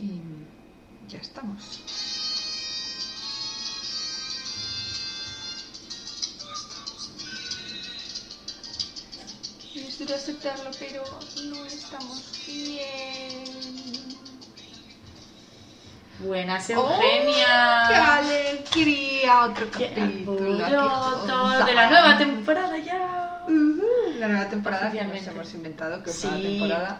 Y 0.00 0.20
ya 1.08 1.18
estamos. 1.18 1.80
Es 9.74 9.98
duro 9.98 10.14
aceptarlo, 10.14 10.70
pero 10.78 11.02
no 11.44 11.64
estamos 11.64 12.42
bien. 12.46 13.44
Buenas, 16.20 16.64
¡Oh, 16.76 16.88
¡Qué 17.00 17.16
Eugenia. 17.18 18.16
alegría! 18.18 19.44
Otro 19.44 19.70
capítulo. 19.70 20.56
de 20.56 21.74
la 21.74 21.88
nueva 21.88 22.18
temporada 22.18 22.78
ya. 22.78 23.46
La 24.18 24.28
nueva 24.28 24.48
temporada 24.50 24.90
que 24.92 25.02
nos 25.02 25.26
hemos 25.26 25.54
inventado, 25.54 26.02
que 26.02 26.10
es 26.10 26.16
Sí. 26.16 26.26
una 26.26 26.36
temporada. 26.42 26.98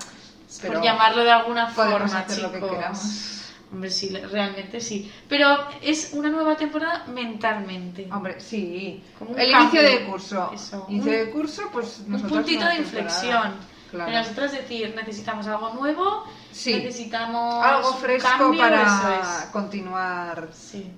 Por 0.66 0.82
llamarlo 0.82 1.22
de 1.22 1.30
alguna 1.30 1.68
forma, 1.68 2.04
hacer 2.18 2.42
lo 2.42 2.50
que 2.50 2.56
chicos. 2.58 2.70
queramos. 2.70 3.36
Hombre, 3.72 3.90
sí, 3.90 4.08
realmente 4.08 4.80
sí. 4.80 5.10
Pero 5.28 5.46
es 5.80 6.10
una 6.12 6.28
nueva 6.28 6.56
temporada 6.56 7.04
mentalmente. 7.06 8.08
Hombre, 8.12 8.40
sí. 8.40 9.02
Como 9.18 9.36
El 9.36 9.50
cambio. 9.52 9.80
inicio 9.80 9.98
de 10.00 10.06
curso. 10.06 10.50
Eso, 10.52 10.86
Inicio 10.88 11.12
un- 11.12 11.18
de 11.18 11.30
curso, 11.30 11.62
pues 11.72 12.00
un 12.04 12.10
nosotros 12.12 12.38
puntito 12.42 12.64
de 12.66 12.76
inflexión. 12.76 13.54
Claro. 13.92 14.10
De 14.10 14.18
nosotras 14.18 14.52
decir, 14.52 14.92
necesitamos 14.96 15.46
algo 15.46 15.70
nuevo, 15.74 16.24
Sí. 16.52 16.74
necesitamos 16.74 17.64
Algo 17.64 17.92
fresco 17.94 18.28
cambio, 18.38 18.60
para 18.60 18.82
eso 18.82 19.52
continuar. 19.52 20.48
Sí, 20.52 20.90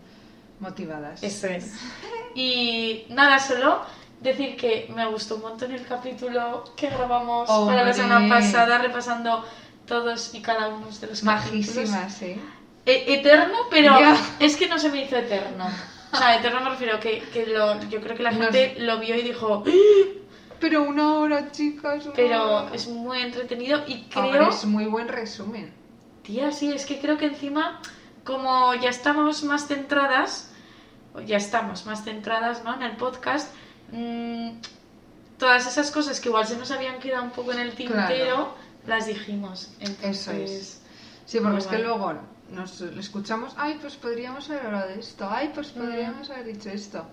motivadas. 0.61 1.23
eso 1.23 1.47
es. 1.49 1.73
Y 2.35 3.05
nada, 3.11 3.39
solo 3.39 3.83
decir 4.23 4.57
que 4.57 4.91
me 4.95 5.07
gustó 5.07 5.37
un 5.37 5.43
montón 5.43 5.73
el 5.73 5.85
capítulo 5.87 6.65
que 6.77 6.89
grabamos 6.89 7.49
para 7.67 7.85
la 7.85 7.93
semana 7.93 8.29
pasada, 8.29 8.79
repasando 8.79 9.45
todos 9.87 10.35
y 10.35 10.41
cada 10.41 10.69
uno 10.69 10.87
de 10.87 11.07
los 11.09 11.21
capítulos. 11.21 11.23
Majísimas, 11.25 12.23
¿eh? 12.23 12.39
E- 12.87 13.15
eterno, 13.15 13.57
pero 13.71 13.99
Ya. 13.99 14.17
es 14.41 14.57
que 14.57 14.67
no 14.69 14.79
se 14.79 14.89
me 14.91 15.05
hizo 15.05 15.17
eterno. 15.17 15.67
O 16.13 16.17
sea, 16.17 16.37
eterno 16.37 16.61
me 16.61 16.71
refiero 16.71 16.99
que, 17.01 17.21
que 17.33 17.47
lo, 17.47 17.81
yo 17.85 18.01
creo 18.01 18.17
que 18.17 18.23
la 18.23 18.33
No 18.33 18.45
gente 18.45 18.77
lo 18.79 18.99
vio 18.99 19.15
y 19.17 19.23
dijo, 19.23 19.65
"¡Ah!". 19.67 19.71
Pero 20.61 20.83
una 20.83 21.15
hora, 21.19 21.51
chicas. 21.51 22.05
una 22.05 22.15
pero 22.15 22.57
hora. 22.67 22.75
es 22.75 22.87
muy 22.87 23.21
entretenido 23.21 23.83
y 23.87 24.03
creo... 24.05 24.25
Hombre, 24.25 24.49
es 24.49 24.65
muy 24.65 24.85
buen 24.87 25.09
resumen. 25.09 25.73
Tía, 26.23 26.53
sí, 26.53 26.71
es 26.73 26.87
que 26.87 27.01
creo 27.01 27.19
que 27.19 27.27
encima, 27.27 27.81
como 28.25 28.73
ya 28.75 28.91
estamos 28.91 29.43
más 29.43 29.67
centradas, 29.67 30.53
ya 31.27 31.37
estamos 31.37 31.85
más 31.87 32.05
centradas 32.05 32.63
¿no? 32.63 32.75
en 32.75 32.83
el 32.83 32.97
podcast, 32.97 33.53
mm, 33.93 34.51
todas 35.39 35.67
esas 35.67 35.91
cosas 35.91 36.21
que 36.21 36.29
igual 36.29 36.47
se 36.47 36.57
nos 36.57 36.71
habían 36.71 36.99
quedado 36.99 37.23
un 37.25 37.31
poco 37.31 37.53
en 37.53 37.61
el 37.61 37.73
tintero, 37.75 38.07
Claro. 38.07 38.55
las 38.87 39.07
dijimos. 39.07 39.71
Entonces, 39.81 40.05
Eso 40.29 40.33
es. 40.33 40.81
Sí, 41.27 41.39
porque 41.41 41.59
es 41.59 41.67
que 41.67 41.79
luego 41.79 42.15
nos 42.51 42.81
escuchamos, 42.81 43.55
ay, 43.57 43.79
pues 43.81 43.95
podríamos 43.97 44.51
haber 44.51 44.67
hablado 44.67 44.89
de 44.89 45.01
esto, 45.01 45.29
ay, 45.31 45.51
pues 45.55 45.75
Mm. 45.75 45.81
podríamos 45.81 46.31
haber 46.31 46.47
dicho 46.47 46.69
esto. 46.71 47.05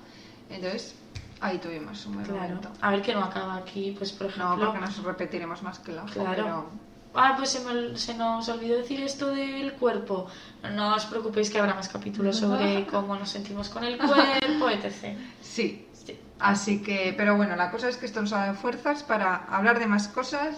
Entonces, 0.49 0.95
ahí 1.41 1.57
tuvimos 1.59 2.05
un 2.07 2.15
buen 2.15 2.25
Claro. 2.25 2.41
momento. 2.41 2.69
A 2.81 2.91
ver 2.91 3.01
que 3.01 3.13
no 3.13 3.23
acaba 3.23 3.55
aquí, 3.55 3.95
pues 3.97 4.11
por 4.11 4.27
ejemplo... 4.27 4.55
No, 4.57 4.65
porque 4.73 4.79
nos 4.79 5.03
repetiremos 5.03 5.61
más 5.63 5.79
que 5.79 5.91
la 5.93 6.03
Claro. 6.05 6.31
pero... 6.35 6.89
Ah, 7.15 7.33
pues 7.37 7.49
se, 7.49 7.61
me- 7.61 7.97
se 7.97 8.13
nos 8.13 8.47
olvidó 8.49 8.77
decir 8.77 9.01
esto 9.01 9.27
del 9.29 9.73
cuerpo. 9.73 10.27
No 10.75 10.93
os 10.95 11.05
preocupéis 11.05 11.49
que 11.49 11.57
habrá 11.59 11.73
más 11.73 11.89
capítulos 11.89 12.37
sobre 12.43 12.85
cómo 12.85 13.15
nos 13.15 13.29
sentimos 13.29 13.69
con 13.69 13.83
el 13.83 13.97
cuerpo, 13.97 14.69
etc. 14.69 15.17
Sí. 15.41 15.87
Así 16.39 16.81
que, 16.81 17.13
pero 17.17 17.35
bueno, 17.37 17.55
la 17.55 17.69
cosa 17.71 17.89
es 17.89 17.97
que 17.97 18.05
esto 18.05 18.21
nos 18.21 18.33
ha 18.33 18.39
dado 18.45 18.53
fuerzas 18.55 19.03
para 19.03 19.35
hablar 19.49 19.79
de 19.79 19.87
más 19.87 20.07
cosas, 20.07 20.55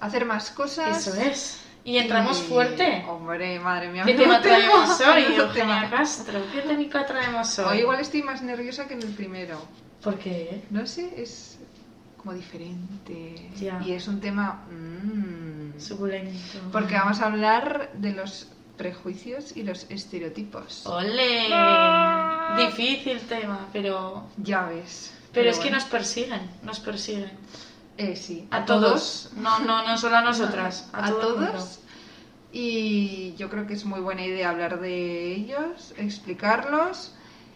hacer 0.00 0.24
más 0.24 0.50
cosas. 0.50 1.06
Eso 1.06 1.20
es. 1.20 1.60
Y 1.84 1.98
entramos 1.98 2.40
Y- 2.40 2.48
fuerte. 2.48 3.04
Hombre, 3.08 3.60
madre 3.60 3.88
mía. 3.90 4.02
¿Qué 4.04 4.14
tema 4.14 4.40
traemos 4.40 5.00
hoy, 5.00 5.22
Eugenia 5.36 5.52
tema. 5.52 5.90
Castro? 5.90 6.40
¿Qué 6.52 6.60
técnica 6.62 7.06
traemos 7.06 7.56
hoy? 7.60 7.66
Hoy 7.68 7.78
igual 7.80 8.00
estoy 8.00 8.22
más 8.24 8.42
nerviosa 8.42 8.86
que 8.88 8.94
en 8.94 9.02
el 9.02 9.14
primero. 9.14 9.60
¿Por 10.02 10.18
qué? 10.18 10.64
No 10.70 10.84
sé, 10.86 11.14
es 11.16 11.58
como 12.16 12.32
diferente. 12.32 13.50
Ya. 13.60 13.80
Y 13.84 13.92
es 13.92 14.08
un 14.08 14.20
tema... 14.20 14.64
mm, 14.70 15.78
Suculento. 15.80 16.58
porque 16.72 16.94
vamos 16.96 17.20
a 17.20 17.26
hablar 17.26 17.90
de 17.94 18.12
los 18.12 18.48
prejuicios 18.76 19.56
y 19.56 19.62
los 19.62 19.86
estereotipos. 19.88 20.84
¡Ole! 20.86 21.48
Difícil 22.56 23.20
tema, 23.22 23.68
pero... 23.72 24.24
Ya 24.36 24.66
ves. 24.66 25.12
Pero 25.32 25.50
es 25.50 25.56
que 25.56 25.64
bueno. 25.64 25.76
nos 25.78 25.84
persiguen, 25.86 26.50
nos 26.62 26.80
persiguen. 26.80 27.30
Eh, 27.98 28.14
sí, 28.16 28.46
A, 28.50 28.64
todos. 28.64 29.30
No, 29.36 29.58
no, 29.60 29.86
no 29.86 29.96
solo 29.98 30.16
a 30.16 30.20
nosotras. 30.30 30.88
A, 30.92 31.06
a 31.06 31.10
todo 31.10 31.30
el 31.34 31.36
mundo. 31.40 31.52
todos. 31.52 31.80
Y 32.52 33.34
yo 33.36 33.50
creo 33.50 33.66
que 33.66 33.74
es 33.74 33.84
muy 33.84 34.00
buena 34.00 34.24
idea 34.24 34.50
hablar 34.50 34.80
de 34.80 35.34
ellos, 35.34 35.92
explicarlos, 35.98 37.12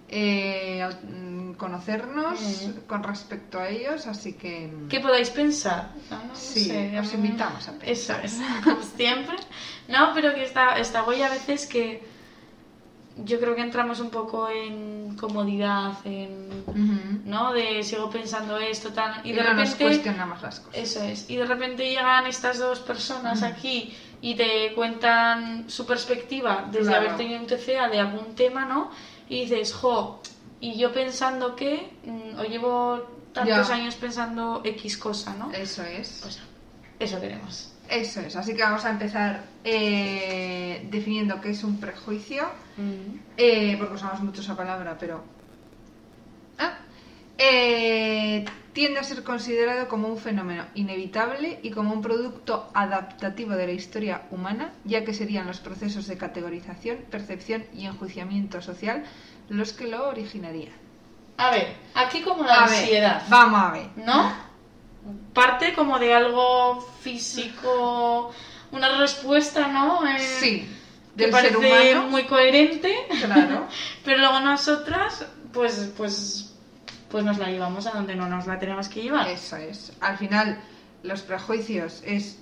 eh, 0.09 0.87
mm, 1.05 1.53
conocernos 1.53 2.41
Mm. 2.41 2.87
con 2.87 3.03
respecto 3.03 3.59
a 3.61 3.69
ellos, 3.69 4.07
así 4.07 4.33
que... 4.35 4.71
¿Qué 4.89 5.01
podáis 5.01 5.31
pensar? 5.31 5.93
No, 6.11 6.25
no 6.25 6.35
Sí, 6.35 6.65
sé, 6.65 6.99
os 6.99 7.13
mm, 7.13 7.17
invitamos 7.17 7.69
a 7.69 7.73
Eso 7.83 8.15
pensar. 8.15 8.25
es, 8.25 8.39
como 8.65 8.83
siempre. 8.83 9.37
No, 9.89 10.11
pero 10.15 10.35
que 10.35 10.43
está, 10.45 10.79
está 10.79 11.03
guay 11.03 11.23
a 11.23 11.31
veces 11.31 11.67
que 11.67 12.03
yo 13.25 13.39
creo 13.41 13.55
que 13.55 13.63
entramos 13.63 14.01
un 14.01 14.11
poco 14.11 14.49
en 14.49 15.17
comodidad, 15.17 15.93
en... 16.05 16.49
¿no? 17.25 17.53
De 17.53 17.83
sigo 17.83 18.11
pensando 18.11 18.57
esto, 18.59 18.93
tal... 18.93 19.21
Y, 19.25 19.31
Y, 19.31 19.33
de 19.33 19.43
no 19.43 19.55
nos 19.55 19.59
repente... 19.71 19.85
cuestionamos 19.85 20.43
las 20.43 20.61
cosas. 20.61 20.81
Eso 20.81 21.03
es. 21.03 21.29
Y 21.31 21.37
de 21.37 21.47
repente 21.47 21.89
llegan 21.89 22.27
estas 22.27 22.59
dos 22.59 22.81
personas 22.81 23.43
aquí 23.43 23.95
y 24.23 24.35
te 24.35 24.73
cuentan 24.75 25.69
su 25.71 25.87
perspectiva 25.87 26.67
desde 26.71 26.89
Claro. 26.91 27.05
haber 27.07 27.17
tenido 27.17 27.41
un 27.41 27.47
TCA 27.47 27.89
de 27.89 27.99
algún 28.01 28.35
tema, 28.35 28.65
¿no? 28.65 28.91
Y 29.29 29.43
dices, 29.43 29.73
jo, 29.73 30.21
y 30.61 30.77
yo 30.79 30.93
pensando 30.93 31.57
que, 31.57 31.91
mm, 32.05 32.39
o 32.39 32.45
llevo 32.45 33.07
tantos 33.33 33.69
Ya. 33.69 33.75
años 33.75 33.95
pensando 33.95 34.61
X 34.65 34.99
cosa, 34.99 35.35
¿no? 35.35 35.51
Eso 35.53 35.83
es. 35.85 36.21
Pues 36.23 36.41
eso 36.99 37.21
queremos. 37.21 37.70
Eso 37.91 38.21
es. 38.21 38.37
Así 38.37 38.55
que 38.55 38.63
vamos 38.63 38.85
a 38.85 38.91
empezar 38.91 39.43
eh, 39.65 40.87
definiendo 40.91 41.41
qué 41.41 41.51
es 41.51 41.65
un 41.65 41.81
prejuicio. 41.81 42.49
Eh, 43.37 43.77
porque 43.79 43.95
usamos 43.95 44.21
mucho 44.21 44.41
esa 44.41 44.57
palabra, 44.57 44.97
pero... 44.99 45.23
Ah. 46.59 46.79
Eh, 47.37 48.45
tiende 48.73 49.01
a 49.01 49.03
ser 49.03 49.25
considerado 49.25 49.89
como 49.89 50.09
un 50.09 50.19
fenómeno 50.19 50.67
inevitable 50.75 51.59
y 51.63 51.71
como 51.71 51.93
un 51.93 52.01
producto 52.01 52.71
adaptativo 52.75 53.53
de 53.53 53.67
la 53.67 53.73
historia 53.73 54.23
humana, 54.31 54.73
ya 54.85 55.05
que 55.05 55.13
serían 55.13 55.47
los 55.47 55.59
procesos 55.59 56.07
de 56.07 56.17
categorización, 56.17 56.99
percepción 57.11 57.65
y 57.75 57.87
enjuiciamiento 57.87 58.63
social 58.63 59.05
los 59.49 59.73
que 59.73 59.89
lo 59.89 60.09
originarían. 60.09 60.73
A 61.39 61.51
ver, 61.51 61.75
aquí 61.95 62.23
como 62.23 62.45
la 62.45 62.65
A 62.65 62.67
ver, 62.69 62.79
ansiedad, 62.79 63.23
vamos 63.29 63.61
a 63.61 63.73
ver. 63.73 63.89
¿no? 63.97 64.50
Parte 65.33 65.73
como 65.75 65.99
de 65.99 66.13
algo 66.15 66.81
físico, 67.01 68.33
una 68.73 68.99
respuesta, 68.99 69.69
¿no? 69.69 70.07
Eh, 70.07 70.19
Sí, 70.41 70.69
que 71.17 71.23
del 71.25 71.31
parece 71.31 71.57
ser 71.59 71.97
humano. 71.97 72.11
muy 72.11 72.25
coherente. 72.25 72.95
Claro. 73.25 73.67
Pero 74.05 74.19
luego 74.19 74.41
nosotras, 74.41 75.27
pues, 75.53 75.93
pues, 75.97 76.55
pues 77.11 77.25
nos 77.25 77.39
la 77.39 77.49
llevamos 77.49 77.87
a 77.87 77.93
donde 77.93 78.15
no 78.15 78.29
nos 78.29 78.47
la 78.47 78.59
tenemos 78.59 78.89
que 78.89 79.03
llevar. 79.03 79.29
Eso 79.29 79.57
es. 79.57 79.93
Al 80.01 80.19
final, 80.19 80.61
los 81.03 81.23
prejuicios 81.23 82.03
es 82.05 82.39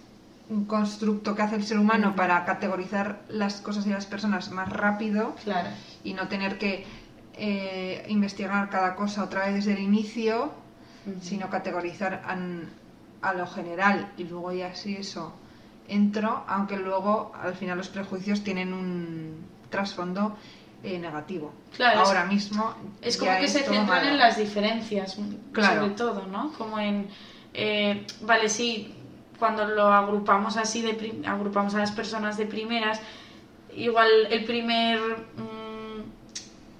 un 0.50 0.64
constructo 0.64 1.34
que 1.34 1.42
hace 1.42 1.56
el 1.56 1.64
ser 1.64 1.78
humano 1.78 2.16
para 2.16 2.44
categorizar 2.44 3.20
las 3.28 3.60
cosas 3.60 3.86
y 3.86 3.90
las 3.90 4.06
personas 4.06 4.50
más 4.50 4.70
rápido 4.70 5.34
Claro. 5.44 5.68
y 6.04 6.14
no 6.14 6.26
tener 6.28 6.58
que 6.58 6.86
eh, 7.34 8.04
investigar 8.08 8.68
cada 8.70 8.94
cosa 8.96 9.22
otra 9.24 9.44
vez 9.46 9.54
desde 9.56 9.74
el 9.74 9.80
inicio, 9.80 10.52
Sino 11.20 11.48
categorizar 11.50 12.22
an- 12.26 12.68
a 13.22 13.32
lo 13.34 13.46
general 13.46 14.12
y 14.16 14.24
luego 14.24 14.52
ya 14.52 14.74
sí 14.74 14.96
eso 14.96 15.34
entro, 15.88 16.44
aunque 16.46 16.76
luego 16.76 17.32
al 17.42 17.54
final 17.54 17.78
los 17.78 17.88
prejuicios 17.88 18.44
tienen 18.44 18.72
un 18.72 19.36
trasfondo 19.70 20.36
eh, 20.84 20.98
negativo. 20.98 21.52
Claro, 21.74 22.02
es- 22.02 22.08
Ahora 22.08 22.24
mismo 22.26 22.74
Es 23.02 23.16
como 23.16 23.36
que 23.38 23.48
se 23.48 23.60
centran 23.64 23.86
malo. 23.86 24.08
en 24.10 24.18
las 24.18 24.36
diferencias, 24.36 25.18
Claro. 25.52 25.80
sobre 25.82 25.94
todo, 25.94 26.26
¿no? 26.26 26.52
Como 26.52 26.78
en, 26.78 27.08
eh, 27.54 28.06
vale, 28.20 28.48
sí, 28.48 28.94
cuando 29.38 29.64
lo 29.66 29.86
agrupamos 29.92 30.56
así, 30.56 30.82
de 30.82 31.22
agrupamos 31.26 31.74
a 31.74 31.78
las 31.78 31.90
personas 31.92 32.36
de 32.36 32.46
primeras, 32.46 33.00
igual 33.74 34.08
el 34.30 34.44
primer, 34.44 35.00
mm, 35.00 35.47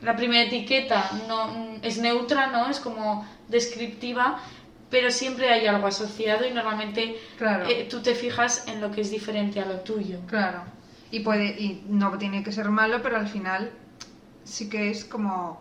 la 0.02 0.16
primera 0.16 0.44
etiqueta 0.44 1.10
no 1.28 1.48
mm, 1.48 1.76
es 1.82 1.98
neutra, 1.98 2.46
¿no? 2.48 2.68
Es 2.70 2.80
como 2.80 3.26
descriptiva, 3.48 4.38
pero 4.90 5.10
siempre 5.10 5.50
hay 5.50 5.66
algo 5.66 5.86
asociado 5.86 6.46
y 6.46 6.52
normalmente 6.52 7.16
Claro. 7.36 7.66
eh, 7.68 7.86
tú 7.90 8.00
te 8.00 8.14
fijas 8.14 8.66
en 8.68 8.80
lo 8.80 8.90
que 8.90 9.00
es 9.02 9.10
diferente 9.10 9.60
a 9.60 9.66
lo 9.66 9.80
tuyo. 9.80 10.20
Claro. 10.26 10.62
Y 11.10 11.20
puede 11.20 11.46
y 11.60 11.84
no 11.88 12.16
tiene 12.18 12.42
que 12.44 12.52
ser 12.52 12.68
malo, 12.70 13.00
pero 13.02 13.16
al 13.16 13.28
final 13.28 13.70
sí 14.44 14.68
que 14.68 14.90
es 14.90 15.04
como 15.04 15.60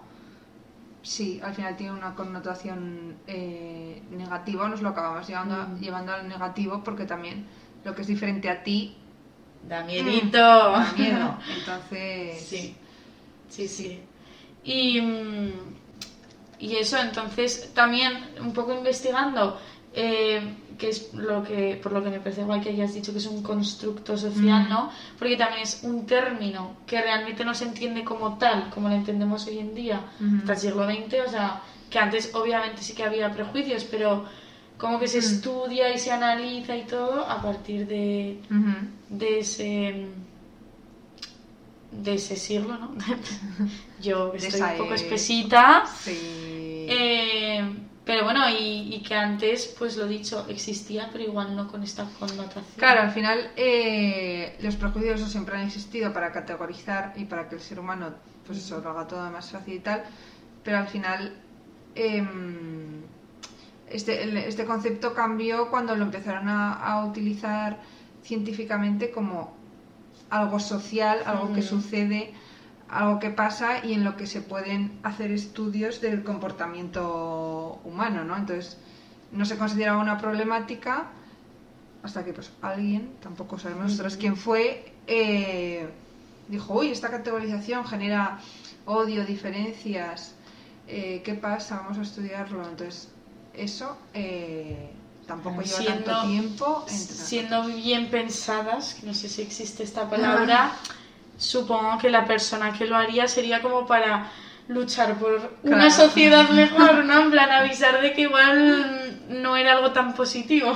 sí, 1.02 1.40
al 1.42 1.54
final 1.54 1.78
tiene 1.78 1.94
una 1.94 2.16
connotación 2.16 3.16
eh, 3.28 4.02
negativa, 4.12 4.68
nos 4.68 4.82
lo 4.82 4.90
acabamos 4.90 5.26
llevando, 5.28 5.56
Mm. 5.56 5.80
llevando 5.80 6.12
al 6.14 6.28
negativo 6.28 6.84
porque 6.84 7.06
también 7.06 7.46
lo 7.86 7.96
que 7.96 8.02
es 8.02 8.08
diferente 8.08 8.50
a 8.50 8.62
ti 8.64 8.98
Da 9.68 9.84
miedito. 9.84 10.38
Da 10.38 10.94
miedo. 10.98 11.38
Entonces. 11.58 12.42
Sí, 12.42 12.76
sí, 13.50 13.68
sí. 13.68 14.00
Y, 14.68 15.00
mm, 15.02 15.52
y 16.60 16.76
eso, 16.76 16.98
entonces, 16.98 17.70
también 17.74 18.12
un 18.42 18.52
poco 18.52 18.74
investigando, 18.74 19.58
eh, 19.94 20.42
que 20.78 20.90
es 20.90 21.12
lo 21.14 21.42
que, 21.44 21.80
por 21.82 21.92
lo 21.94 22.04
que 22.04 22.10
me 22.10 22.20
parece 22.20 22.42
igual 22.42 22.62
que 22.62 22.70
hayas 22.70 22.94
dicho 22.94 23.12
que 23.14 23.18
es 23.20 23.26
un 23.26 23.42
constructo 23.42 24.18
social, 24.18 24.66
Mm. 24.66 24.70
¿no? 24.70 24.92
Porque 25.18 25.38
también 25.38 25.62
es 25.64 25.80
un 25.84 26.06
término 26.06 26.74
que 26.86 27.02
realmente 27.02 27.44
no 27.46 27.54
se 27.56 27.64
entiende 27.66 28.04
como 28.04 28.38
tal, 28.38 28.70
como 28.70 28.90
lo 28.90 28.96
entendemos 28.96 29.48
hoy 29.48 29.60
en 29.60 29.74
día, 29.74 30.02
hasta 30.40 30.54
el 30.54 30.60
siglo 30.60 30.86
XX, 30.86 31.22
o 31.26 31.30
sea, 31.30 31.62
que 31.90 31.98
antes 32.00 32.36
obviamente 32.36 32.82
sí 32.84 32.94
que 32.94 33.04
había 33.06 33.32
prejuicios, 33.32 33.86
pero 33.86 34.26
como 34.78 35.00
que 35.00 35.08
se 35.08 35.18
Mm. 35.20 35.22
estudia 35.22 35.94
y 35.94 35.98
se 35.98 36.12
analiza 36.12 36.76
y 36.76 36.84
todo 36.84 37.22
a 37.26 37.42
partir 37.42 37.88
de, 37.88 38.38
de 39.10 39.40
ese 39.40 40.06
de 41.92 42.14
ese 42.16 42.36
siglo, 42.36 42.78
¿no? 42.78 42.92
Yo 44.02 44.32
que 44.32 44.38
estoy 44.38 44.62
un 44.62 44.78
poco 44.78 44.94
espesita, 44.94 45.86
Sí. 45.86 46.86
eh, 46.90 47.76
pero 48.06 48.24
bueno, 48.24 48.48
y, 48.50 48.94
y 48.96 49.02
que 49.02 49.16
antes, 49.16 49.76
pues 49.78 49.98
lo 49.98 50.08
dicho, 50.08 50.46
existía, 50.48 51.10
pero 51.12 51.26
igual 51.26 51.56
no 51.56 51.68
con 51.68 51.84
esta 51.84 52.06
connotación. 52.20 52.64
Claro, 52.78 53.02
al 53.02 53.12
final 53.12 53.52
eh, 53.58 54.56
los 54.62 54.76
prejuicios 54.78 55.20
siempre 55.30 55.58
han 55.58 55.66
existido 55.68 56.14
para 56.14 56.32
categorizar 56.32 57.14
y 57.18 57.26
para 57.26 57.50
que 57.50 57.56
el 57.56 57.62
ser 57.62 57.80
humano 57.80 58.14
pues 58.46 58.60
eso 58.60 58.80
lo 58.80 58.90
haga 58.92 59.08
todo 59.08 59.30
más 59.30 59.52
fácil 59.52 59.74
y 59.74 59.80
tal, 59.80 60.04
pero 60.64 60.78
al 60.78 60.88
final 60.88 61.34
em, 61.96 63.02
este, 63.90 64.48
este 64.48 64.64
concepto 64.64 65.14
cambió 65.14 65.70
cuando 65.70 65.94
lo 65.96 66.04
empezaron 66.06 66.48
a, 66.48 66.74
a 66.76 67.06
utilizar 67.06 67.78
científicamente 68.24 69.12
como 69.12 69.57
algo 70.30 70.60
social, 70.60 71.20
algo 71.26 71.54
que 71.54 71.60
Ujú. 71.60 71.70
sucede, 71.82 72.34
algo 72.90 73.20
que 73.20 73.30
pasa 73.30 73.86
y 73.86 73.94
en 73.94 74.04
lo 74.04 74.16
que 74.18 74.28
se 74.28 74.42
pueden 74.42 75.00
hacer 75.04 75.32
estudios 75.32 76.02
del 76.02 76.24
comportamiento 76.24 77.80
humano, 77.84 78.24
¿no? 78.24 78.36
Entonces, 78.38 78.78
no 79.32 79.46
se 79.46 79.58
consideraba 79.58 80.02
una 80.02 80.18
problemática 80.18 81.08
hasta 82.04 82.24
que 82.24 82.34
pues 82.34 82.52
alguien, 82.62 83.12
tampoco 83.22 83.58
sabemos 83.58 83.86
nosotros 83.86 84.16
quién 84.18 84.38
fue, 84.38 84.94
eh, 85.08 85.88
dijo, 86.48 86.76
uy, 86.76 86.90
esta 86.90 87.10
categorización 87.10 87.86
genera 87.86 88.40
odio, 88.86 89.26
diferencias, 89.26 90.36
eh, 90.88 91.22
¿qué 91.26 91.34
pasa? 91.34 91.78
Vamos 91.78 91.98
a 91.98 92.02
estudiarlo. 92.04 92.62
Entonces, 92.64 93.10
eso 93.54 93.98
eh, 94.14 94.92
tampoco 95.28 95.62
lleva 95.62 95.78
Siendo- 95.78 96.04
tanto 96.12 96.28
tiempo. 96.28 96.86
entre 96.90 97.16
Siendo 97.16 97.64
bien 97.66 98.10
pensadas, 98.10 98.96
que 98.96 99.06
no 99.06 99.14
sé 99.14 99.28
si 99.30 99.42
existe 99.42 99.84
esta 99.84 100.10
palabra, 100.10 100.72
supongo 101.38 101.98
que 102.00 102.10
la 102.10 102.26
persona 102.26 102.74
que 102.74 102.86
lo 102.86 102.96
haría 102.96 103.28
sería 103.28 103.62
como 103.62 103.86
para 103.86 104.28
luchar 104.70 105.16
por 105.16 105.54
una 105.64 105.88
Claro. 105.88 105.92
sociedad 105.92 106.50
mejor, 106.50 107.06
¿no? 107.06 107.22
En 107.22 107.32
plan, 107.32 107.52
avisar 107.52 108.02
de 108.02 108.14
que 108.14 108.22
igual 108.22 109.20
no 109.30 109.56
era 109.56 109.74
algo 109.74 109.92
tan 109.92 110.14
positivo. 110.14 110.72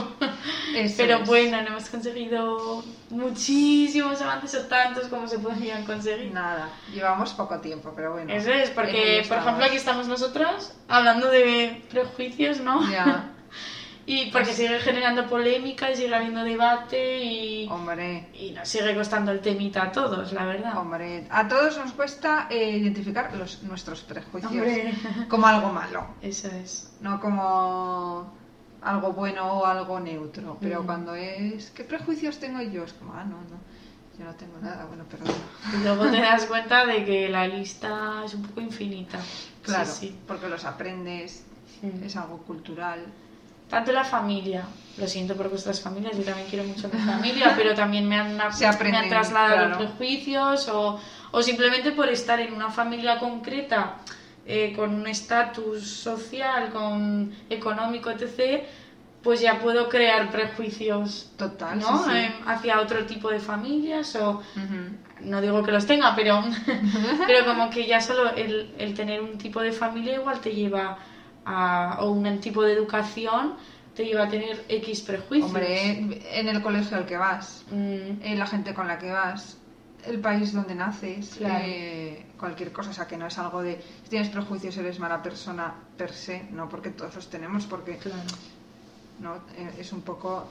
Eso 0.73 0.93
Pero 0.97 1.17
es. 1.19 1.27
bueno, 1.27 1.61
no 1.61 1.67
hemos 1.69 1.89
conseguido 1.89 2.83
muchísimos 3.09 4.21
avances 4.21 4.55
o 4.63 4.67
tantos 4.67 5.07
como 5.07 5.27
se 5.27 5.39
podrían 5.39 5.83
conseguir. 5.85 6.31
Nada, 6.31 6.69
llevamos 6.93 7.33
poco 7.33 7.59
tiempo, 7.59 7.91
pero 7.95 8.13
bueno. 8.13 8.31
Eso 8.31 8.51
es, 8.51 8.69
porque, 8.69 9.25
por 9.27 9.37
ejemplo, 9.39 9.65
aquí 9.65 9.75
estamos 9.75 10.07
nosotras 10.07 10.73
hablando 10.87 11.29
de 11.29 11.81
prejuicios, 11.89 12.59
¿no? 12.61 12.87
Ya, 12.89 13.29
Y 14.13 14.29
porque 14.31 14.53
sigue 14.53 14.79
generando 14.79 15.25
polémica 15.27 15.89
y 15.89 15.95
sigue 15.95 16.13
habiendo 16.13 16.43
debate 16.43 17.23
y, 17.23 17.67
hombre, 17.69 18.27
y 18.33 18.51
nos 18.51 18.67
sigue 18.67 18.93
costando 18.93 19.31
el 19.31 19.39
temita 19.39 19.83
a 19.83 19.91
todos, 19.91 20.33
la 20.33 20.43
verdad. 20.45 20.77
hombre. 20.77 21.25
A 21.29 21.47
todos 21.47 21.77
nos 21.77 21.93
cuesta 21.93 22.47
eh, 22.49 22.77
identificar 22.77 23.33
los, 23.35 23.63
nuestros 23.63 24.01
prejuicios 24.01 24.51
Hombre. 24.51 24.93
como 25.29 25.47
algo 25.47 25.69
malo. 25.71 26.05
Eso 26.21 26.47
es. 26.49 26.91
no 26.99 27.19
como 27.21 28.33
algo 28.81 29.13
bueno 29.13 29.59
o 29.59 29.65
algo 29.65 29.99
neutro, 29.99 30.57
pero 30.59 30.81
Mm. 30.83 30.85
cuando 30.85 31.15
es 31.15 31.69
¿qué 31.71 31.83
prejuicios 31.83 32.37
tengo 32.39 32.61
yo? 32.61 32.83
Es 32.83 32.93
como, 32.93 33.13
ah, 33.13 33.23
no, 33.23 33.37
no, 33.37 33.57
yo 34.19 34.25
no 34.25 34.33
tengo 34.35 34.57
nada, 34.61 34.85
bueno, 34.87 35.05
perdón. 35.05 35.33
Y 35.73 35.83
luego 35.83 36.05
te 36.11 36.19
das 36.19 36.45
cuenta 36.47 36.85
de 36.85 37.05
que 37.05 37.29
la 37.29 37.47
lista 37.47 38.23
es 38.25 38.33
un 38.33 38.41
poco 38.43 38.59
infinita. 38.59 39.19
Claro, 39.63 39.85
Sí, 39.85 40.07
sí. 40.09 40.19
porque 40.27 40.49
los 40.49 40.65
aprendes, 40.65 41.45
Mm. 41.81 42.03
es 42.03 42.15
algo 42.17 42.37
cultural. 42.39 43.05
Tanto 43.71 43.93
la 43.93 44.03
familia, 44.03 44.65
lo 44.97 45.07
siento 45.07 45.35
por 45.37 45.49
vuestras 45.49 45.79
familias, 45.79 46.17
yo 46.17 46.23
también 46.23 46.47
quiero 46.49 46.65
mucho 46.65 46.87
a 46.87 46.89
mi 46.95 46.99
familia, 47.05 47.53
pero 47.55 47.73
también 47.73 48.05
me 48.07 48.17
han, 48.17 48.37
Se 48.51 48.69
me 48.83 48.97
han 48.97 49.07
trasladado 49.07 49.55
claro. 49.55 49.77
prejuicios 49.77 50.67
o, 50.67 50.99
o 51.31 51.41
simplemente 51.41 51.93
por 51.93 52.09
estar 52.09 52.41
en 52.41 52.53
una 52.53 52.69
familia 52.69 53.17
concreta, 53.17 53.95
eh, 54.45 54.73
con 54.75 54.93
un 54.93 55.07
estatus 55.07 55.87
social, 55.87 56.69
con 56.71 57.31
económico, 57.49 58.09
etc., 58.11 58.65
pues 59.23 59.39
ya 59.39 59.59
puedo 59.59 59.87
crear 59.87 60.31
prejuicios 60.31 61.29
Total, 61.37 61.79
¿no? 61.79 62.03
sí, 62.03 62.09
sí. 62.09 62.17
Eh, 62.17 62.33
hacia 62.47 62.81
otro 62.81 63.05
tipo 63.05 63.29
de 63.29 63.39
familias 63.39 64.15
o 64.15 64.41
no 65.21 65.39
digo 65.39 65.63
que 65.63 65.71
los 65.71 65.85
tenga, 65.85 66.13
pero, 66.15 66.43
pero 67.27 67.45
como 67.45 67.69
que 67.69 67.85
ya 67.85 68.01
solo 68.01 68.31
el, 68.31 68.73
el 68.77 68.93
tener 68.95 69.21
un 69.21 69.37
tipo 69.37 69.61
de 69.61 69.71
familia 69.71 70.15
igual 70.15 70.41
te 70.41 70.53
lleva 70.53 70.97
a, 71.45 71.97
o 72.01 72.11
un 72.11 72.39
tipo 72.39 72.61
de 72.63 72.73
educación 72.73 73.55
te 73.95 74.05
lleva 74.05 74.23
a 74.23 74.29
tener 74.29 74.63
X 74.69 75.01
prejuicios. 75.01 75.47
Hombre, 75.47 75.91
en 76.39 76.47
el 76.47 76.61
colegio 76.61 76.97
al 76.97 77.05
que 77.05 77.17
vas, 77.17 77.65
Mm, 77.71 78.21
en 78.23 78.39
la 78.39 78.45
gente 78.47 78.73
con 78.73 78.87
la 78.87 78.97
que 78.97 79.11
vas, 79.11 79.57
el 80.05 80.19
país 80.19 80.51
donde 80.53 80.73
naces, 80.75 81.35
Claro. 81.37 81.63
eh, 81.67 82.25
cualquier 82.39 82.71
cosa, 82.71 82.89
o 82.89 82.93
sea, 82.93 83.05
que 83.07 83.17
no 83.17 83.27
es 83.27 83.37
algo 83.37 83.61
de 83.61 83.81
si 84.03 84.09
tienes 84.09 84.29
prejuicios 84.29 84.75
eres 84.77 84.97
mala 84.99 85.21
persona 85.21 85.73
per 85.97 86.11
se, 86.11 86.43
no 86.51 86.67
porque 86.69 86.89
todos 86.89 87.15
los 87.15 87.29
tenemos, 87.29 87.65
porque 87.65 87.97
claro. 87.97 88.17
¿no? 89.19 89.35
Eh, 89.55 89.75
Es 89.79 89.93
un 89.93 90.01
poco 90.01 90.47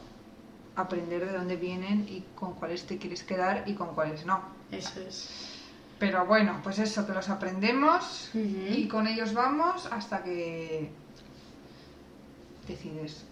aprender 0.76 1.26
de 1.26 1.32
dónde 1.36 1.56
vienen 1.56 2.06
y 2.08 2.24
con 2.34 2.54
cuáles 2.54 2.86
te 2.86 2.96
quieres 2.98 3.24
quedar 3.24 3.64
y 3.66 3.74
con 3.74 3.94
cuáles 3.94 4.24
no. 4.24 4.40
Eso 4.70 5.00
es. 5.00 5.56
Pero 6.00 6.24
bueno, 6.26 6.58
pues 6.64 6.78
eso, 6.80 7.06
que 7.06 7.12
los 7.12 7.28
aprendemos 7.28 8.30
y 8.34 8.88
con 8.88 9.06
ellos 9.06 9.32
vamos 9.34 9.86
hasta 9.92 10.22
que 10.24 10.90
decides 12.66 13.26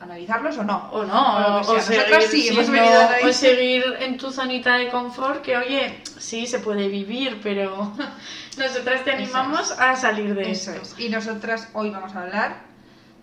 analizarlos 0.00 0.58
o 0.58 0.64
no. 0.64 0.90
O 0.90 1.04
no, 1.04 1.60
o, 1.60 1.80
seguir, 1.80 2.02
sí, 2.28 2.48
hemos 2.48 2.66
siendo- 2.66 2.72
venido 2.72 2.98
de 3.08 3.14
ahí. 3.14 3.24
o 3.24 3.32
seguir 3.32 3.84
en 4.00 4.16
tu 4.18 4.32
zonita 4.32 4.74
de 4.76 4.88
confort, 4.90 5.42
que 5.42 5.56
oye, 5.56 6.02
sí, 6.18 6.46
se 6.48 6.58
puede 6.58 6.88
vivir, 6.88 7.38
pero 7.40 7.92
nosotras 8.58 9.04
te 9.04 9.12
animamos 9.12 9.70
a 9.78 9.94
salir 9.94 10.34
de 10.34 10.50
Eso 10.50 10.72
esto. 10.72 10.82
es. 10.82 10.98
Y 10.98 11.08
nosotras 11.08 11.68
hoy 11.74 11.90
vamos 11.90 12.16
a 12.16 12.22
hablar 12.22 12.71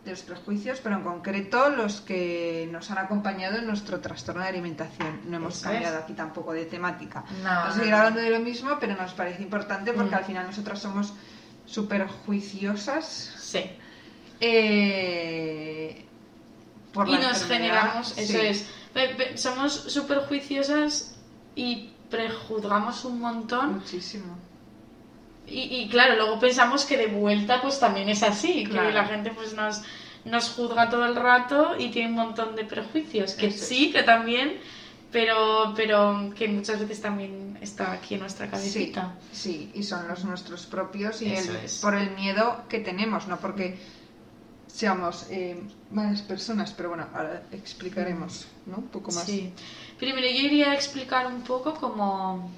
de 0.10 0.16
los 0.16 0.24
prejuicios, 0.24 0.80
pero 0.82 0.96
en 0.96 1.04
concreto 1.04 1.70
los 1.70 2.02
que 2.02 2.68
nos 2.72 2.90
han 2.92 2.98
acompañado 2.98 3.58
en 3.58 3.68
nuestro 3.68 4.00
trastorno 4.00 4.42
de 4.42 4.50
alimentación. 4.50 5.22
No 5.26 5.38
hemos 5.38 5.56
Eso 5.56 5.64
cambiado 5.70 5.98
es. 5.98 6.04
aquí 6.04 6.14
tampoco 6.14 6.54
de 6.54 6.66
temática. 6.66 7.24
No, 7.42 7.44
Vamos 7.50 7.64
a 7.66 7.68
no, 7.70 7.74
seguir 7.76 7.94
hablando 7.94 8.20
de 8.22 8.30
lo 8.32 8.40
mismo, 8.40 8.78
pero 8.80 8.96
nos 8.96 9.14
parece 9.14 9.42
importante 9.44 9.94
porque 9.94 10.16
Mm. 10.16 10.18
al 10.20 10.24
final 10.26 10.46
nosotras 10.48 10.80
somos 10.80 11.14
súper 11.66 12.08
juiciosas 12.08 13.34
Sí. 13.40 13.64
eh, 14.40 16.06
por 16.94 17.08
y 17.08 17.14
nos 17.14 17.44
generamos, 17.46 18.18
eso 18.18 18.38
es. 18.40 18.68
Somos 19.36 19.74
súper 19.74 20.20
juiciosas 20.22 21.16
y 21.56 21.92
prejuzgamos 22.10 23.06
un 23.06 23.20
montón. 23.20 23.76
Muchísimo. 23.76 24.36
Y, 25.46 25.82
y 25.82 25.90
claro, 25.90 26.16
luego 26.16 26.40
pensamos 26.40 26.86
que 26.86 26.98
de 26.98 27.08
vuelta 27.08 27.62
pues 27.62 27.80
también 27.80 28.10
es 28.10 28.22
así, 28.24 28.66
Claro. 28.66 28.88
que 28.90 28.94
la 28.94 29.06
gente 29.06 29.32
pues 29.32 29.54
nos, 29.54 29.82
nos 30.26 30.50
juzga 30.52 30.90
todo 30.90 31.06
el 31.06 31.16
rato 31.16 31.76
y 31.78 31.90
tiene 31.90 32.10
un 32.10 32.16
montón 32.16 32.56
de 32.56 32.66
prejuicios, 32.66 33.34
que 33.34 33.48
Eso 33.48 33.64
es. 33.64 33.68
sí, 33.70 33.92
que 33.92 34.04
también, 34.04 34.58
pero, 35.12 35.74
pero 35.76 36.32
que 36.38 36.48
muchas 36.48 36.80
veces 36.80 37.02
también 37.02 37.58
está 37.62 37.92
aquí 37.94 38.16
en 38.16 38.20
nuestra 38.22 38.46
Sí, 38.48 38.52
cabecita. 38.52 39.16
sí, 39.32 39.72
y 39.74 39.84
son 39.84 40.08
los 40.08 40.24
nuestros 40.26 40.66
propios 40.66 41.22
y 41.22 41.34
el- 41.34 41.60
por 41.82 41.96
el 41.96 42.12
miedo 42.12 42.64
que 42.70 42.80
tenemos, 42.80 43.28
no 43.28 43.38
porque 43.40 43.80
seamos 44.68 45.26
eh, 45.30 45.62
malas 45.90 46.22
personas, 46.22 46.74
pero 46.74 46.90
bueno, 46.90 47.08
ahora 47.14 47.44
explicaremos 47.52 48.46
¿no? 48.66 48.78
un 48.78 48.88
poco 48.88 49.12
más. 49.12 49.26
Sí. 49.26 49.52
Primero 49.98 50.28
yo 50.28 50.42
iría 50.46 50.72
a 50.72 50.76
explicar 50.76 51.26
un 51.28 51.42
poco 51.42 51.74
como 51.74 52.52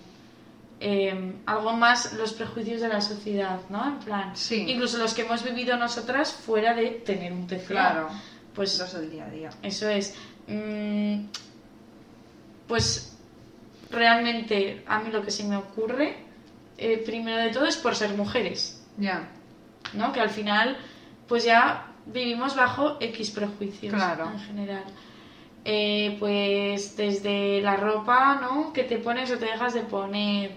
eh, 0.83 1.35
algo 1.45 1.73
más 1.73 2.13
los 2.13 2.33
prejuicios 2.33 2.81
de 2.81 2.88
la 2.89 3.01
sociedad, 3.01 3.59
¿no? 3.69 3.85
En 3.88 4.00
plan, 4.00 4.35
Sí. 4.35 4.65
incluso 4.67 4.97
los 4.97 5.13
que 5.13 5.21
hemos 5.21 5.43
vivido 5.43 5.77
nosotras 5.77 6.33
fuera 6.33 6.73
de 6.73 6.88
tener 7.05 7.31
un 7.31 7.45
TCA. 7.47 7.67
Claro, 7.67 8.09
Pues 8.55 8.77
los 8.79 8.91
del 8.93 9.09
día 9.11 9.25
a 9.25 9.29
día. 9.29 9.50
Eso 9.61 9.88
es. 9.88 10.15
Mm, 10.47 11.25
pues 12.67 13.17
realmente 13.89 14.83
a 14.88 15.00
mí 15.00 15.11
lo 15.11 15.21
que 15.23 15.31
se 15.31 15.43
me 15.43 15.55
ocurre, 15.57 16.17
eh, 16.77 16.97
primero 17.05 17.38
de 17.38 17.50
todo, 17.50 17.65
es 17.65 17.77
por 17.77 17.95
ser 17.95 18.11
mujeres, 18.15 18.81
Ya, 18.97 19.27
¿no? 19.93 20.11
Que 20.11 20.19
al 20.19 20.29
final, 20.29 20.77
pues 21.27 21.43
ya 21.43 21.88
vivimos 22.05 22.55
bajo 22.55 22.97
X 23.00 23.31
prejuicios 23.31 23.93
Claro. 23.93 24.31
en 24.33 24.39
general. 24.39 24.83
Eh, 25.63 26.15
pues 26.20 26.96
desde 26.98 27.62
la 27.62 27.77
ropa, 27.77 28.39
¿no? 28.41 28.74
Que 28.74 28.84
te 28.84 28.98
pones 28.98 29.30
o 29.32 29.38
te 29.38 29.46
dejas 29.46 29.74
de 29.74 29.82
poner, 29.82 30.51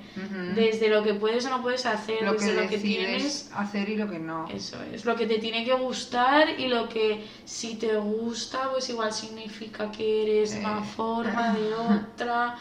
desde 0.54 0.88
lo 0.88 1.02
que 1.02 1.14
puedes 1.14 1.44
o 1.46 1.50
no 1.50 1.62
puedes 1.62 1.84
hacer, 1.86 2.22
lo 2.22 2.36
que 2.36 2.44
desde 2.44 2.62
lo 2.62 2.68
que 2.68 2.78
tienes 2.78 3.50
hacer 3.54 3.88
y 3.90 3.96
lo 3.96 4.08
que 4.08 4.18
no. 4.18 4.48
eso 4.48 4.82
es, 4.82 5.04
lo 5.04 5.14
que 5.16 5.26
te 5.26 5.38
tiene 5.38 5.64
que 5.64 5.74
gustar 5.74 6.58
y 6.58 6.68
lo 6.68 6.88
que 6.88 7.22
si 7.44 7.74
te 7.74 7.96
gusta, 7.96 8.70
pues 8.70 8.88
igual 8.88 9.12
significa 9.12 9.90
que 9.90 10.22
eres 10.22 10.54
de 10.54 10.60
una 10.60 10.78
Eh. 10.78 10.84
forma, 10.96 11.52
de 11.54 11.74
otra. 11.74 12.56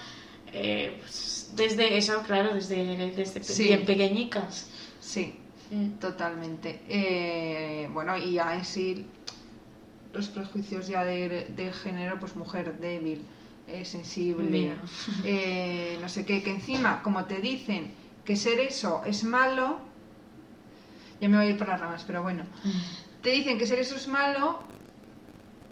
Eh, 0.56 0.96
pues, 1.00 1.50
desde 1.56 1.98
eso, 1.98 2.22
claro, 2.24 2.54
desde, 2.54 3.12
desde 3.12 3.44
Sí. 3.44 3.64
bien 3.64 3.86
pequeñicas. 3.86 4.68
Sí, 5.00 5.34
Mm. 5.72 5.92
totalmente. 6.00 6.82
Eh, 6.88 7.88
bueno, 7.92 8.16
y 8.18 8.34
ya 8.34 8.54
en 8.54 8.64
sí 8.66 9.06
los 10.14 10.28
prejuicios 10.30 10.88
ya 10.88 11.04
de, 11.04 11.48
de 11.56 11.74
género, 11.74 12.20
pues 12.20 12.36
mujer 12.36 12.78
débil, 12.80 13.26
eh, 13.68 13.86
sensible, 13.86 14.76
eh, 15.24 15.98
no 16.02 16.10
sé 16.10 16.26
qué, 16.26 16.44
que 16.44 16.52
encima, 16.52 17.02
como 17.02 17.26
te 17.26 17.40
dicen 17.42 17.92
que 18.26 18.36
ser 18.36 18.60
eso 18.60 19.02
es 19.06 19.24
malo, 19.24 19.80
ya 21.20 21.30
me 21.30 21.38
voy 21.38 21.48
a 21.48 21.50
ir 21.52 21.58
por 21.58 21.68
las 21.68 21.80
ramas, 21.80 22.04
pero 22.06 22.22
bueno, 22.22 22.44
te 23.22 23.32
dicen 23.32 23.58
que 23.58 23.66
ser 23.68 23.80
eso 23.80 23.96
es 23.96 24.08
malo, 24.08 24.60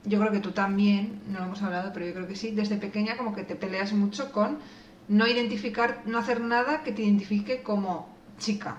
yo 0.06 0.20
creo 0.20 0.32
que 0.32 0.40
tú 0.40 0.52
también, 0.52 1.22
no 1.28 1.40
lo 1.40 1.46
hemos 1.46 1.62
hablado, 1.62 1.92
pero 1.94 2.06
yo 2.08 2.14
creo 2.14 2.28
que 2.28 2.36
sí, 2.36 2.52
desde 2.52 2.78
pequeña 2.78 3.18
como 3.18 3.36
que 3.36 3.44
te 3.44 3.56
peleas 3.56 3.94
mucho 3.94 4.32
con 4.32 4.60
no 5.08 5.28
identificar, 5.28 6.02
no 6.06 6.18
hacer 6.20 6.42
nada 6.42 6.84
que 6.84 6.92
te 6.92 7.04
identifique 7.04 7.62
como 7.62 8.10
chica. 8.40 8.78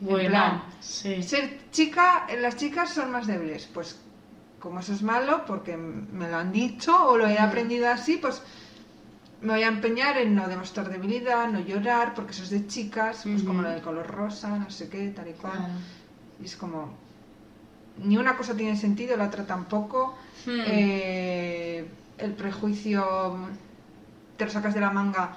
En 0.00 0.06
Bueno, 0.06 0.28
plan, 0.30 0.62
sí. 0.80 1.22
ser 1.22 1.58
chica, 1.70 2.26
las 2.40 2.56
chicas 2.56 2.90
son 2.92 3.10
más 3.10 3.26
débiles, 3.26 3.68
pues 3.72 3.98
como 4.60 4.80
eso 4.80 4.92
es 4.92 5.02
malo, 5.02 5.44
porque 5.46 5.76
me 5.76 6.30
lo 6.30 6.36
han 6.36 6.52
dicho 6.52 7.08
o 7.08 7.16
lo 7.16 7.26
he 7.26 7.38
aprendido 7.38 7.88
así, 7.88 8.18
pues 8.18 8.42
me 9.40 9.54
voy 9.54 9.62
a 9.62 9.68
empeñar 9.68 10.18
en 10.18 10.34
no 10.34 10.46
demostrar 10.48 10.90
debilidad, 10.90 11.48
no 11.48 11.60
llorar, 11.60 12.14
porque 12.14 12.32
eso 12.32 12.42
es 12.42 12.50
de 12.50 12.66
chicas, 12.66 13.22
pues 13.24 13.42
como 13.42 13.62
lo 13.62 13.70
del 13.70 13.80
color 13.80 14.06
rosa, 14.06 14.50
no 14.58 14.70
sé 14.70 14.88
qué, 14.88 15.08
tal 15.08 15.28
y 15.28 15.32
cual. 15.32 15.56
Claro. 15.56 15.72
Y 16.40 16.44
es 16.44 16.56
como, 16.56 16.92
ni 17.98 18.18
una 18.18 18.36
cosa 18.36 18.54
tiene 18.54 18.76
sentido, 18.76 19.16
la 19.16 19.26
otra 19.26 19.46
tampoco. 19.46 20.16
Hmm. 20.44 20.60
Eh, 20.66 21.88
el 22.18 22.32
prejuicio 22.34 23.36
te 24.36 24.44
lo 24.44 24.50
sacas 24.50 24.74
de 24.74 24.80
la 24.80 24.90
manga, 24.90 25.36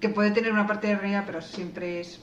que 0.00 0.10
puede 0.10 0.30
tener 0.30 0.52
una 0.52 0.66
parte 0.66 0.88
de 0.88 0.96
realidad, 0.96 1.24
pero 1.26 1.40
siempre 1.40 2.00
es 2.00 2.20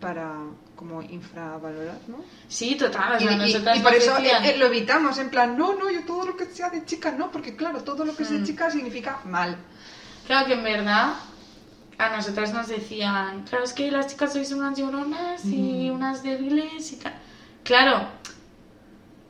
para 0.00 0.34
como 0.78 1.02
infravalorar, 1.02 1.98
¿no? 2.06 2.18
Sí, 2.46 2.76
total. 2.76 3.14
o 3.14 3.16
Y, 3.16 3.20
sea, 3.26 3.32
y- 3.32 3.36
nosotras 3.36 3.76
y 3.76 3.80
por 3.80 3.94
eso 3.94 4.16
eh, 4.18 4.30
eh, 4.44 4.56
lo 4.56 4.66
evitamos, 4.66 5.18
en 5.18 5.28
plan, 5.28 5.58
no, 5.58 5.74
no, 5.74 5.90
yo 5.90 6.04
todo 6.06 6.24
lo 6.24 6.36
que 6.36 6.46
sea 6.46 6.70
de 6.70 6.84
chica 6.84 7.10
no, 7.10 7.32
porque 7.32 7.56
claro, 7.56 7.82
todo 7.82 8.04
lo 8.04 8.14
que 8.14 8.22
es 8.22 8.30
de 8.30 8.38
Hmm. 8.38 8.44
chica 8.44 8.70
significa 8.70 9.18
mal. 9.24 9.56
Claro 10.26 10.46
que 10.46 10.52
en 10.54 10.62
verdad 10.62 11.14
a 11.98 12.08
nosotras 12.10 12.52
nos 12.54 12.68
decían, 12.68 13.42
claro, 13.48 13.64
es 13.64 13.72
que 13.72 13.90
las 13.90 14.06
chicas 14.06 14.32
sois 14.32 14.52
unas 14.52 14.78
lloronas 14.78 15.44
y 15.44 15.90
Mm. 15.90 15.94
unas 15.96 16.22
débiles 16.22 16.92
y 16.92 16.96
tal. 16.96 17.14
Claro, 17.64 18.06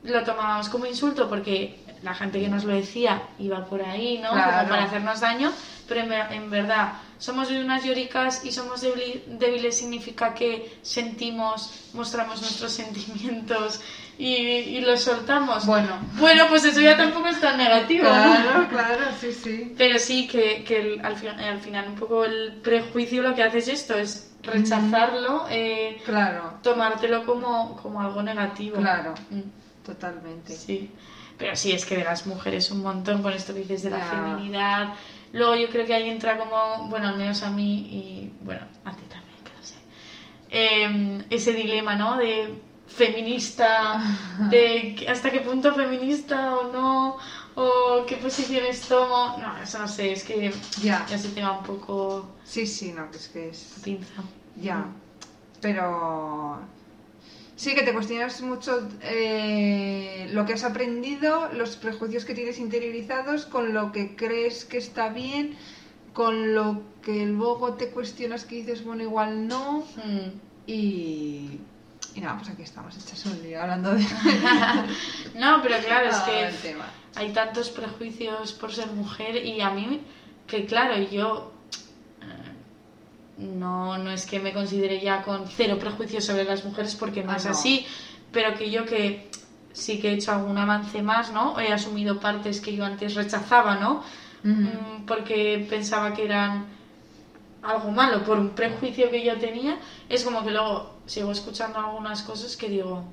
lo 0.03 0.23
tomábamos 0.25 0.69
como 0.69 0.85
insulto 0.87 1.29
porque 1.31 1.83
la 2.03 2.15
gente 2.15 2.41
que 2.41 2.49
nos 2.49 2.65
lo 2.65 2.75
decía 2.75 3.23
iba 3.39 3.65
por 3.65 3.81
ahí, 3.83 4.19
¿no? 4.19 4.31
Claro. 4.33 4.59
Como 4.59 4.69
para 4.69 4.85
hacernos 4.85 5.21
daño, 5.21 5.51
pero 5.89 6.01
en, 6.03 6.09
ver- 6.09 6.33
en 6.33 6.51
verdad 6.51 6.93
somos 7.19 7.51
unas 7.51 7.83
lloricas 7.83 8.45
y 8.45 8.53
somos 8.53 8.81
débiles 8.83 9.77
significa 9.77 10.35
que 10.35 10.71
sentimos, 10.83 11.89
mostramos 11.95 12.41
nuestros 12.41 12.71
sentimientos 12.73 13.81
y, 14.19 14.27
y 14.37 14.81
los 14.83 15.01
soltamos. 15.01 15.67
Bueno. 15.67 15.99
Bueno, 16.19 16.45
pues 16.49 16.65
eso 16.65 16.81
ya 16.81 16.97
tampoco 16.97 17.29
es 17.29 17.41
tan 17.41 17.57
negativo. 17.57 18.05
¿no? 18.05 18.11
Claro, 18.11 18.69
claro, 18.69 19.05
sí, 19.21 19.33
sí. 19.33 19.75
Pero 19.77 19.99
sí 19.99 20.27
que, 20.29 20.63
que 20.65 20.79
el- 20.81 21.01
al, 21.05 21.17
fi- 21.17 21.29
al 21.29 21.61
final 21.61 21.89
un 21.89 21.95
poco 21.97 22.25
el 22.25 22.53
prejuicio 22.63 23.23
lo 23.23 23.35
que 23.35 23.43
hace 23.43 23.59
es 23.59 23.69
esto, 23.69 23.97
es 23.99 24.31
rechazarlo, 24.43 25.47
eh, 25.51 26.01
Claro, 26.05 26.55
tomártelo 26.63 27.25
como, 27.27 27.77
como 27.83 28.01
algo 28.01 28.23
negativo. 28.23 28.77
Claro. 28.77 29.15
Mm, 29.31 29.41
totalmente. 29.85 30.55
Sí. 30.55 30.91
Pero 31.37 31.55
sí, 31.55 31.73
es 31.73 31.85
que 31.87 31.97
de 31.97 32.05
las 32.05 32.27
mujeres 32.27 32.71
un 32.73 32.83
montón 32.83 33.23
con 33.23 33.33
esto 33.33 33.55
que 33.55 33.61
dices 33.61 33.83
de 33.85 33.91
la 33.91 34.01
feminidad. 34.01 34.89
Luego 35.33 35.55
yo 35.57 35.69
creo 35.69 35.87
que 35.87 35.95
ahí 35.95 36.09
entra 36.09 36.39
como, 36.39 36.89
bueno, 36.89 37.09
al 37.09 37.17
menos 37.19 37.43
a 37.43 37.51
mí 37.51 37.81
y 37.91 38.33
bueno, 38.41 38.63
a 38.85 38.93
ti 38.93 39.03
también, 39.09 39.37
que 39.45 39.53
lo 39.57 39.63
sé. 39.63 39.75
Eh, 40.51 41.25
ese 41.31 41.53
dilema, 41.53 41.95
¿no? 41.97 42.17
De 42.17 42.55
feminista, 42.87 44.01
de 44.51 45.07
hasta 45.09 45.31
qué 45.31 45.41
punto 45.41 45.75
feminista 45.75 46.57
o 46.57 46.73
no, 46.73 47.17
o 47.55 48.05
qué 48.07 48.17
posiciones 48.17 48.81
tomo. 48.89 49.37
No, 49.39 49.57
eso 49.63 49.79
no 49.79 49.87
sé, 49.89 50.13
es 50.13 50.25
que 50.25 50.53
Ya. 50.81 51.05
ya 51.09 51.19
se 51.19 51.29
tenga 51.31 51.53
un 51.59 51.65
poco 51.65 52.31
Sí, 52.45 52.67
sí, 52.67 52.93
no, 52.93 53.11
que 53.11 53.17
es 53.19 53.29
que 53.29 53.49
es... 53.51 53.81
pinza. 53.85 54.23
Ya, 54.57 54.87
pero 55.61 56.61
sí 57.59 57.75
que 57.75 57.83
te 57.83 57.93
cuestionas 57.93 58.41
mucho 58.41 58.89
eh, 59.03 60.29
lo 60.33 60.47
que 60.47 60.53
has 60.55 60.63
aprendido, 60.65 61.51
los 61.53 61.77
prejuicios 61.77 62.25
que 62.25 62.33
tienes 62.35 62.59
interiorizados, 62.59 63.45
con 63.47 63.75
lo 63.75 63.91
que 63.93 64.15
crees 64.17 64.65
que 64.65 64.79
está 64.79 65.09
bien, 65.09 65.57
con 66.15 66.55
lo 66.55 66.83
que 67.03 67.27
luego 67.27 67.75
te 67.75 67.91
cuestionas 67.91 68.45
que 68.45 68.55
dices, 68.57 68.85
bueno, 68.85 69.03
igual 69.03 69.47
no, 69.49 69.85
Mm. 70.05 70.31
y, 70.69 71.59
y 72.15 72.21
nada, 72.21 72.37
pues 72.39 72.51
aquí 72.51 72.63
estamos 72.63 72.97
hechas 72.97 73.27
un 73.27 73.43
lío 73.43 73.61
hablando 73.61 73.93
de 73.95 74.05
No, 75.35 75.61
pero 75.63 75.77
claro, 75.85 76.11
es 76.11 76.17
que 76.19 76.51
tema. 76.69 76.87
hay 77.17 77.33
tantos 77.33 77.71
prejuicios 77.71 78.53
por 78.53 78.73
ser 78.73 78.87
mujer 78.93 79.37
y 79.45 79.61
a 79.61 79.71
mí, 79.71 80.01
que 80.47 80.65
claro, 80.67 80.97
yo 81.11 81.53
no, 83.39 83.99
no 83.99 84.11
es 84.11 84.27
que 84.27 84.41
me 84.41 84.53
considere 84.53 85.01
ya 85.01 85.23
con 85.23 85.47
cero 85.49 85.79
prejuicios 85.79 86.25
sobre 86.25 86.45
las 86.45 86.65
mujeres 86.65 86.95
porque 86.97 87.23
no 87.23 87.33
Ah, 87.33 87.37
es 87.37 87.45
no. 87.45 87.53
así, 87.53 87.87
pero 88.33 88.55
que 88.57 88.71
yo 88.71 88.85
que 88.85 89.31
sí 89.73 90.01
que 90.01 90.11
he 90.11 90.15
hecho 90.15 90.33
algún 90.33 90.59
avance 90.59 91.03
más, 91.03 91.31
¿no? 91.31 91.59
He 91.61 91.73
asumido 91.73 92.19
partes 92.19 92.61
que 92.61 92.75
yo 92.75 92.85
antes 92.85 93.15
rechazaba, 93.15 93.77
¿no? 93.77 94.03
Mm, 94.43 95.05
porque 95.07 95.65
pensaba 95.69 96.13
que 96.15 96.25
eran 96.25 96.67
algo 97.63 97.91
malo 97.91 98.23
por 98.25 98.39
un 98.39 98.51
prejuicio 98.51 99.11
que 99.11 99.23
yo 99.25 99.37
tenía, 99.39 99.79
es 100.09 100.25
como 100.25 100.45
que 100.45 100.51
luego 100.51 100.95
sigo 101.07 101.31
escuchando 101.33 101.79
algunas 101.79 102.23
cosas 102.23 102.57
que 102.57 102.69
digo, 102.69 103.05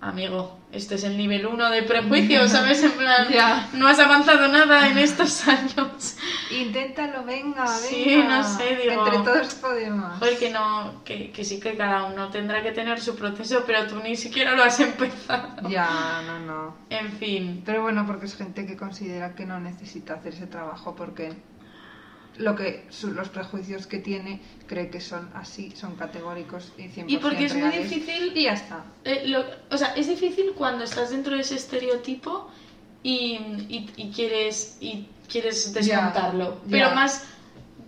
amigo, 0.00 0.58
este 0.72 0.96
es 0.96 1.04
el 1.04 1.16
nivel 1.16 1.46
1 1.46 1.70
de 1.70 1.82
prejuicio, 1.82 2.46
¿sabes? 2.48 2.82
En 2.82 2.92
plan, 2.92 3.28
Ya. 3.32 3.68
no 3.72 3.88
has 3.88 3.98
avanzado 3.98 4.48
nada 4.48 4.88
en 4.88 4.98
estos 4.98 5.46
años. 5.48 6.16
Inténtalo, 6.50 7.24
venga, 7.24 7.64
venga. 7.64 7.66
Sí, 7.78 8.22
no 8.28 8.42
sé, 8.44 8.76
digo- 8.76 9.06
Entre 9.06 9.18
todos 9.24 9.54
podemos. 9.56 10.18
Porque 10.18 10.50
no, 10.50 11.02
que, 11.04 11.30
que 11.32 11.44
sí 11.44 11.58
que 11.60 11.76
cada 11.76 12.04
uno 12.04 12.28
tendrá 12.30 12.62
que 12.62 12.72
tener 12.72 13.00
su 13.00 13.16
proceso, 13.16 13.64
pero 13.66 13.86
tú 13.86 13.96
ni 14.02 14.16
siquiera 14.16 14.54
lo 14.54 14.62
has 14.62 14.78
empezado. 14.80 15.68
Ya, 15.68 16.22
no, 16.26 16.38
no. 16.40 16.76
En 16.90 17.12
fin. 17.12 17.62
Pero 17.64 17.82
bueno, 17.82 18.04
porque 18.06 18.26
es 18.26 18.36
gente 18.36 18.66
que 18.66 18.76
considera 18.76 19.34
que 19.34 19.46
no 19.46 19.58
necesita 19.60 20.14
hacer 20.14 20.34
ese 20.34 20.46
trabajo 20.46 20.94
porque 20.94 21.32
lo 22.38 22.54
que 22.54 22.86
su- 22.90 23.12
los 23.12 23.28
prejuicios 23.28 23.86
que 23.86 23.98
tiene 23.98 24.40
cree 24.66 24.90
que 24.90 25.00
son 25.00 25.30
así, 25.34 25.72
son 25.76 25.96
categóricos 25.96 26.72
y 26.76 26.88
100% 26.88 27.04
Y 27.08 27.16
porque 27.18 27.44
es 27.46 27.52
muy 27.54 27.62
reales. 27.62 27.88
difícil 27.90 28.32
Y 28.36 28.42
ya 28.44 28.52
está. 28.52 28.84
Eh, 29.04 29.22
lo- 29.26 29.44
o 29.70 29.76
sea, 29.78 29.94
es 29.94 30.08
difícil 30.08 30.52
cuando 30.56 30.84
estás 30.84 31.10
dentro 31.10 31.34
de 31.34 31.40
ese 31.42 31.54
estereotipo 31.56 32.50
y, 33.02 33.36
y- 33.68 33.90
y 33.96 34.10
quieres, 34.10 34.78
y 34.80 35.08
quieres 35.30 35.72
desmontarlo. 35.72 36.60
Pero 36.70 36.90
más 36.90 37.24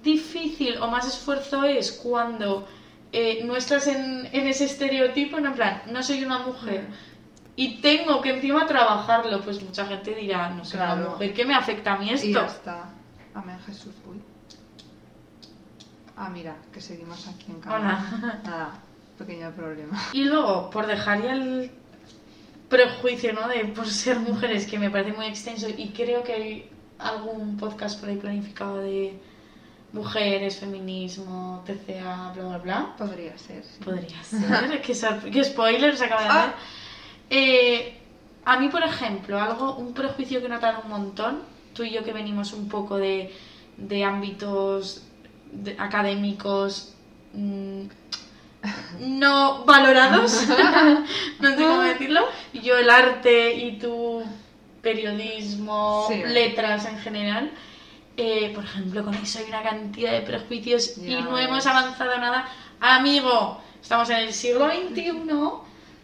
difícil 0.02 0.78
o 0.78 0.88
más 0.88 1.06
esfuerzo 1.06 1.64
es 1.64 1.92
cuando 1.92 2.66
eh, 3.10 3.42
no 3.44 3.56
estás 3.56 3.86
en, 3.86 4.28
en 4.32 4.46
ese 4.46 4.66
estereotipo, 4.66 5.38
en 5.38 5.52
plan, 5.54 5.82
no 5.90 6.02
soy 6.02 6.22
una 6.24 6.40
mujer. 6.40 6.86
Y 7.56 7.80
tengo 7.80 8.20
que 8.20 8.30
encima 8.30 8.66
trabajarlo, 8.66 9.40
pues 9.40 9.62
mucha 9.62 9.86
gente 9.86 10.14
dirá, 10.14 10.50
no 10.50 10.60
una 10.62 10.70
Claro. 10.70 11.10
mujer, 11.12 11.32
¿qué 11.34 11.44
me 11.46 11.54
afecta 11.54 11.94
a 11.94 11.98
mí 11.98 12.10
Y 12.10 12.14
esto? 12.14 12.28
ya 12.28 12.46
está. 12.46 12.90
Amén 13.34 13.58
Jesús. 13.66 13.94
Uy. 14.06 14.20
Ah, 16.20 16.28
mira, 16.28 16.56
que 16.72 16.80
seguimos 16.80 17.26
aquí 17.28 17.46
en 17.52 17.60
cámara. 17.60 18.04
Hola. 18.18 18.40
Nada, 18.44 18.70
pequeño 19.16 19.50
problema. 19.52 19.96
Y 20.12 20.24
luego, 20.24 20.68
por 20.70 20.86
dejar 20.86 21.22
ya 21.22 21.32
el 21.32 21.70
prejuicio, 22.68 23.32
¿no? 23.32 23.46
De 23.48 23.64
por 23.66 23.86
ser 23.86 24.18
mujeres, 24.18 24.66
que 24.66 24.78
me 24.78 24.90
parece 24.90 25.12
muy 25.12 25.26
extenso, 25.26 25.68
y 25.68 25.90
creo 25.90 26.22
que 26.24 26.32
hay 26.32 26.70
algún 26.98 27.56
podcast 27.56 28.00
por 28.00 28.08
ahí 28.08 28.16
planificado 28.16 28.78
de 28.78 29.18
mujeres, 29.92 30.58
feminismo, 30.58 31.62
TCA, 31.64 32.32
bla, 32.34 32.44
bla, 32.48 32.58
bla. 32.58 32.94
Podría 32.98 33.38
ser. 33.38 33.62
sí. 33.64 33.82
Podría 33.84 34.22
ser. 34.24 34.82
¿Qué, 34.82 35.30
qué 35.30 35.44
spoiler 35.44 35.96
se 35.96 36.04
acaba 36.04 36.22
de 36.22 36.28
Ah. 36.28 36.40
hacer. 36.42 36.54
Eh, 37.30 37.98
a 38.44 38.58
mí, 38.58 38.68
por 38.68 38.82
ejemplo, 38.82 39.40
algo, 39.40 39.76
un 39.76 39.92
prejuicio 39.94 40.40
que 40.40 40.46
he 40.46 40.48
notado 40.48 40.82
un 40.84 40.90
montón, 40.90 41.42
tú 41.74 41.84
y 41.84 41.90
yo 41.92 42.02
que 42.02 42.12
venimos 42.12 42.52
un 42.52 42.68
poco 42.68 42.96
de, 42.96 43.32
de 43.76 44.04
ámbitos 44.04 45.04
de- 45.52 45.76
académicos 45.78 46.94
mm, 47.34 47.82
no 49.00 49.64
valorados, 49.64 50.46
no 51.40 51.48
sé 51.50 51.56
cómo 51.56 51.80
decirlo, 51.82 52.22
yo 52.52 52.76
el 52.76 52.90
arte 52.90 53.54
y 53.54 53.78
tú 53.78 54.22
periodismo, 54.82 56.06
Sí. 56.08 56.22
letras 56.26 56.86
en 56.86 56.98
general. 56.98 57.50
eh, 58.20 58.50
por 58.52 58.64
ejemplo, 58.64 59.04
con 59.04 59.14
eso 59.14 59.38
hay 59.38 59.44
una 59.44 59.62
cantidad 59.62 60.10
de 60.10 60.22
prejuicios 60.22 60.98
y 60.98 61.14
no 61.22 61.38
hemos 61.38 61.64
avanzado 61.66 62.18
nada. 62.18 62.48
Amigo, 62.80 63.60
estamos 63.80 64.10
en 64.10 64.16
el 64.16 64.32
siglo 64.32 64.68
XXI. 64.68 65.12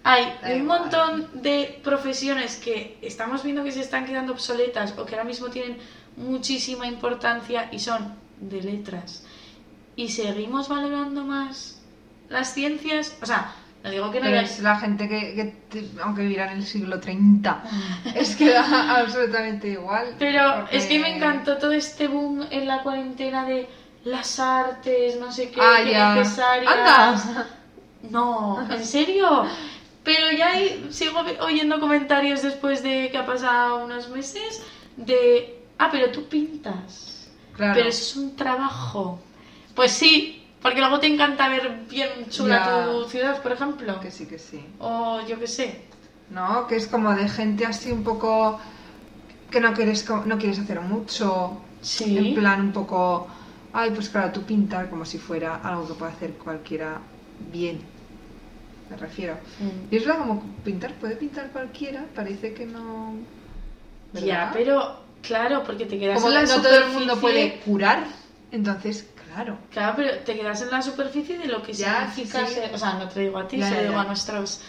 Hay 0.04 0.24
Da 0.40 0.50
un 0.50 0.62
igual. 0.62 0.80
montón 0.80 1.42
de 1.42 1.80
profesiones 1.82 2.56
que 2.58 2.98
estamos 3.02 3.42
viendo 3.42 3.64
que 3.64 3.72
se 3.72 3.80
están 3.80 4.06
quedando 4.06 4.32
obsoletas 4.32 4.94
o 4.96 5.04
que 5.04 5.14
ahora 5.16 5.24
mismo 5.24 5.48
tienen 5.48 5.76
muchísima 6.16 6.86
importancia 6.86 7.68
y 7.72 7.80
son 7.80 8.14
de 8.38 8.62
letras. 8.62 9.24
Y 9.96 10.08
seguimos 10.08 10.68
valorando 10.68 11.24
más 11.24 11.80
las 12.28 12.52
ciencias. 12.52 13.16
O 13.22 13.26
sea, 13.26 13.52
no 13.82 13.90
digo 13.90 14.10
que 14.10 14.18
no 14.20 14.26
Pero 14.26 14.40
es 14.40 14.58
la 14.60 14.76
gente 14.80 15.08
que, 15.08 15.34
que 15.34 15.44
te- 15.70 15.90
aunque 16.02 16.22
viviera 16.22 16.50
en 16.52 16.58
el 16.58 16.64
siglo 16.66 16.98
30, 17.00 17.62
es 18.14 18.34
que 18.34 18.50
da 18.50 18.98
absolutamente 19.00 19.68
igual. 19.68 20.14
Pero 20.18 20.42
porque- 20.60 20.76
es 20.78 20.86
que 20.86 20.98
me 20.98 21.16
encantó 21.16 21.58
todo 21.58 21.72
este 21.72 22.08
boom 22.08 22.46
en 22.50 22.66
la 22.66 22.82
cuarentena 22.82 23.44
de 23.44 23.68
las 24.04 24.38
artes, 24.40 25.18
no 25.20 25.30
sé 25.32 25.50
qué, 25.50 25.60
Ah, 25.62 25.76
qué 25.84 25.90
ya. 25.92 26.14
necesarias. 26.14 26.72
¡Anda! 26.72 27.46
No, 28.10 28.66
¿en 28.70 28.84
serio? 28.84 29.46
Pero 30.02 30.30
ya 30.36 30.48
hay- 30.52 30.88
sigo 30.90 31.20
oyendo 31.40 31.80
comentarios 31.80 32.42
después 32.42 32.82
de 32.82 33.10
que 33.10 33.16
ha 33.16 33.24
pasado 33.24 33.84
unos 33.84 34.08
meses 34.10 34.62
de, 34.96 35.58
ah, 35.78 35.88
pero 35.90 36.10
tú 36.10 36.24
pintas. 36.28 37.28
Claro. 37.56 37.72
Pero 37.74 37.88
eso 37.88 38.02
es 38.02 38.16
un 38.16 38.36
trabajo. 38.36 39.20
Pues 39.74 39.92
sí, 39.92 40.42
porque 40.62 40.80
luego 40.80 41.00
te 41.00 41.06
encanta 41.06 41.48
ver 41.48 41.80
bien 41.90 42.08
chula 42.30 42.64
Ya. 42.64 42.86
tu 42.86 43.04
ciudad, 43.08 43.42
por 43.42 43.52
ejemplo. 43.52 44.00
Que 44.00 44.10
sí, 44.10 44.26
que 44.26 44.38
sí. 44.38 44.64
O 44.78 45.20
yo 45.26 45.38
qué 45.38 45.46
sé. 45.46 45.80
¿No? 46.30 46.66
Que 46.66 46.76
es 46.76 46.86
como 46.86 47.14
de 47.14 47.28
gente 47.28 47.66
así 47.66 47.92
un 47.92 48.02
poco 48.04 48.58
que 49.50 49.60
no 49.60 49.72
quieres, 49.74 50.02
co- 50.04 50.22
no 50.26 50.38
quieres 50.38 50.58
hacer 50.58 50.80
mucho. 50.80 51.58
Sí. 51.82 52.16
En 52.16 52.34
plan 52.34 52.60
un 52.60 52.72
poco, 52.72 53.26
ay, 53.72 53.90
pues 53.90 54.08
claro, 54.08 54.32
tú 54.32 54.42
pintar 54.42 54.88
como 54.88 55.04
si 55.04 55.18
fuera 55.18 55.56
algo 55.56 55.86
que 55.86 55.94
puede 55.94 56.12
hacer 56.12 56.32
cualquiera 56.34 56.98
bien. 57.52 57.80
Me 58.90 58.96
refiero. 58.96 59.34
Mm. 59.60 59.92
Y 59.92 59.96
es 59.96 60.04
verdad, 60.06 60.20
como 60.20 60.42
pintar, 60.64 60.94
puede 60.94 61.16
pintar 61.16 61.50
cualquiera, 61.50 62.04
parece 62.14 62.54
que 62.54 62.64
no. 62.66 63.14
¿verdad? 64.12 64.26
Ya, 64.26 64.50
pero 64.54 64.96
claro, 65.22 65.62
porque 65.64 65.84
te 65.86 65.98
quedas 65.98 66.16
Como 66.22 66.28
en 66.28 66.34
la 66.34 66.42
no 66.56 66.62
todo 66.62 66.74
el 66.78 66.92
mundo 66.92 67.14
superficie- 67.16 67.20
puede 67.20 67.60
curar, 67.60 68.04
entonces, 68.52 69.08
claro. 69.34 69.58
Claro, 69.70 69.94
pero 69.96 70.18
te 70.18 70.34
quedas 70.34 70.62
en 70.62 70.70
la 70.70 70.80
superficie 70.82 71.38
de 71.38 71.46
lo 71.46 71.62
que 71.62 71.72
Ya, 71.72 72.08
significa 72.10 72.46
sí, 72.46 72.54
ser- 72.54 72.74
O 72.74 72.78
sea, 72.78 72.94
no 72.94 73.08
te 73.08 73.20
digo 73.20 73.38
a 73.38 73.48
ti, 73.48 73.58
Ya, 73.58 73.68
se 73.68 73.74
lo 73.74 73.76
ya, 73.80 73.82
digo 73.82 73.94
ya. 73.94 74.00
a 74.00 74.04
nuestros 74.04 74.60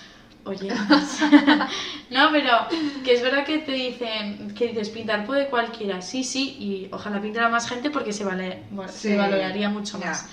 oyentes. 0.45 1.19
no, 2.09 2.29
pero 2.31 2.67
que 3.03 3.13
es 3.13 3.21
verdad 3.21 3.45
que 3.45 3.59
te 3.59 3.71
dicen, 3.71 4.53
que 4.55 4.67
dices, 4.67 4.89
pintar 4.89 5.25
puede 5.25 5.47
cualquiera. 5.47 6.01
Sí, 6.01 6.23
sí, 6.23 6.55
y 6.59 6.89
ojalá 6.91 7.21
pintara 7.21 7.49
más 7.49 7.67
gente 7.67 7.89
porque 7.89 8.13
se, 8.13 8.23
vale, 8.23 8.63
bueno, 8.71 8.91
se 8.91 9.11
Sí, 9.11 9.15
valoraría 9.15 9.69
mucho 9.69 9.99
ya. 9.99 10.07
más. 10.07 10.25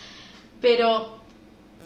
Pero 0.61 1.19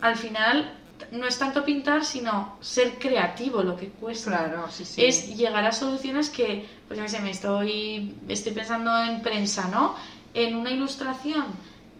al 0.00 0.16
final 0.16 0.72
no 1.12 1.26
es 1.26 1.38
tanto 1.38 1.64
pintar, 1.64 2.04
sino 2.04 2.56
ser 2.60 2.98
creativo 2.98 3.62
lo 3.62 3.76
que 3.76 3.88
cuesta. 3.90 4.30
Claro, 4.30 4.68
sí, 4.70 4.84
sí. 4.84 5.04
Es 5.04 5.36
llegar 5.36 5.64
a 5.64 5.72
soluciones 5.72 6.30
que, 6.30 6.66
pues 6.88 6.98
yo 6.98 7.04
qué 7.04 7.10
sé, 7.10 7.20
me 7.20 7.30
estoy, 7.30 8.14
estoy 8.28 8.52
pensando 8.52 8.98
en 9.02 9.22
prensa, 9.22 9.68
¿no? 9.68 9.94
En 10.34 10.54
una 10.56 10.70
ilustración 10.70 11.44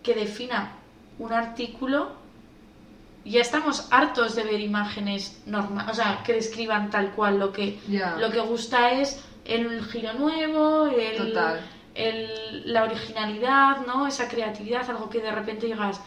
que 0.06 0.14
defina 0.14 0.70
un 1.18 1.32
artículo, 1.32 2.12
ya 3.24 3.40
estamos 3.40 3.88
hartos 3.90 4.36
de 4.36 4.44
ver 4.44 4.60
imágenes 4.60 5.42
normales, 5.46 5.90
o 5.90 5.94
sea, 5.94 6.22
que 6.24 6.32
describan 6.32 6.90
tal 6.90 7.10
cual 7.10 7.40
lo 7.40 7.52
que, 7.52 7.80
lo 8.20 8.30
que 8.30 8.38
gusta 8.40 8.92
es 8.92 9.20
el 9.44 9.84
giro 9.84 10.12
nuevo, 10.14 10.86
el, 10.86 11.16
Total. 11.16 11.60
el- 11.96 12.72
la 12.72 12.84
originalidad, 12.84 13.84
¿no? 13.84 14.06
Esa 14.06 14.28
creatividad, 14.28 14.88
algo 14.88 15.10
que 15.10 15.20
de 15.20 15.32
repente 15.32 15.66
digas, 15.66 16.00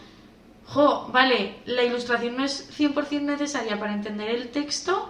jo, 0.67 1.09
vale, 1.11 1.57
la 1.65 1.83
ilustración 1.83 2.37
no 2.37 2.45
es 2.45 2.69
100% 2.77 3.21
necesaria 3.25 3.77
para 3.77 3.93
entender 3.93 4.29
el 4.29 4.47
texto, 4.49 5.09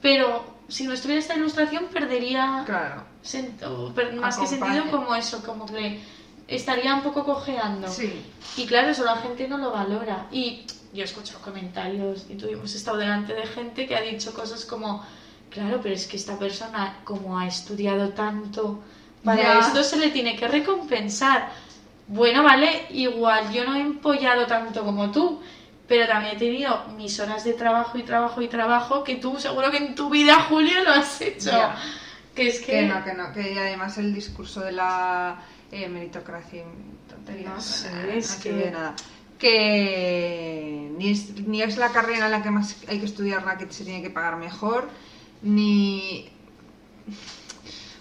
pero 0.00 0.44
si 0.68 0.86
no 0.86 0.92
estuviera 0.92 1.18
esta 1.20 1.34
ilustración 1.34 1.86
perdería 1.86 2.62
Claro. 2.64 3.02
per- 3.94 4.12
más 4.14 4.36
que 4.38 4.46
sentido 4.46 4.84
como 4.90 5.14
eso, 5.16 5.42
como 5.44 5.66
que 5.66 6.00
estaría 6.48 6.94
un 6.94 7.02
poco 7.02 7.24
cojeando. 7.24 7.88
Sí. 7.88 8.22
Y 8.56 8.66
claro, 8.66 8.88
eso 8.88 9.04
la 9.04 9.16
gente 9.16 9.48
no 9.48 9.58
lo 9.58 9.70
valora. 9.70 10.26
Y 10.30 10.66
yo 10.92 11.02
he 11.02 11.04
escuchado 11.04 11.40
comentarios 11.40 12.26
y 12.28 12.34
tuvimos 12.34 12.74
estado 12.74 12.98
delante 12.98 13.34
de 13.34 13.46
gente 13.46 13.86
que 13.86 13.96
ha 13.96 14.00
dicho 14.00 14.34
cosas 14.34 14.64
como, 14.64 15.04
claro, 15.50 15.80
pero 15.82 15.94
es 15.94 16.06
que 16.06 16.16
esta 16.16 16.38
persona, 16.38 16.98
como 17.04 17.38
ha 17.38 17.46
estudiado 17.46 18.10
tanto, 18.10 18.82
para 19.24 19.42
Ya. 19.42 19.58
esto 19.60 19.82
se 19.82 19.96
le 19.96 20.10
tiene 20.10 20.36
que 20.36 20.48
recompensar. 20.48 21.50
Bueno, 22.08 22.42
vale, 22.42 22.86
igual 22.90 23.52
yo 23.52 23.64
no 23.64 23.74
he 23.74 23.80
empollado 23.80 24.46
tanto 24.46 24.84
como 24.84 25.10
tú, 25.10 25.40
pero 25.88 26.06
también 26.06 26.36
he 26.36 26.38
tenido 26.38 26.84
mis 26.96 27.18
horas 27.20 27.44
de 27.44 27.54
trabajo 27.54 27.96
y 27.96 28.02
trabajo 28.02 28.42
y 28.42 28.48
trabajo 28.48 29.04
que 29.04 29.16
tú 29.16 29.38
seguro 29.38 29.70
que 29.70 29.78
en 29.78 29.94
tu 29.94 30.10
vida, 30.10 30.40
Julio, 30.48 30.82
lo 30.84 30.90
has 30.90 31.20
hecho. 31.20 31.50
Ya. 31.50 31.76
Que 32.34 32.48
es 32.48 32.60
que... 32.60 32.72
Que 32.72 32.82
no, 32.82 33.04
que 33.04 33.14
no, 33.14 33.32
que 33.32 33.58
además 33.58 33.98
el 33.98 34.12
discurso 34.14 34.60
de 34.60 34.72
la 34.72 35.40
eh, 35.72 35.88
meritocracia 35.88 36.60
y 36.62 37.10
tonterías. 37.10 37.52
No 37.54 37.60
sé, 37.60 38.18
es 38.18 38.36
no 38.36 38.42
que- 38.42 38.52
de 38.52 38.70
nada. 38.70 38.94
Que 39.38 40.88
ni 40.96 41.10
es, 41.10 41.36
ni 41.48 41.62
es 41.62 41.76
la 41.76 41.88
carrera 41.88 42.26
en 42.26 42.30
la 42.32 42.42
que 42.44 42.50
más 42.50 42.76
hay 42.86 43.00
que 43.00 43.06
estudiar 43.06 43.44
la 43.44 43.58
que 43.58 43.70
se 43.72 43.84
tiene 43.84 44.00
que 44.00 44.10
pagar 44.10 44.36
mejor, 44.36 44.88
ni. 45.42 46.28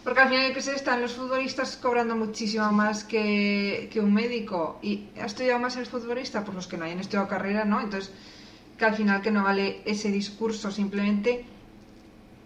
Porque 0.03 0.19
al 0.19 0.29
final, 0.29 0.53
que 0.53 0.61
se 0.61 0.75
están 0.75 1.01
los 1.01 1.13
futbolistas 1.13 1.77
cobrando 1.77 2.15
muchísimo 2.15 2.71
más 2.71 3.03
que, 3.03 3.89
que 3.91 3.99
un 3.99 4.13
médico. 4.13 4.79
¿Y 4.81 5.07
ha 5.19 5.25
estudiado 5.25 5.59
más 5.59 5.77
el 5.77 5.85
futbolista? 5.85 6.43
Pues 6.43 6.55
los 6.55 6.67
que 6.67 6.77
no 6.77 6.85
hayan 6.85 6.99
estudiado 6.99 7.27
carrera, 7.27 7.65
¿no? 7.65 7.79
Entonces, 7.81 8.11
que 8.77 8.85
al 8.85 8.95
final 8.95 9.21
que 9.21 9.29
no 9.31 9.43
vale 9.43 9.81
ese 9.85 10.09
discurso, 10.11 10.71
simplemente 10.71 11.45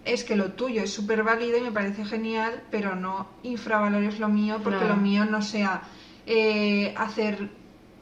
es 0.06 0.24
que 0.24 0.36
lo 0.36 0.52
tuyo 0.54 0.84
es 0.84 0.94
súper 0.94 1.24
válido 1.24 1.58
y 1.58 1.62
me 1.62 1.72
parece 1.72 2.06
genial, 2.06 2.62
pero 2.72 2.96
no 2.96 3.28
infravalores 3.44 4.20
lo 4.20 4.30
mío 4.30 4.60
porque 4.64 4.86
lo 4.86 4.96
mío 4.96 5.26
no 5.26 5.42
sea 5.42 5.82
eh, 6.28 6.94
hacer 6.98 7.50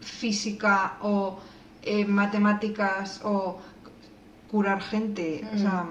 física 0.02 0.98
o 1.02 1.40
eh, 1.82 2.06
matemáticas 2.06 3.22
o 3.24 3.60
curar 4.52 4.82
gente. 4.82 5.44
O 5.56 5.58
sea, 5.58 5.86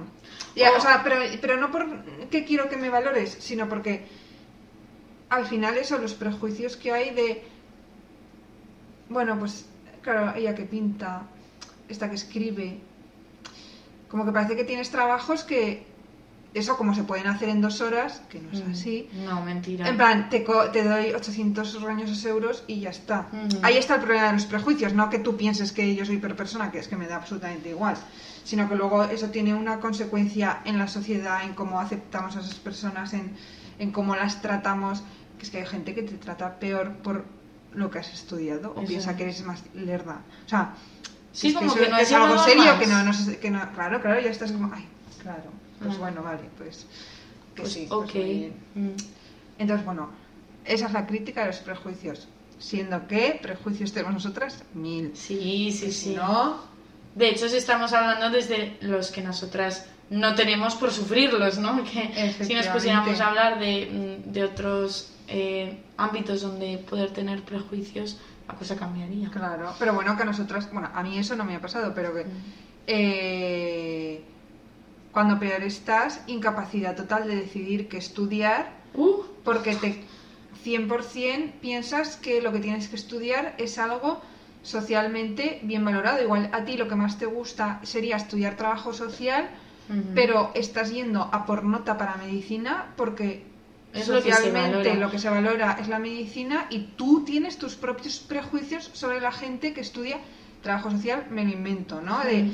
ya, 0.54 0.70
O- 0.72 0.76
o 0.76 0.80
sea, 0.80 1.02
pero, 1.02 1.16
pero 1.40 1.56
no 1.56 1.70
porque 1.70 2.44
quiero 2.44 2.68
que 2.68 2.76
me 2.76 2.90
valores, 2.90 3.36
sino 3.40 3.68
porque 3.68 4.06
al 5.30 5.46
final 5.46 5.76
eso, 5.78 5.96
los 5.98 6.12
prejuicios 6.14 6.76
que 6.76 6.92
hay 6.92 7.14
de, 7.14 7.42
bueno, 9.08 9.38
pues 9.38 9.66
claro, 10.02 10.34
ella 10.36 10.54
que 10.54 10.64
pinta, 10.64 11.22
esta 11.88 12.08
que 12.08 12.16
escribe, 12.16 12.78
como 14.08 14.24
que 14.26 14.32
parece 14.32 14.56
que 14.56 14.64
tienes 14.64 14.90
trabajos 14.90 15.42
que 15.42 15.86
eso 16.54 16.76
como 16.76 16.94
se 16.94 17.04
pueden 17.04 17.26
hacer 17.28 17.48
en 17.48 17.60
dos 17.62 17.80
horas, 17.80 18.20
que 18.28 18.38
no 18.40 18.50
es 18.52 18.64
Mm. 18.66 18.70
así. 18.72 19.08
No, 19.24 19.40
mentira. 19.42 19.88
En 19.88 19.96
plan, 19.96 20.28
te, 20.28 20.44
co- 20.44 20.70
te 20.70 20.84
doy 20.84 21.12
800 21.12 21.80
roñosos 21.80 22.24
euros 22.26 22.64
y 22.66 22.80
ya 22.80 22.90
está. 22.90 23.28
Mm. 23.32 23.48
Ahí 23.64 23.76
está 23.78 23.94
el 23.94 24.02
problema 24.02 24.26
de 24.28 24.32
los 24.34 24.44
prejuicios, 24.46 24.92
no 24.92 25.08
que 25.08 25.18
tú 25.18 25.36
pienses 25.36 25.72
que 25.72 25.94
yo 25.94 26.04
soy 26.04 26.16
hiperpersona, 26.16 26.70
que 26.70 26.78
es 26.78 26.88
que 26.88 26.96
me 26.96 27.06
da 27.06 27.16
absolutamente 27.16 27.70
igual, 27.70 27.96
sino 28.44 28.68
que 28.68 28.74
luego 28.76 29.04
eso 29.04 29.28
tiene 29.30 29.54
una 29.54 29.80
consecuencia 29.80 30.60
en 30.64 30.78
la 30.78 30.88
sociedad, 30.88 31.42
en 31.44 31.54
cómo 31.54 31.80
aceptamos 31.80 32.36
a 32.36 32.40
esas 32.40 32.56
personas, 32.56 33.14
en, 33.14 33.34
en 33.78 33.90
cómo 33.90 34.14
las 34.14 34.42
tratamos, 34.42 35.02
que 35.38 35.44
es 35.44 35.50
que 35.50 35.58
hay 35.58 35.66
gente 35.66 35.94
que 35.94 36.02
te 36.02 36.16
trata 36.18 36.58
peor 36.58 36.96
por 36.96 37.24
lo 37.72 37.90
que 37.90 37.98
has 38.00 38.12
estudiado 38.12 38.72
o 38.76 38.80
Eso. 38.80 38.88
piensa 38.88 39.16
que 39.16 39.22
eres 39.22 39.42
más 39.46 39.62
lerda. 39.74 40.20
O 40.44 40.48
sea, 40.48 40.74
Sí, 41.32 41.48
es 41.48 41.54
como 41.54 41.70
eso 41.72 41.80
que 41.80 41.88
no 41.88 41.96
es 41.96 42.12
algo 42.12 42.36
serio, 42.44 42.64
más. 42.64 42.78
que 42.78 42.86
no, 42.86 43.02
no 43.02 43.12
que 43.40 43.50
no, 43.50 43.72
claro, 43.72 44.02
claro, 44.02 44.20
ya 44.20 44.28
estás 44.28 44.52
como, 44.52 44.70
ay, 44.74 44.86
claro, 45.22 45.44
pues 45.82 45.98
bueno, 45.98 46.22
vale, 46.22 46.42
pues 46.58 46.86
que 47.54 47.62
Pues, 47.62 47.72
sí. 47.72 47.86
pues 47.88 48.08
ok. 48.08 48.14
muy 48.14 48.24
bien. 48.24 48.54
Mm. 48.74 48.90
Entonces, 49.58 49.84
bueno, 49.86 50.10
esa 50.64 50.86
es 50.86 50.92
la 50.92 51.06
crítica 51.06 51.42
de 51.42 51.46
los 51.48 51.58
prejuicios. 51.58 52.28
Siendo 52.58 53.06
que 53.08 53.38
prejuicios 53.42 53.92
tenemos 53.92 54.14
nosotras 54.14 54.62
mil. 54.74 55.10
Sí, 55.14 55.70
sí, 55.72 55.86
sí. 55.86 55.92
Si 55.92 56.14
no, 56.14 56.70
De 57.14 57.28
hecho, 57.28 57.46
si 57.48 57.56
estamos 57.58 57.92
hablando 57.92 58.30
desde 58.30 58.78
los 58.80 59.10
que 59.10 59.20
nosotras 59.20 59.86
no 60.08 60.34
tenemos 60.34 60.74
por 60.76 60.90
sufrirlos, 60.90 61.58
¿no? 61.58 61.82
Que 61.84 62.34
si 62.40 62.54
nos 62.54 62.66
pusiéramos 62.68 63.20
a 63.20 63.28
hablar 63.28 63.58
de, 63.58 64.20
mm, 64.26 64.32
de 64.32 64.44
otros 64.44 65.12
eh, 65.28 65.78
ámbitos 65.98 66.40
donde 66.42 66.78
poder 66.78 67.10
tener 67.10 67.42
prejuicios, 67.42 68.18
la 68.48 68.54
cosa 68.54 68.76
cambiaría. 68.76 69.30
claro. 69.30 69.74
Pero 69.78 69.92
bueno, 69.94 70.16
que 70.16 70.22
a 70.22 70.26
nosotras, 70.26 70.70
bueno, 70.72 70.88
a 70.94 71.02
mí 71.02 71.18
eso 71.18 71.36
no 71.36 71.44
me 71.44 71.54
ha 71.56 71.60
pasado, 71.60 71.92
pero 71.94 72.14
que 72.14 72.24
eh, 72.86 74.22
cuando 75.12 75.38
peor 75.38 75.62
estás, 75.62 76.20
incapacidad 76.26 76.96
total 76.96 77.28
de 77.28 77.36
decidir 77.36 77.88
qué 77.88 77.98
estudiar, 77.98 78.80
Uh, 78.94 79.22
porque 79.42 79.74
te 79.74 80.04
100% 80.64 81.52
piensas 81.60 82.16
que 82.16 82.42
lo 82.42 82.52
que 82.52 82.58
tienes 82.58 82.88
que 82.88 82.96
estudiar 82.96 83.54
es 83.56 83.78
algo 83.78 84.20
socialmente 84.62 85.60
bien 85.62 85.84
valorado. 85.84 86.22
Igual 86.22 86.50
a 86.52 86.64
ti 86.64 86.76
lo 86.76 86.88
que 86.88 86.94
más 86.94 87.18
te 87.18 87.26
gusta 87.26 87.80
sería 87.82 88.16
estudiar 88.16 88.56
trabajo 88.56 88.92
social, 88.92 89.48
pero 90.14 90.52
estás 90.54 90.90
yendo 90.90 91.28
a 91.32 91.44
por 91.44 91.64
nota 91.64 91.98
para 91.98 92.16
medicina 92.16 92.92
porque 92.96 93.44
Es 93.92 94.08
lo 94.08 94.22
que 94.22 94.30
se 94.30 94.36
socialmente 94.36 94.88
valora. 94.88 94.94
lo 94.94 95.10
que 95.10 95.18
se 95.18 95.28
valora 95.28 95.76
es 95.80 95.88
la 95.88 95.98
medicina 95.98 96.66
y 96.70 96.78
tú 96.96 97.24
tienes 97.24 97.58
tus 97.58 97.74
propios 97.74 98.20
prejuicios 98.20 98.90
sobre 98.92 99.20
la 99.20 99.32
gente 99.32 99.74
que 99.74 99.80
estudia 99.80 100.18
trabajo 100.62 100.90
social, 100.90 101.26
me 101.30 101.44
lo 101.44 101.50
invento, 101.50 102.00
¿no? 102.00 102.20
De. 102.20 102.52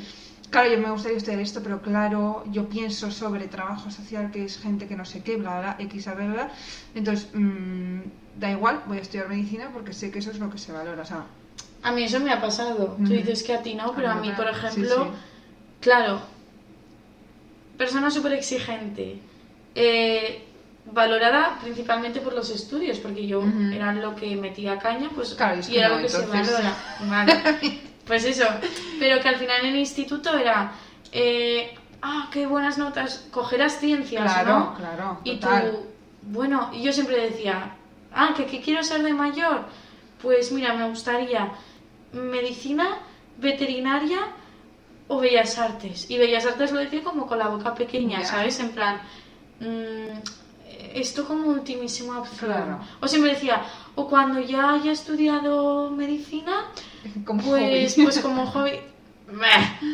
Claro, 0.49 0.69
yo 0.71 0.77
me 0.79 0.89
gustaría 0.91 1.17
estudiar 1.17 1.39
esto, 1.41 1.61
pero 1.63 1.81
claro, 1.81 2.43
yo 2.51 2.67
pienso 2.69 3.11
sobre 3.11 3.47
trabajo 3.47 3.89
social 3.91 4.31
que 4.31 4.45
es 4.45 4.57
gente 4.59 4.87
que 4.87 4.95
no 4.95 5.05
sé 5.05 5.21
qué, 5.23 5.37
bla, 5.37 5.59
bla, 5.59 5.75
X, 5.79 6.05
bla, 6.05 6.25
bla. 6.25 6.51
Entonces, 6.95 7.29
mm, 7.33 7.99
da 8.39 8.51
igual, 8.51 8.81
voy 8.87 8.97
a 8.97 9.01
estudiar 9.01 9.27
medicina 9.29 9.69
porque 9.73 9.93
sé 9.93 10.11
que 10.11 10.19
eso 10.19 10.31
es 10.31 10.39
lo 10.39 10.49
que 10.49 10.57
se 10.57 10.71
valora, 10.71 11.01
o 11.03 11.05
sea, 11.05 11.25
A 11.81 11.91
mí 11.93 12.03
eso 12.03 12.19
me 12.19 12.31
ha 12.33 12.41
pasado. 12.41 12.95
Tú 12.97 13.03
Ujú. 13.03 13.13
dices 13.13 13.41
que 13.43 13.53
a 13.53 13.61
ti 13.61 13.73
no, 13.73 13.93
pero 13.95 14.09
a 14.11 14.15
mí 14.15 14.27
mí, 14.29 14.33
por 14.35 14.47
sí, 14.47 14.51
ejemplo, 14.53 15.05
sí. 15.05 15.09
claro, 15.79 16.21
persona 17.77 18.11
súper 18.11 18.33
exigente, 18.33 19.19
eh, 19.75 20.43
valorada 20.91 21.57
principalmente 21.61 22.19
por 22.19 22.33
los 22.33 22.49
estudios, 22.49 22.97
porque 22.99 23.25
yo 23.27 23.39
Ujú. 23.39 23.71
era 23.71 23.93
lo 23.93 24.15
que 24.15 24.35
metía 24.35 24.77
caña, 24.79 25.09
pues 25.15 25.35
Claro, 25.35 25.61
y 25.65 25.71
y 25.73 25.77
era 25.77 25.89
lo 25.89 25.97
que 25.99 26.07
entonces- 26.07 26.47
se 26.47 26.51
valora. 26.53 26.75
Vale. 27.09 27.79
Pues 28.09 28.25
eso, 28.25 28.45
pero 28.99 29.21
que 29.21 29.29
al 29.29 29.35
final 29.35 29.61
en 29.61 29.73
el 29.73 29.75
instituto 29.77 30.35
era, 30.35 30.73
eh, 31.11 31.77
ah, 32.01 32.27
qué 32.33 32.47
buenas 32.47 32.79
notas, 32.79 33.27
cogerás 33.29 33.79
ciencias, 33.79 34.23
claro, 34.33 34.59
¿no? 34.59 34.75
claro, 34.75 35.19
Y 35.23 35.35
total. 35.37 35.71
tú, 35.71 35.85
bueno, 36.23 36.71
y 36.73 36.81
yo 36.81 36.91
siempre 36.91 37.21
decía, 37.29 37.75
ah, 38.11 38.33
que, 38.35 38.47
que 38.47 38.61
quiero 38.61 38.81
ser 38.83 39.03
de 39.03 39.13
mayor. 39.13 39.65
Pues 40.23 40.51
mira, 40.51 40.73
me 40.73 40.89
gustaría 40.89 41.51
medicina, 42.11 42.97
veterinaria 43.37 44.19
o 45.07 45.19
bellas 45.19 45.59
artes. 45.59 46.09
Y 46.09 46.17
bellas 46.17 46.47
artes 46.47 46.71
lo 46.71 46.79
decía 46.79 47.03
como 47.03 47.27
con 47.27 47.37
la 47.37 47.47
boca 47.49 47.75
pequeña. 47.75 48.25
¿sabes? 48.25 48.59
En 48.59 48.71
plan, 48.71 49.01
mm, 49.59 50.17
esto 50.95 51.27
como 51.27 51.49
ultimísima 51.49 52.19
opción. 52.19 52.51
Claro. 52.51 52.79
O 53.01 53.07
siempre 53.07 53.33
decía, 53.33 53.61
o 53.93 54.07
cuando 54.07 54.39
ya 54.39 54.73
haya 54.73 54.91
estudiado 54.91 55.91
medicina, 55.91 56.65
Como 57.25 57.41
pues, 57.43 57.93
hobby. 57.95 58.03
pues 58.03 58.19
como 58.19 58.45
hobby. 58.47 58.79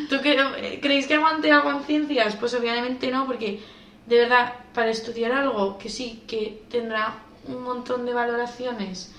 ¿Tú 0.08 0.16
qué- 0.22 0.78
creéis 0.82 1.06
que 1.06 1.14
aguante 1.14 1.50
algo 1.52 1.70
en 1.70 1.82
ciencias? 1.84 2.36
Pues 2.36 2.54
obviamente 2.54 3.10
no, 3.10 3.26
porque 3.26 3.60
de 4.06 4.18
verdad, 4.20 4.54
para 4.72 4.90
estudiar 4.90 5.32
algo 5.32 5.76
que 5.78 5.88
sí, 5.88 6.22
que 6.26 6.62
tendrá 6.70 7.14
un 7.46 7.62
montón 7.62 8.06
de 8.06 8.14
valoraciones, 8.14 9.12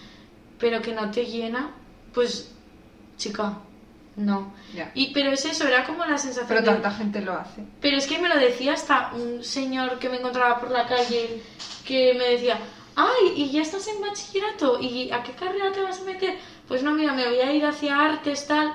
pero 0.60 0.82
que 0.82 0.94
no 0.94 1.12
te 1.12 1.26
llena, 1.26 1.72
pues, 2.14 2.52
chica, 3.18 3.60
no. 4.16 4.54
Ya. 4.74 4.92
Y, 4.96 5.14
pero 5.14 5.32
es 5.32 5.46
eso, 5.46 5.68
era 5.68 5.86
como 5.86 6.04
la 6.06 6.18
sensación 6.18 6.48
Pero 6.48 6.62
de- 6.62 6.66
tanta 6.68 6.92
gente 6.92 7.22
lo 7.22 7.34
hace. 7.34 7.62
pero 7.80 7.98
es 7.98 8.08
que 8.08 8.18
me 8.20 8.28
lo 8.30 8.38
decía 8.38 8.74
hasta 8.74 9.12
un 9.14 9.44
señor 9.44 10.00
que 10.00 10.10
me 10.10 10.18
encontraba 10.18 10.60
por 10.60 10.72
la 10.72 10.88
calle 10.88 11.42
que 11.86 12.16
me 12.16 12.30
decía, 12.30 12.58
ay, 12.96 13.34
¿y 13.36 13.52
ya 13.52 13.62
estás 13.62 13.88
en 13.88 14.02
bachillerato? 14.02 14.80
¿Y 14.80 15.12
a 15.12 15.22
qué 15.22 15.34
carrera 15.34 15.72
te 15.72 15.84
vas 15.84 16.02
a 16.02 16.06
meter? 16.06 16.36
Pues 16.68 16.84
no, 16.84 16.94
mira, 16.94 17.14
me 17.14 17.26
voy 17.28 17.40
a 17.40 17.52
ir 17.54 17.66
hacia 17.66 18.00
artes, 18.00 18.48
tal. 18.48 18.74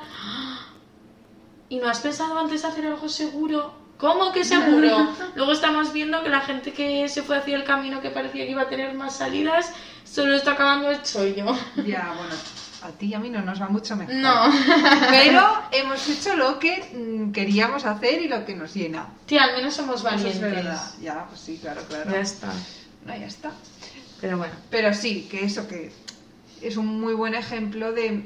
¿Y 1.69 1.77
no 1.79 1.89
has 1.89 2.01
pensado 2.01 2.39
antes 2.39 2.65
hacer 2.65 2.87
algo 2.87 3.09
seguro? 3.09 3.75
¿Cómo 3.99 4.33
que 4.33 4.45
seguro? 4.45 5.09
Luego 5.37 5.53
estamos 5.53 5.93
viendo 5.93 6.23
que 6.23 6.29
la 6.29 6.41
gente 6.41 6.73
que 6.73 7.09
se 7.09 7.23
fue 7.23 7.37
hacia 7.39 7.57
el 7.57 7.65
camino 7.65 8.01
que 8.01 8.11
parecía 8.11 8.45
que 8.45 8.51
iba 8.51 8.63
a 8.63 8.69
tener 8.69 8.95
más 8.95 9.17
salidas, 9.17 9.73
solo 10.05 10.35
está 10.35 10.53
acabando 10.53 10.91
el 10.91 11.03
chollo. 11.03 11.55
Ya, 11.87 12.13
bueno, 12.17 12.35
a 12.83 12.89
ti 12.99 13.07
y 13.07 13.15
a 13.15 13.19
mí 13.21 13.31
no 13.31 13.43
nos 13.43 13.61
va 13.63 13.69
mucho 13.69 13.95
mejor. 13.95 14.15
No. 14.15 14.51
Pero 15.11 15.63
hemos 15.71 16.09
hecho 16.09 16.35
lo 16.35 16.59
que 16.59 16.91
mm, 16.95 17.33
queríamos 17.33 17.85
hacer 17.85 18.21
y 18.23 18.29
lo 18.29 18.45
que 18.45 18.57
nos 18.57 18.75
llena. 18.75 19.07
Tía, 19.27 19.45
al 19.45 19.55
menos 19.55 19.75
somos 19.75 19.97
Eso 19.97 20.05
valientes. 20.05 20.35
es 20.37 20.41
verdad. 20.41 20.83
Ya, 21.01 21.27
pues 21.29 21.41
sí, 21.41 21.59
claro, 21.63 21.83
claro. 21.89 22.11
Ya 22.11 22.21
está. 22.21 22.49
No, 23.07 23.17
ya 23.17 23.27
está. 23.27 23.51
Pero 24.21 24.39
bueno. 24.39 24.55
Pero 24.71 24.93
sí, 24.95 25.29
que 25.31 25.45
eso 25.45 25.69
que 25.69 25.93
es 26.63 26.77
un 26.77 27.01
muy 27.01 27.15
buen 27.15 27.35
ejemplo 27.35 27.93
de 27.93 28.25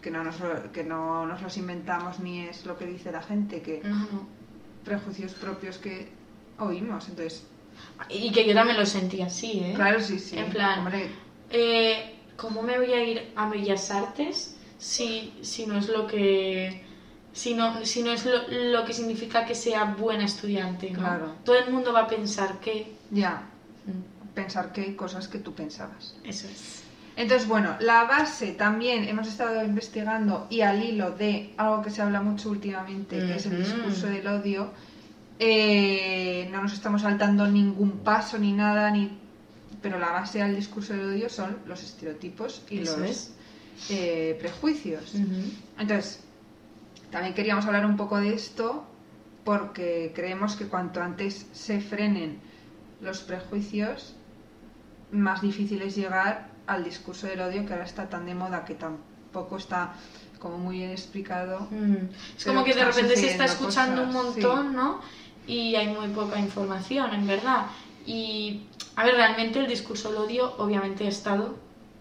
que 0.00 0.10
no 0.10 0.24
nos 0.24 0.36
que 0.72 0.82
no 0.84 1.26
nos 1.26 1.42
los 1.42 1.56
inventamos 1.56 2.18
ni 2.20 2.40
es 2.46 2.66
lo 2.66 2.76
que 2.76 2.86
dice 2.86 3.12
la 3.12 3.22
gente, 3.22 3.62
que 3.62 3.80
No, 3.84 3.96
no. 3.96 4.26
prejuicios 4.84 5.32
propios 5.34 5.78
que 5.78 6.08
oímos. 6.58 7.08
Entonces, 7.08 7.44
Y 8.08 8.32
que 8.32 8.46
yo 8.46 8.54
también 8.54 8.76
lo 8.78 8.86
sentí 8.86 9.22
así, 9.22 9.60
¿eh? 9.60 9.72
claro, 9.74 10.00
sí, 10.00 10.18
sí. 10.18 10.36
En 10.38 10.50
plan, 10.50 10.80
Hombre, 10.80 11.08
Eh, 11.50 12.16
¿Cómo 12.36 12.62
me 12.62 12.78
voy 12.78 12.92
a 12.92 13.04
ir 13.04 13.32
a 13.36 13.48
Bellas 13.48 13.90
Artes 13.90 14.56
si, 14.78 15.32
si 15.42 15.66
no 15.66 15.78
es 15.78 15.88
lo 15.88 16.06
que... 16.06 16.82
Si 17.34 17.54
no, 17.54 17.84
si 17.86 18.02
no 18.02 18.10
es 18.12 18.26
lo, 18.26 18.48
lo 18.48 18.84
que 18.84 18.92
significa 18.92 19.46
que 19.46 19.54
sea 19.54 19.84
buena 19.84 20.24
estudiante, 20.24 20.90
¿no? 20.90 20.98
Claro. 20.98 21.34
Todo 21.44 21.56
el 21.58 21.70
mundo 21.72 21.92
va 21.92 22.00
a 22.00 22.06
pensar 22.08 22.58
que... 22.60 22.94
ya, 23.10 23.48
Mm, 23.84 24.32
pensar 24.34 24.72
que 24.72 24.80
hay 24.82 24.94
cosas 24.94 25.26
que 25.28 25.38
tú 25.38 25.52
pensabas. 25.54 26.14
Eso 26.24 26.46
es. 26.46 26.82
Entonces, 27.16 27.46
bueno, 27.46 27.76
la 27.80 28.04
base 28.04 28.52
también 28.52 29.04
hemos 29.04 29.28
estado 29.28 29.62
investigando 29.64 30.46
y 30.48 30.62
al 30.62 30.82
hilo 30.82 31.10
de 31.10 31.52
algo 31.58 31.82
que 31.82 31.90
se 31.90 32.00
habla 32.00 32.22
mucho 32.22 32.50
últimamente, 32.50 33.18
que 33.18 33.36
es 33.36 33.46
el 33.46 33.58
discurso 33.58 34.06
del 34.06 34.26
odio. 34.26 34.70
eh, 35.38 36.48
no 36.52 36.62
nos 36.62 36.72
estamos 36.72 37.02
saltando 37.02 37.46
ningún 37.48 37.98
paso 37.98 38.38
ni 38.38 38.52
nada, 38.52 38.90
ni 38.90 39.18
pero 39.82 39.98
la 39.98 40.12
base 40.12 40.38
del 40.38 40.54
discurso 40.54 40.92
del 40.92 41.06
odio 41.06 41.28
son 41.28 41.58
los 41.66 41.82
estereotipos 41.82 42.62
y 42.70 42.78
Eso 42.78 42.98
los 42.98 43.32
eh, 43.90 44.36
prejuicios. 44.38 45.14
Entonces, 45.78 46.20
también 47.10 47.34
queríamos 47.34 47.66
hablar 47.66 47.84
un 47.84 47.96
poco 47.96 48.18
de 48.18 48.32
esto 48.32 48.86
porque 49.44 50.12
creemos 50.14 50.54
que 50.54 50.66
cuanto 50.66 51.02
antes 51.02 51.46
se 51.52 51.80
frenen 51.80 52.38
los 53.00 53.22
prejuicios, 53.22 54.14
más 55.10 55.42
difícil 55.42 55.82
es 55.82 55.96
llegar 55.96 56.51
al 56.66 56.84
discurso 56.84 57.26
del 57.26 57.40
odio 57.40 57.66
que 57.66 57.72
ahora 57.72 57.84
está 57.84 58.08
tan 58.08 58.26
de 58.26 58.34
moda 58.34 58.64
que 58.64 58.74
tampoco 58.74 59.56
está 59.56 59.94
como 60.38 60.58
muy 60.58 60.78
bien 60.78 60.90
explicado. 60.90 61.68
Mm. 61.70 62.08
Es 62.36 62.44
como 62.44 62.64
que 62.64 62.74
de 62.74 62.84
repente 62.84 63.16
se 63.16 63.30
está 63.30 63.44
escuchando 63.44 64.02
un 64.02 64.10
sí. 64.10 64.14
montón, 64.14 64.74
¿no? 64.74 65.00
Y 65.46 65.74
hay 65.76 65.88
muy 65.88 66.08
poca 66.08 66.38
información, 66.38 67.14
en 67.14 67.26
verdad. 67.26 67.66
Y, 68.06 68.62
a 68.96 69.04
ver, 69.04 69.14
realmente 69.14 69.60
el 69.60 69.66
discurso 69.68 70.10
del 70.10 70.18
odio 70.18 70.54
obviamente 70.58 71.04
ha 71.04 71.08
estado, 71.08 71.56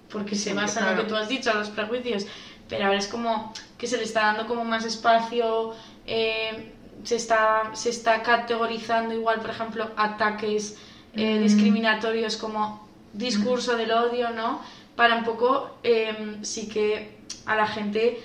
porque 0.10 0.36
se 0.36 0.54
basa 0.54 0.80
en 0.82 0.96
lo 0.96 1.04
que 1.04 1.08
tú 1.08 1.16
has 1.16 1.30
dicho, 1.30 1.54
los 1.54 1.70
prejuicios, 1.70 2.26
pero 2.68 2.86
ahora 2.86 2.98
es 2.98 3.08
como 3.08 3.54
que 3.78 3.88
se 3.88 3.98
le 3.98 4.04
está 4.04 4.22
dando 4.22 4.48
como 4.48 4.64
más 4.64 4.86
espacio, 4.86 5.74
eh, 6.08 6.74
se, 7.04 7.16
está, 7.16 7.72
se 7.74 7.90
está 7.90 8.22
categorizando 8.24 9.14
igual, 9.14 9.40
por 9.40 9.50
ejemplo, 9.52 9.92
ataques 9.98 10.78
eh, 11.14 11.40
Mm. 11.40 11.44
discriminatorios 11.44 12.38
como 12.38 12.88
discurso 13.14 13.76
del 13.78 13.92
odio, 13.92 14.32
¿no? 14.32 14.62
Para 14.96 15.16
un 15.16 15.24
poco 15.24 15.78
eh, 15.84 16.38
sí 16.42 16.68
que 16.68 17.18
a 17.46 17.56
la 17.56 17.68
gente 17.68 18.20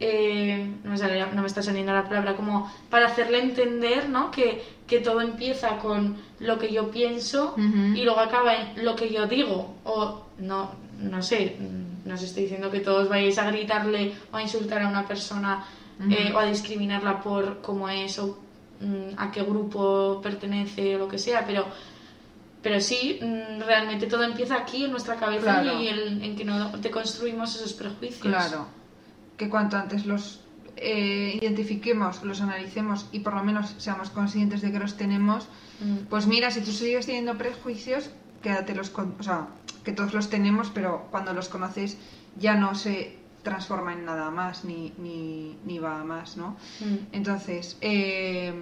eh, 0.00 0.70
no, 0.84 0.90
me 0.92 0.98
sale- 0.98 1.26
no 1.32 1.40
me 1.42 1.46
está 1.48 1.62
saliendo 1.62 1.92
la 1.92 2.04
palabra, 2.08 2.36
como 2.36 2.70
para 2.90 3.06
hacerle 3.06 3.40
entender, 3.40 4.08
¿no? 4.08 4.30
Que, 4.30 4.62
que 4.86 5.00
todo 5.00 5.20
empieza 5.20 5.78
con 5.78 6.16
lo 6.38 6.58
que 6.58 6.72
yo 6.72 6.90
pienso 6.90 7.54
y 7.96 8.02
luego 8.04 8.20
acaba 8.20 8.54
en 8.54 8.84
lo 8.84 8.94
que 8.94 9.10
yo 9.12 9.26
digo. 9.26 9.74
O 9.84 10.22
no, 10.38 10.70
no 11.00 11.22
sé, 11.22 11.56
no 12.04 12.14
os 12.14 12.22
estoy 12.22 12.44
diciendo 12.44 12.70
que 12.70 12.80
todos 12.80 13.08
vayáis 13.08 13.38
a 13.38 13.50
gritarle 13.50 14.12
o 14.32 14.36
a 14.36 14.42
insultar 14.42 14.82
a 14.82 14.88
una 14.88 15.06
persona 15.06 15.64
eh, 16.12 16.32
o 16.32 16.38
a 16.38 16.46
discriminarla 16.46 17.20
por 17.20 17.60
cómo 17.60 17.88
es 17.88 18.18
o 18.20 18.38
mm, 18.80 19.14
a 19.16 19.32
qué 19.32 19.42
grupo 19.42 20.20
pertenece 20.22 20.94
o 20.94 20.98
lo 21.00 21.08
que 21.08 21.18
sea, 21.18 21.44
pero 21.44 21.66
pero 22.62 22.80
sí, 22.80 23.18
mm, 23.22 23.60
realmente 23.62 24.06
todo 24.06 24.24
empieza 24.24 24.56
aquí 24.56 24.84
en 24.84 24.90
nuestra 24.90 25.16
cabeza 25.16 25.62
Claro. 25.62 25.80
y 25.80 25.88
el- 25.88 26.22
en 26.22 26.36
que 26.36 26.44
no 26.44 26.72
te 26.80 26.90
construimos 26.90 27.54
esos 27.56 27.72
prejuicios. 27.72 28.20
Claro, 28.22 28.66
que 29.36 29.48
cuanto 29.48 29.76
antes 29.76 30.06
los 30.06 30.40
eh, 30.80 31.36
identifiquemos, 31.42 32.22
los 32.22 32.40
analicemos 32.40 33.06
y 33.10 33.18
por 33.18 33.34
lo 33.34 33.42
menos 33.42 33.74
seamos 33.78 34.10
conscientes 34.10 34.60
de 34.60 34.70
que 34.70 34.78
los 34.78 34.96
tenemos, 34.96 35.48
Mm. 35.80 36.06
pues 36.08 36.28
mira, 36.28 36.52
si 36.52 36.60
tú 36.60 36.70
sigues 36.70 37.04
teniendo 37.06 37.36
prejuicios, 37.36 38.10
quédatelos 38.42 38.88
con, 38.90 39.16
o 39.18 39.22
sea, 39.24 39.48
que 39.82 39.90
todos 39.90 40.14
los 40.14 40.30
tenemos, 40.30 40.70
pero 40.72 41.08
cuando 41.10 41.32
los 41.32 41.48
conoces 41.48 41.96
ya 42.36 42.54
no 42.54 42.76
se 42.76 43.16
transforma 43.42 43.92
en 43.92 44.04
nada 44.04 44.30
más 44.30 44.64
ni, 44.64 44.92
ni, 44.98 45.56
ni 45.64 45.80
va 45.80 46.00
a 46.00 46.04
más, 46.04 46.36
¿no? 46.36 46.56
Mm. 46.80 46.96
Entonces, 47.10 47.76
eh, 47.80 48.52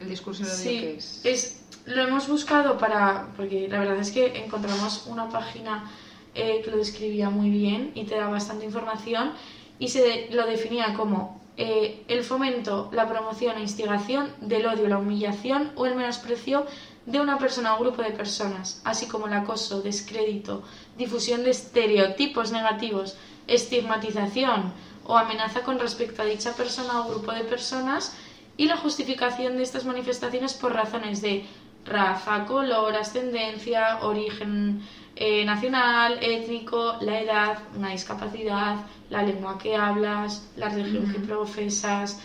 el 0.00 0.08
discurso 0.08 0.44
de 0.44 0.50
odio 0.50 0.58
Sí, 0.58 0.80
que 0.80 0.96
es... 0.96 1.20
es, 1.24 1.62
lo 1.86 2.02
hemos 2.02 2.28
buscado 2.28 2.78
para, 2.78 3.28
porque 3.36 3.68
la 3.68 3.80
verdad 3.80 3.98
es 3.98 4.12
que 4.12 4.44
encontramos 4.44 5.06
una 5.06 5.28
página 5.28 5.90
eh, 6.34 6.62
que 6.64 6.70
lo 6.70 6.76
describía 6.76 7.28
muy 7.28 7.50
bien 7.50 7.92
y 7.94 8.04
te 8.04 8.16
da 8.16 8.28
bastante 8.28 8.64
información 8.64 9.32
y 9.78 9.88
se 9.88 10.28
lo 10.30 10.46
definía 10.46 10.94
como 10.94 11.42
eh, 11.56 12.04
el 12.08 12.24
fomento, 12.24 12.88
la 12.92 13.08
promoción 13.08 13.58
e 13.58 13.60
instigación 13.60 14.32
del 14.40 14.66
odio, 14.66 14.88
la 14.88 14.98
humillación 14.98 15.72
o 15.74 15.86
el 15.86 15.94
menosprecio 15.94 16.66
de 17.04 17.20
una 17.20 17.36
persona 17.36 17.74
o 17.74 17.80
grupo 17.80 18.00
de 18.00 18.12
personas, 18.12 18.80
así 18.84 19.06
como 19.06 19.26
el 19.26 19.34
acoso, 19.34 19.82
descrédito, 19.82 20.62
difusión 20.96 21.42
de 21.42 21.50
estereotipos 21.50 22.52
negativos, 22.52 23.16
estigmatización 23.48 24.72
o 25.04 25.18
amenaza 25.18 25.62
con 25.62 25.78
respecto 25.78 26.22
a 26.22 26.26
dicha 26.26 26.54
persona 26.54 27.00
o 27.00 27.10
grupo 27.10 27.32
de 27.32 27.44
personas 27.44 28.14
y 28.62 28.66
la 28.66 28.76
justificación 28.76 29.56
de 29.56 29.64
estas 29.64 29.84
manifestaciones 29.84 30.54
por 30.54 30.72
razones 30.72 31.20
de 31.20 31.44
raza, 31.84 32.44
color, 32.44 32.94
ascendencia, 32.94 33.98
origen 34.02 34.80
eh, 35.16 35.44
nacional, 35.44 36.20
étnico, 36.22 36.96
la 37.00 37.20
edad, 37.22 37.58
una 37.76 37.90
discapacidad, 37.90 38.76
la 39.10 39.24
lengua 39.24 39.58
que 39.58 39.74
hablas, 39.74 40.48
la 40.54 40.68
religión 40.68 41.12
que 41.12 41.18
profesas, 41.18 42.20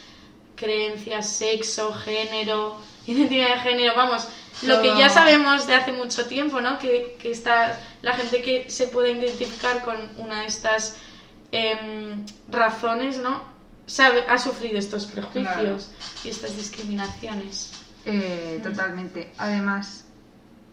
creencias, 0.56 1.28
sexo, 1.28 1.92
género, 1.92 2.78
identidad 3.08 3.56
de 3.56 3.60
género, 3.62 3.94
vamos, 3.96 4.28
lo 4.62 4.80
que 4.84 4.96
ya 4.96 5.10
sabemos 5.10 5.66
de 5.66 5.74
hace 5.74 5.92
mucho 5.92 6.28
tiempo, 6.28 6.62
¿no? 6.62 6.78
Que, 6.78 7.18
que 7.20 7.32
está 7.32 7.80
la 8.04 8.14
gente 8.14 8.44
que 8.44 8.70
se 8.70 8.90
puede 8.90 9.14
identificar 9.14 9.84
con 9.84 9.98
una 10.18 10.42
de 10.42 10.46
estas 10.46 10.98
em, 11.52 12.24
razones, 12.48 13.18
¿no? 13.18 13.57
Sabe, 13.88 14.24
ha 14.28 14.38
sufrido 14.38 14.78
estos 14.78 15.06
prejuicios 15.08 15.90
y 16.24 16.30
estas 16.30 16.56
discriminaciones. 16.56 17.72
Eh, 18.06 18.60
totalmente. 18.62 19.32
Además, 19.38 20.06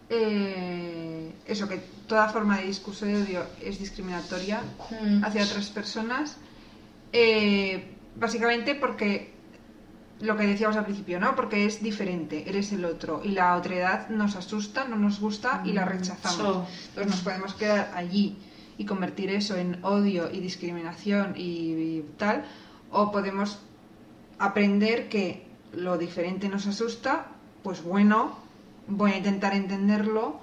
eh, 0.09 1.31
eso 1.47 1.67
que 1.67 1.77
toda 2.07 2.29
forma 2.29 2.57
de 2.59 2.67
discurso 2.67 3.05
de 3.05 3.15
odio 3.17 3.45
es 3.61 3.79
discriminatoria 3.79 4.61
Mm. 4.91 5.23
hacia 5.23 5.43
otras 5.43 5.69
personas, 5.69 6.37
eh, 7.11 7.95
básicamente 8.15 8.75
porque 8.75 9.33
lo 10.21 10.37
que 10.37 10.45
decíamos 10.47 10.77
al 10.77 10.85
principio, 10.85 11.19
¿no? 11.19 11.35
Porque 11.35 11.65
es 11.65 11.81
diferente, 11.81 12.47
eres 12.47 12.71
el 12.71 12.85
otro 12.85 13.21
y 13.23 13.29
la 13.29 13.55
otredad 13.55 14.07
nos 14.09 14.35
asusta, 14.35 14.85
no 14.85 14.95
nos 14.95 15.19
gusta 15.19 15.61
y 15.65 15.73
la 15.73 15.83
rechazamos. 15.85 16.37
So. 16.37 16.67
Entonces 16.89 17.11
nos 17.11 17.21
podemos 17.21 17.53
quedar 17.55 17.91
allí 17.95 18.37
y 18.77 18.85
convertir 18.85 19.29
eso 19.29 19.55
en 19.55 19.83
odio 19.83 20.29
y 20.31 20.39
discriminación 20.39 21.33
y, 21.35 21.41
y 21.41 22.05
tal, 22.17 22.45
o 22.95 23.11
podemos 23.11 23.59
aprender 24.39 25.09
que 25.09 25.43
lo 25.73 25.97
diferente 25.97 26.47
nos 26.47 26.65
asusta, 26.65 27.27
pues 27.61 27.83
bueno, 27.83 28.39
voy 28.87 29.11
a 29.11 29.17
intentar 29.17 29.53
entenderlo, 29.53 30.39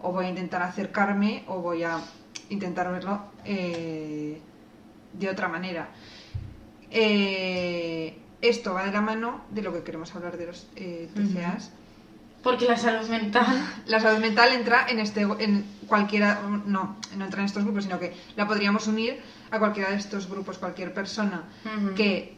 o 0.00 0.12
voy 0.12 0.26
a 0.26 0.28
intentar 0.30 0.62
acercarme, 0.62 1.44
o 1.46 1.60
voy 1.60 1.82
a 1.84 2.00
intentar 2.48 2.90
verlo 2.90 3.20
eh, 3.44 4.40
de 5.12 5.28
otra 5.28 5.48
manera. 5.48 5.90
Eh, 6.90 8.16
esto 8.40 8.72
va 8.72 8.86
de 8.86 8.92
la 8.92 9.02
mano 9.02 9.42
de 9.50 9.60
lo 9.60 9.72
que 9.72 9.82
queremos 9.82 10.14
hablar 10.14 10.38
de 10.38 10.46
los 10.46 10.66
eh, 10.76 11.10
TCAs. 11.14 11.70
Porque 12.42 12.64
la 12.64 12.78
salud 12.78 13.06
mental. 13.10 13.46
La 13.86 14.00
salud 14.00 14.18
mental 14.18 14.54
entra 14.54 14.86
en 14.88 14.98
este 14.98 15.20
en 15.20 15.66
cualquiera 15.86 16.40
no, 16.64 16.96
no 17.14 17.24
entra 17.26 17.40
en 17.40 17.44
estos 17.44 17.64
grupos, 17.64 17.84
sino 17.84 17.98
que 17.98 18.14
la 18.34 18.46
podríamos 18.46 18.86
unir 18.86 19.20
a 19.50 19.58
cualquiera 19.58 19.90
de 19.90 19.96
estos 19.96 20.28
grupos, 20.28 20.58
cualquier 20.58 20.94
persona 20.94 21.44
que 21.96 22.36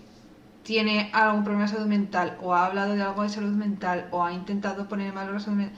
tiene 0.63 1.11
algún 1.13 1.43
problema 1.45 1.67
de 1.67 1.73
salud 1.75 1.87
mental 1.87 2.39
o 2.41 2.55
ha 2.55 2.67
hablado 2.67 2.95
de 2.95 3.03
algo 3.03 3.23
de 3.23 3.29
salud 3.29 3.53
mental 3.53 4.09
o 4.13 4.25
ha 4.25 4.33
intentado 4.33 4.89
poner 4.89 5.09
en 5.09 5.15
valor 5.15 5.35
la 5.35 5.41
salud 5.41 5.57
mental, 5.59 5.77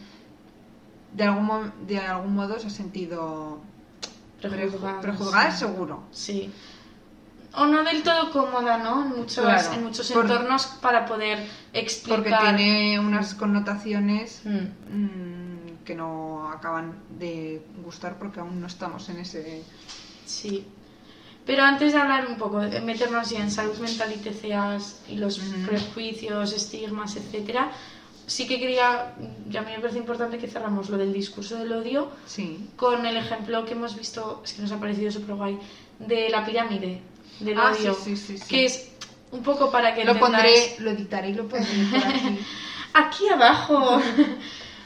de 1.14 1.24
algún, 1.24 1.72
de 1.86 1.98
algún 1.98 2.34
modo 2.34 2.58
se 2.58 2.66
ha 2.66 2.70
sentido 2.70 3.60
Prejuzgada, 4.40 4.98
preju- 4.98 5.00
prejuzgada 5.02 5.50
sí. 5.52 5.58
seguro. 5.58 6.02
Sí. 6.10 6.52
O 7.56 7.66
no 7.66 7.84
del 7.84 8.02
todo 8.02 8.30
cómoda, 8.32 8.78
¿no? 8.78 9.04
En 9.04 9.08
muchos, 9.20 9.44
Claro, 9.44 9.72
en 9.74 9.84
muchos 9.84 10.10
por- 10.12 10.24
entornos 10.24 10.66
para 10.82 11.06
poder 11.06 11.46
explicar. 11.72 12.18
Porque 12.18 12.36
tiene 12.58 12.98
unas 13.00 13.34
connotaciones 13.34 14.42
Mm. 14.44 14.94
mm, 14.96 15.84
que 15.84 15.94
no 15.94 16.50
acaban 16.50 16.94
de 17.18 17.64
gustar 17.84 18.18
porque 18.18 18.40
aún 18.40 18.60
no 18.60 18.66
estamos 18.66 19.08
en 19.08 19.18
ese... 19.18 19.62
Sí. 20.26 20.66
Pero 21.46 21.62
antes 21.62 21.92
de 21.92 21.98
hablar 21.98 22.26
un 22.26 22.36
poco, 22.36 22.60
de 22.60 22.80
meternos 22.80 23.28
ya 23.30 23.40
en 23.40 23.50
salud 23.50 23.76
mental 23.78 24.12
y 24.14 24.18
TCAs 24.18 25.00
y 25.08 25.16
los 25.16 25.38
prejuicios, 25.66 26.52
estigmas, 26.52 27.16
etcétera, 27.16 27.70
sí 28.26 28.46
que 28.46 28.58
quería, 28.58 29.14
ya 29.50 29.60
a 29.60 29.64
mí 29.64 29.72
me 29.72 29.80
parece 29.80 29.98
importante 29.98 30.38
que 30.38 30.48
cerramos 30.48 30.88
lo 30.88 30.96
del 30.96 31.12
discurso 31.12 31.56
del 31.58 31.72
odio 31.72 32.08
Sí. 32.26 32.66
con 32.76 33.04
el 33.04 33.18
ejemplo 33.18 33.66
que 33.66 33.72
hemos 33.74 33.94
visto, 33.96 34.40
es 34.44 34.54
que 34.54 34.62
nos 34.62 34.72
ha 34.72 34.80
parecido 34.80 35.10
súper 35.12 35.34
guay, 35.34 35.58
de 35.98 36.30
la 36.30 36.46
pirámide 36.46 37.02
del 37.40 37.58
Ah, 37.58 37.72
odio, 37.78 37.92
sí, 37.94 38.16
sí, 38.16 38.26
sí, 38.26 38.38
sí. 38.38 38.48
que 38.48 38.64
es 38.64 38.88
un 39.30 39.42
poco 39.42 39.70
para 39.70 39.94
que 39.94 40.04
Lo 40.04 40.18
pondré, 40.18 40.48
entendáis- 40.48 40.78
lo 40.78 40.90
editaré 40.92 41.28
y 41.30 41.34
lo 41.34 41.46
pondré 41.46 41.68
por 41.90 42.04
aquí. 42.08 42.38
aquí 42.94 43.28
abajo. 43.28 44.00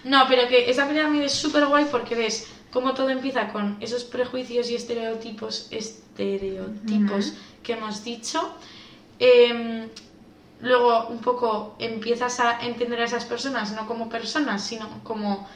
No, 0.05 0.27
pero 0.29 0.47
que 0.49 0.71
esa 0.71 0.88
pirámide 0.88 1.25
es 1.25 1.33
súper 1.33 1.66
guay 1.66 1.85
porque 1.90 2.14
ves 2.14 2.47
cómo 2.73 2.95
todo 2.95 3.09
empieza 3.11 3.49
con 3.53 3.77
esos 3.81 4.05
prejuicios 4.05 4.71
y 4.71 4.75
estereotipos, 4.75 5.69
estereotipos 5.71 7.35
que 7.63 7.73
hemos 7.73 8.05
dicho. 8.05 8.55
Em, 9.19 9.89
luego 10.61 11.09
un 11.09 11.21
poco 11.21 11.77
empiezas 11.79 12.41
a 12.41 12.61
entender 12.65 13.01
a 13.01 13.05
esas 13.05 13.25
personas 13.25 13.73
no 13.73 13.87
como 13.87 14.09
personas, 14.09 14.63
sino 14.65 15.03
como 15.05 15.49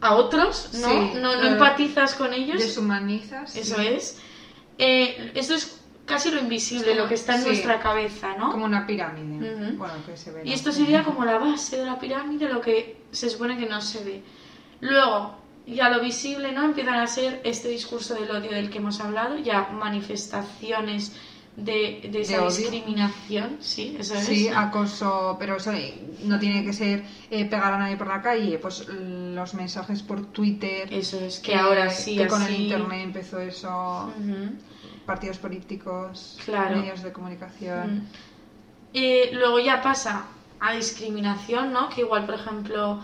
a 0.00 0.14
otros, 0.14 0.70
¿no? 0.74 0.88
Sí, 0.88 1.10
no, 1.20 1.36
no 1.36 1.42
empatizas 1.46 2.14
con 2.14 2.32
ellos. 2.34 2.58
Deshumanizas. 2.58 3.52
sí. 3.52 3.60
Eso 3.60 3.80
es. 3.80 4.18
Eh, 4.78 5.32
esto 5.34 5.54
es 5.54 5.80
casi 6.04 6.30
lo 6.30 6.38
invisible, 6.40 6.90
como- 6.90 7.02
lo 7.02 7.08
que 7.08 7.14
está 7.14 7.34
en 7.36 7.40
sí. 7.42 7.46
nuestra 7.48 7.80
cabeza, 7.80 8.36
¿no? 8.36 8.52
Como 8.52 8.64
una 8.66 8.86
pirámide. 8.86 9.72
Bueno, 9.72 9.94
que 10.06 10.16
se 10.16 10.32
ve. 10.32 10.42
Y 10.44 10.52
esto 10.52 10.70
sería 10.70 11.02
como 11.02 11.24
la 11.24 11.38
base 11.38 11.78
de 11.78 11.86
la 11.86 11.98
pirámide, 11.98 12.48
lo 12.52 12.60
que 12.60 12.98
se 13.10 13.30
supone 13.30 13.56
que 13.58 13.66
no 13.66 13.80
se 13.80 14.04
ve. 14.04 14.22
Luego, 14.80 15.34
ya 15.66 15.88
lo 15.90 16.00
visible, 16.00 16.52
¿no? 16.52 16.64
Empiezan 16.64 16.94
a 16.94 17.06
ser 17.06 17.40
este 17.44 17.68
discurso 17.68 18.14
del 18.14 18.30
odio 18.30 18.52
del 18.52 18.70
que 18.70 18.78
hemos 18.78 19.00
hablado, 19.00 19.36
ya 19.38 19.68
manifestaciones 19.72 21.12
de, 21.56 22.08
de 22.12 22.20
esa 22.20 22.40
De 22.40 22.44
discriminación, 22.48 23.56
sí, 23.60 23.96
eso 23.98 24.14
Sí, 24.16 24.48
es. 24.48 24.56
acoso, 24.56 25.36
pero 25.38 25.56
eso 25.56 25.72
no 26.24 26.38
tiene 26.38 26.62
que 26.64 26.72
ser 26.74 27.04
eh, 27.30 27.46
pegar 27.46 27.72
a 27.72 27.78
nadie 27.78 27.96
por 27.96 28.08
la 28.08 28.20
calle, 28.20 28.58
pues 28.58 28.86
los 28.88 29.54
mensajes 29.54 30.02
por 30.02 30.26
Twitter. 30.26 30.92
Eso 30.92 31.18
es, 31.18 31.40
que 31.40 31.54
ahora 31.54 31.88
sí, 31.90 32.16
Que 32.16 32.26
con 32.26 32.42
el 32.42 32.54
internet 32.60 33.00
empezó 33.04 33.40
eso, 33.40 34.12
partidos 35.06 35.38
políticos, 35.38 36.38
Claro. 36.44 36.76
medios 36.76 37.02
de 37.02 37.12
comunicación. 37.12 38.06
Eh, 38.92 39.30
luego 39.32 39.58
ya 39.58 39.80
pasa 39.82 40.26
a 40.60 40.74
discriminación, 40.74 41.72
¿no? 41.72 41.88
Que 41.88 42.02
igual, 42.02 42.26
por 42.26 42.34
ejemplo, 42.34 43.00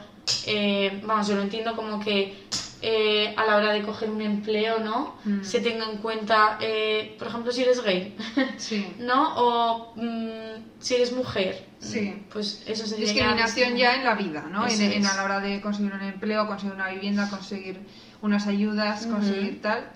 eh, 0.46 1.00
vamos, 1.04 1.26
yo 1.28 1.34
lo 1.34 1.42
entiendo 1.42 1.74
como 1.76 2.00
que 2.00 2.36
eh, 2.84 3.32
a 3.36 3.46
la 3.46 3.56
hora 3.56 3.72
de 3.72 3.82
coger 3.82 4.10
un 4.10 4.20
empleo, 4.20 4.80
¿no? 4.80 5.14
Mm. 5.24 5.44
Se 5.44 5.60
tenga 5.60 5.88
en 5.88 5.98
cuenta, 5.98 6.58
eh, 6.60 7.14
por 7.16 7.28
ejemplo, 7.28 7.52
si 7.52 7.62
eres 7.62 7.82
gay, 7.82 8.16
Sí. 8.56 8.94
¿no? 8.98 9.34
O 9.36 9.92
mm, 9.94 10.80
si 10.80 10.96
eres 10.96 11.12
mujer. 11.12 11.64
Sí. 11.78 12.24
Pues 12.32 12.64
eso 12.66 12.86
sería 12.86 13.06
Discriminación 13.06 13.76
ya 13.76 13.94
en 13.94 14.04
la 14.04 14.14
vida, 14.14 14.46
¿no? 14.50 14.66
En, 14.66 15.06
a 15.06 15.14
la 15.14 15.24
hora 15.24 15.40
de 15.40 15.60
conseguir 15.60 15.92
un 15.92 16.02
empleo, 16.02 16.46
conseguir 16.46 16.74
una 16.74 16.90
vivienda, 16.90 17.28
conseguir 17.30 17.80
unas 18.20 18.46
ayudas, 18.46 19.06
conseguir 19.06 19.60
tal. 19.62 19.88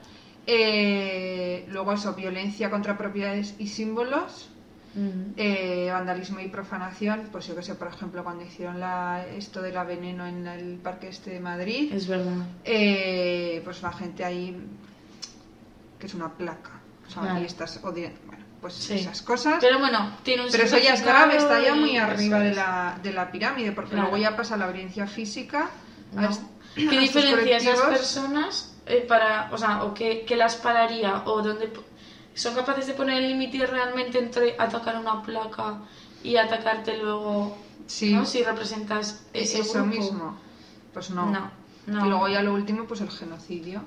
Eh, 0.47 1.67
luego 1.69 1.93
eso, 1.93 2.15
violencia 2.15 2.71
contra 2.71 2.97
propiedades 2.97 3.55
y 3.59 3.67
símbolos. 3.67 4.49
Mm. 4.97 5.33
Eh, 5.37 5.91
vandalismo 5.93 6.41
y 6.41 6.49
profanación, 6.49 7.29
pues 7.31 7.47
yo 7.47 7.55
que 7.55 7.63
sé, 7.63 7.75
por 7.75 7.89
ejemplo, 7.89 8.25
cuando 8.25 8.45
hicieron 8.45 8.81
la, 8.81 9.27
esto 9.37 9.61
de 9.61 9.71
la 9.71 9.85
veneno 9.85 10.27
en 10.27 10.47
el 10.47 10.79
parque 10.79 11.09
este 11.09 11.31
de 11.33 11.41
Madrid, 11.41 11.93
Es 11.93 12.09
verdad. 12.09 12.33
eh, 12.65 13.61
pues 13.63 13.83
la 13.83 13.93
gente 13.93 14.25
ahí, 14.25 14.59
que 15.99 16.07
es 16.07 16.15
una 16.15 16.33
placa, 16.33 16.81
o 17.07 17.11
sea, 17.11 17.23
Claro. 17.23 17.41
y 17.41 17.45
estás 17.45 17.79
odiando, 17.85 18.19
bueno, 18.27 18.43
pues 18.61 18.73
Sí. 18.73 18.95
esas 18.95 19.21
cosas. 19.21 19.59
Pero 19.61 19.79
bueno, 19.79 20.17
tiene 20.23 20.45
un 20.47 20.51
Pero 20.51 20.65
eso 20.65 20.79
ya 20.79 20.95
es 20.95 21.03
grave, 21.05 21.37
está 21.37 21.61
ya 21.63 21.75
muy 21.75 21.99
arriba 21.99 22.39
de 22.39 22.55
la, 22.55 22.99
de 23.03 23.13
la 23.13 23.31
pirámide, 23.31 23.73
porque 23.73 23.91
Claro. 23.93 24.09
luego 24.11 24.23
ya 24.23 24.35
pasa 24.35 24.57
la 24.57 24.67
violencia 24.67 25.07
física. 25.07 25.69
No. 26.15 26.29
¿Qué 26.75 26.89
a 26.89 27.01
diferencia 27.01 27.57
esas 27.59 27.81
personas 27.87 28.73
eh, 28.87 29.05
para, 29.09 29.51
o 29.53 29.59
sea, 29.59 29.83
o 29.85 29.93
qué, 29.95 30.25
qué 30.27 30.37
las 30.37 30.57
pararía 30.57 31.23
o 31.27 31.43
dónde 31.43 31.71
son 32.37 32.55
capaces 32.55 32.87
de 32.87 32.93
poner 32.95 33.23
el 33.23 33.29
límite 33.29 33.67
realmente 33.67 34.19
entre 34.19 34.55
atacar 34.59 34.97
una 34.99 35.23
placa 35.23 35.81
y 36.23 36.37
atacarte 36.37 36.99
luego, 36.99 37.57
Sí, 37.87 38.13
¿no? 38.13 38.25
Si 38.27 38.43
representas 38.43 39.25
ese 39.33 39.61
eso 39.61 39.75
grupo. 39.75 39.87
mismo. 39.89 40.39
Pues 40.93 41.11
no. 41.11 41.27
No, 41.31 41.51
no. 41.87 42.07
Y 42.07 42.09
luego 42.09 42.29
ya 42.29 42.43
lo 42.43 42.53
último, 42.55 42.85
pues 42.85 43.01
el 43.01 43.11
genocidio. 43.11 43.83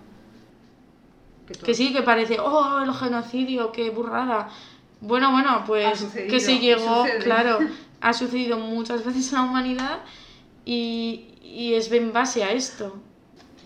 Que, 1.65 1.73
sí, 1.73 1.91
que 1.91 2.01
parece, 2.03 2.39
oh, 2.39 2.79
el 2.81 2.93
genocidio, 2.93 3.71
qué 3.71 3.89
burrada. 3.89 4.49
Bueno, 5.01 5.31
bueno, 5.31 5.63
pues 5.65 5.99
sucedido, 5.99 6.29
que 6.29 6.39
se 6.39 6.59
llegó, 6.59 7.03
sucede. 7.03 7.23
claro, 7.23 7.59
ha 8.01 8.13
sucedido 8.13 8.57
muchas 8.57 9.03
veces 9.03 9.29
en 9.31 9.39
la 9.39 9.43
humanidad 9.45 9.99
y, 10.65 11.33
y 11.41 11.73
es 11.73 11.91
en 11.91 12.13
base 12.13 12.43
a 12.43 12.51
esto. 12.51 12.97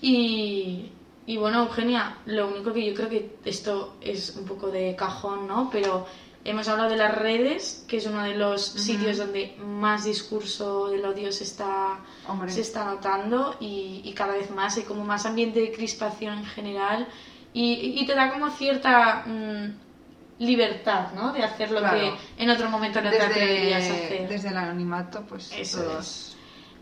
Y, 0.01 0.92
y 1.25 1.37
bueno, 1.37 1.63
Eugenia, 1.63 2.17
lo 2.25 2.47
único 2.47 2.73
que 2.73 2.85
yo 2.85 2.93
creo 2.93 3.09
que 3.09 3.37
esto 3.45 3.95
es 4.01 4.35
un 4.35 4.45
poco 4.45 4.67
de 4.67 4.95
cajón, 4.95 5.47
¿no? 5.47 5.69
Pero 5.71 6.05
hemos 6.45 6.67
hablado 6.67 6.89
de 6.89 6.97
las 6.97 7.15
redes, 7.15 7.85
que 7.87 7.97
es 7.97 8.05
uno 8.05 8.21
de 8.23 8.35
los 8.35 8.61
sitios 8.61 9.17
donde 9.17 9.55
más 9.65 10.03
discurso 10.03 10.89
del 10.89 11.05
odio 11.05 11.31
se 11.31 11.45
está, 11.45 11.99
Hombre. 12.27 12.51
se 12.51 12.59
está 12.61 12.83
notando 12.83 13.55
y, 13.61 14.01
y 14.03 14.11
cada 14.13 14.33
vez 14.33 14.51
más 14.51 14.75
hay 14.75 14.83
como 14.83 15.05
más 15.05 15.25
ambiente 15.25 15.61
de 15.61 15.71
crispación 15.71 16.39
en 16.39 16.45
general 16.45 17.07
y, 17.53 17.97
y 18.01 18.05
te 18.05 18.13
da 18.15 18.29
como 18.33 18.49
cierta 18.49 19.23
mm, 19.25 20.43
libertad, 20.43 21.13
¿no? 21.13 21.31
De 21.31 21.43
hacer 21.43 21.71
lo 21.71 21.79
Claro. 21.79 21.97
que 21.97 22.43
en 22.43 22.49
otro 22.49 22.69
momento 22.69 23.01
no 23.01 23.09
te 23.09 23.21
atreverías 23.21 23.83
a 23.89 23.93
hacer. 23.93 24.27
desde 24.27 24.49
el 24.49 24.57
anonimato, 24.57 25.21
pues 25.21 25.51
Eso 25.57 25.81
todos... 25.83 26.32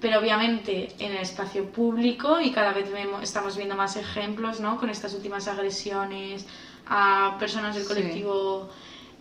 Pero 0.02 0.20
obviamente 0.20 0.94
en 1.00 1.12
el 1.12 1.20
espacio 1.20 1.66
público 1.72 2.42
y 2.42 2.52
cada 2.52 2.74
vez 2.74 2.92
vemos, 2.92 3.22
estamos 3.24 3.56
viendo 3.56 3.76
más 3.76 3.96
ejemplos, 3.96 4.60
¿no? 4.60 4.78
Con 4.80 4.90
estas 4.90 5.14
últimas 5.14 5.48
agresiones 5.48 6.46
a 6.88 7.36
personas 7.40 7.76
del 7.76 7.84
Sí. 7.84 7.90
colectivo 7.90 8.70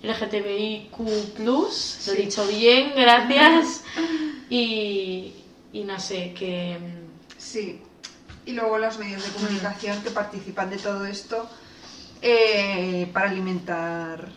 LGTBIQ+, 0.02 0.98
lo 1.44 1.68
he 1.68 1.70
Sí. 1.70 2.16
dicho 2.16 2.46
bien, 2.46 2.92
gracias. 2.96 3.84
y, 4.50 5.34
y 5.72 5.84
no 5.84 6.00
sé, 6.00 6.32
que... 6.32 6.78
Sí. 7.36 7.80
Y 8.46 8.52
luego 8.52 8.78
los 8.78 8.98
medios 8.98 9.22
de 9.22 9.30
comunicación 9.32 10.02
que 10.02 10.10
participan 10.10 10.70
de 10.70 10.78
todo 10.78 11.04
esto 11.04 11.46
eh, 12.22 13.06
para 13.12 13.28
alimentar 13.30 14.28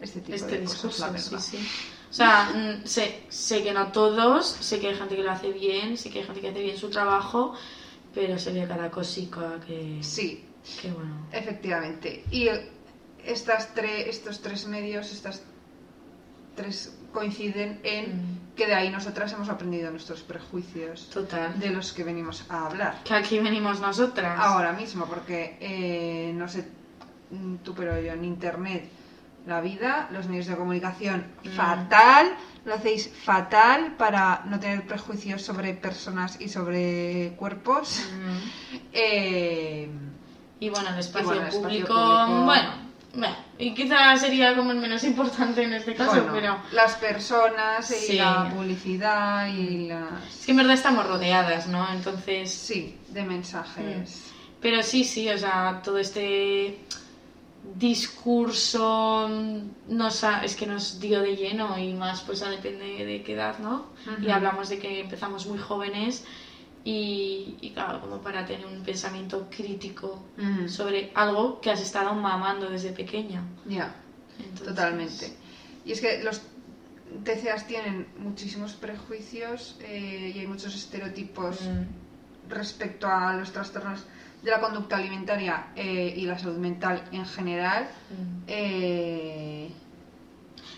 este 0.00 0.20
tipo 0.20 0.34
este 0.34 0.58
de 0.58 0.64
cosas, 0.64 0.98
la 0.98 1.10
discurso, 1.10 1.40
sí, 1.40 1.56
verdad. 1.56 1.68
sí. 1.68 1.68
O 2.14 2.16
sea, 2.16 2.44
mm, 2.54 2.86
sé, 2.86 3.22
sé 3.28 3.64
que 3.64 3.72
no 3.72 3.90
todos, 3.90 4.46
sé 4.60 4.78
que 4.78 4.86
hay 4.86 4.94
gente 4.94 5.16
que 5.16 5.24
lo 5.24 5.32
hace 5.32 5.50
bien, 5.50 5.96
sé 5.98 6.10
que 6.10 6.20
hay 6.20 6.24
gente 6.24 6.40
que 6.40 6.50
hace 6.50 6.62
bien 6.62 6.76
su 6.76 6.88
trabajo, 6.88 7.54
pero 8.14 8.38
se 8.38 8.52
ve 8.52 8.68
cada 8.68 8.88
cosica 8.88 9.58
que, 9.66 9.98
Sí, 10.00 10.44
que 10.80 10.92
bueno. 10.92 11.26
efectivamente. 11.32 12.22
Y 12.30 12.46
eh, 12.46 12.70
estas 13.24 13.74
tre- 13.74 14.06
estos 14.06 14.40
tres 14.42 14.64
medios, 14.68 15.10
estas 15.10 15.42
tres 16.54 16.96
coinciden 17.12 17.80
en 17.82 18.04
Mm. 18.16 18.38
que 18.54 18.66
de 18.68 18.74
ahí 18.74 18.90
nosotras 18.90 19.32
hemos 19.32 19.48
aprendido 19.48 19.90
nuestros 19.90 20.22
prejuicios 20.22 21.10
Total. 21.10 21.58
de 21.58 21.70
los 21.70 21.92
que 21.92 22.04
venimos 22.04 22.44
a 22.48 22.66
hablar. 22.66 23.02
Que 23.02 23.14
aquí 23.14 23.40
venimos 23.40 23.80
nosotras. 23.80 24.38
Ahora 24.38 24.72
mismo, 24.72 25.06
porque 25.06 25.56
eh, 25.60 26.32
no 26.32 26.46
sé 26.48 26.68
mm, 27.32 27.56
tú, 27.64 27.74
pero 27.74 28.00
yo 28.00 28.12
en 28.12 28.24
internet, 28.24 28.88
la 29.46 29.60
vida, 29.60 30.08
los 30.10 30.26
medios 30.26 30.46
de 30.46 30.56
comunicación, 30.56 31.26
Mm. 31.44 31.48
fatal, 31.50 32.34
lo 32.64 32.74
hacéis 32.74 33.10
fatal 33.24 33.94
para 33.98 34.42
no 34.46 34.58
tener 34.58 34.86
prejuicios 34.86 35.42
sobre 35.42 35.74
personas 35.74 36.40
y 36.40 36.48
sobre 36.48 37.34
cuerpos. 37.36 38.00
Mm. 38.12 38.78
Eh, 38.92 39.88
Y 40.60 40.70
bueno, 40.70 40.88
el 40.90 40.98
espacio, 40.98 41.26
bueno, 41.26 41.42
el 41.42 41.48
espacio 41.48 41.68
público, 41.68 42.44
bueno, 42.44 42.70
y 43.58 43.74
quizás 43.74 44.20
sería 44.20 44.56
como 44.56 44.70
el 44.72 44.78
menos 44.78 45.04
importante 45.04 45.62
en 45.62 45.74
este 45.74 45.94
caso, 45.94 46.12
bueno, 46.12 46.32
pero 46.32 46.56
las 46.72 46.94
personas 46.94 47.90
y 47.90 47.94
Sí. 47.94 48.12
la 48.16 48.48
publicidad 48.54 49.46
y 49.48 49.88
las... 49.88 50.22
es 50.40 50.46
que 50.46 50.52
en 50.52 50.56
verdad 50.56 50.72
estamos 50.74 51.06
rodeadas, 51.06 51.66
¿no? 51.66 51.86
Entonces, 51.92 52.50
Sí, 52.52 52.96
de 53.10 53.24
mensajes. 53.24 54.32
pero 54.60 54.82
sí, 54.82 55.04
sí, 55.04 55.28
o 55.28 55.36
sea, 55.36 55.80
todo 55.84 55.98
este 55.98 56.78
discurso 57.78 59.28
nos 59.88 60.24
ha- 60.24 60.44
es 60.44 60.54
que 60.56 60.66
nos 60.66 61.00
dio 61.00 61.20
de 61.22 61.36
lleno 61.36 61.78
y 61.78 61.94
más 61.94 62.20
pues 62.22 62.42
a 62.42 62.50
depende 62.50 63.04
de 63.04 63.22
qué 63.22 63.32
edad, 63.34 63.58
¿no? 63.58 63.86
Y 64.22 64.30
hablamos 64.30 64.68
de 64.68 64.78
que 64.78 65.00
empezamos 65.00 65.46
muy 65.46 65.58
jóvenes 65.58 66.24
y, 66.84 67.56
y 67.60 67.70
claro, 67.70 68.00
como 68.00 68.18
para 68.20 68.44
tener 68.44 68.66
un 68.66 68.82
pensamiento 68.82 69.48
crítico 69.50 70.22
Mm, 70.36 70.68
sobre 70.68 71.10
algo 71.14 71.60
que 71.60 71.70
has 71.70 71.80
estado 71.80 72.12
mamando 72.14 72.68
desde 72.68 72.90
pequeña. 72.92 73.42
Ya. 73.64 73.94
Entonces, 74.38 74.66
Totalmente. 74.66 75.32
Y 75.86 75.92
es 75.92 76.00
que 76.00 76.22
los 76.22 76.42
TCAs 77.24 77.66
tienen 77.66 78.06
muchísimos 78.18 78.72
prejuicios 78.72 79.76
eh, 79.80 80.32
y 80.34 80.38
hay 80.40 80.46
muchos 80.46 80.74
estereotipos 80.74 81.60
mm, 81.62 82.50
respecto 82.50 83.06
a 83.08 83.34
los 83.34 83.52
trastornos 83.52 84.00
de 84.44 84.50
la 84.50 84.60
conducta 84.60 84.96
alimentaria 84.96 85.64
eh, 85.74 86.12
y 86.14 86.26
la 86.26 86.38
salud 86.38 86.58
mental 86.58 87.02
en 87.10 87.24
general. 87.24 87.88
Eh, 88.46 89.70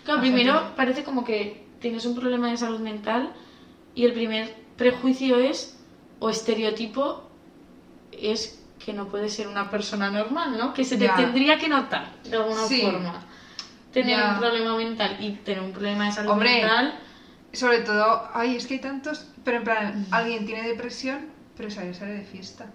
Claro, 0.03 0.21
La 0.21 0.21
primero 0.21 0.53
gente- 0.53 0.71
parece 0.77 1.03
como 1.03 1.25
que 1.25 1.51
tienes 1.81 2.05
un 2.05 2.15
problema 2.15 2.49
de 2.49 2.55
salud 2.55 2.79
mental 2.79 3.29
y 3.93 4.05
el 4.05 4.13
primer 4.13 4.55
prejuicio 4.77 5.37
es, 5.37 5.77
o 6.19 6.29
estereotipo, 6.29 7.29
es 8.13 8.57
que 8.83 8.93
no 8.93 9.09
puedes 9.09 9.33
ser 9.33 9.47
una 9.49 9.69
persona 9.69 10.09
normal, 10.09 10.57
¿no? 10.57 10.71
Que 10.73 10.85
se 10.85 10.95
te 10.95 11.03
Ya. 11.05 11.15
tendría 11.15 11.57
que 11.57 11.67
notar 11.67 12.07
de 12.23 12.37
alguna 12.37 12.65
Sí. 12.67 12.81
forma. 12.81 13.19
Tener 13.91 14.17
Ya. 14.17 14.31
un 14.31 14.39
problema 14.39 14.77
mental 14.77 15.17
y 15.19 15.31
tener 15.31 15.61
un 15.61 15.71
problema 15.73 16.05
de 16.05 16.11
salud 16.13 16.31
Hombre. 16.31 16.53
mental. 16.61 16.99
sobre 17.53 17.79
todo, 17.79 18.29
ay, 18.33 18.55
es 18.55 18.67
que 18.67 18.75
hay 18.75 18.79
tantos, 18.79 19.25
pero 19.43 19.57
en 19.57 19.63
plan, 19.63 20.05
alguien 20.11 20.45
tiene 20.45 20.61
depresión, 20.67 21.25
pero 21.55 21.69
sale, 21.71 21.93
sale 21.95 22.11
de 22.13 22.23
fiesta. 22.23 22.67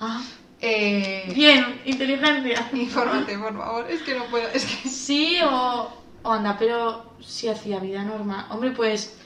Ah, 0.00 0.22
Eh, 0.60 1.30
bien, 1.34 1.80
inteligencia. 1.84 2.68
infórmate, 2.72 3.38
por 3.38 3.56
favor, 3.56 3.86
es 3.90 4.02
que 4.02 4.14
no 4.14 4.24
puedo, 4.26 4.48
es 4.48 4.64
que... 4.64 4.88
Sí, 5.08 5.38
o, 5.44 5.88
o 6.22 6.32
anda, 6.32 6.56
pero 6.58 7.04
si 7.20 7.48
hacía 7.48 7.78
vida 7.78 8.02
normal. 8.04 8.46
Hombre, 8.50 8.72
pues. 8.72 9.16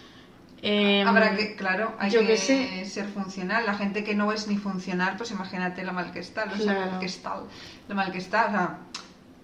em, 0.63 1.07
Habrá 1.07 1.35
que, 1.35 1.57
claro, 1.57 1.95
hay 1.99 2.11
yo 2.11 2.21
que 2.21 2.37
sé. 2.37 2.85
ser 2.85 3.07
funcional. 3.09 3.65
La 3.67 3.75
gente 3.75 4.05
que 4.05 4.15
no 4.15 4.31
es 4.33 4.47
ni 4.47 4.57
funcional, 4.59 5.17
pues 5.17 5.31
imagínate 5.31 5.85
lo 5.85 5.93
mal 5.93 6.13
que 6.13 6.21
está, 6.21 6.45
lo, 6.47 6.53
Claro. 6.53 6.99
que 7.01 7.07
está, 7.07 7.37
lo 7.89 7.95
mal 7.95 8.13
que 8.13 8.19
está. 8.19 8.47
O 8.47 8.51
sea, 8.51 8.79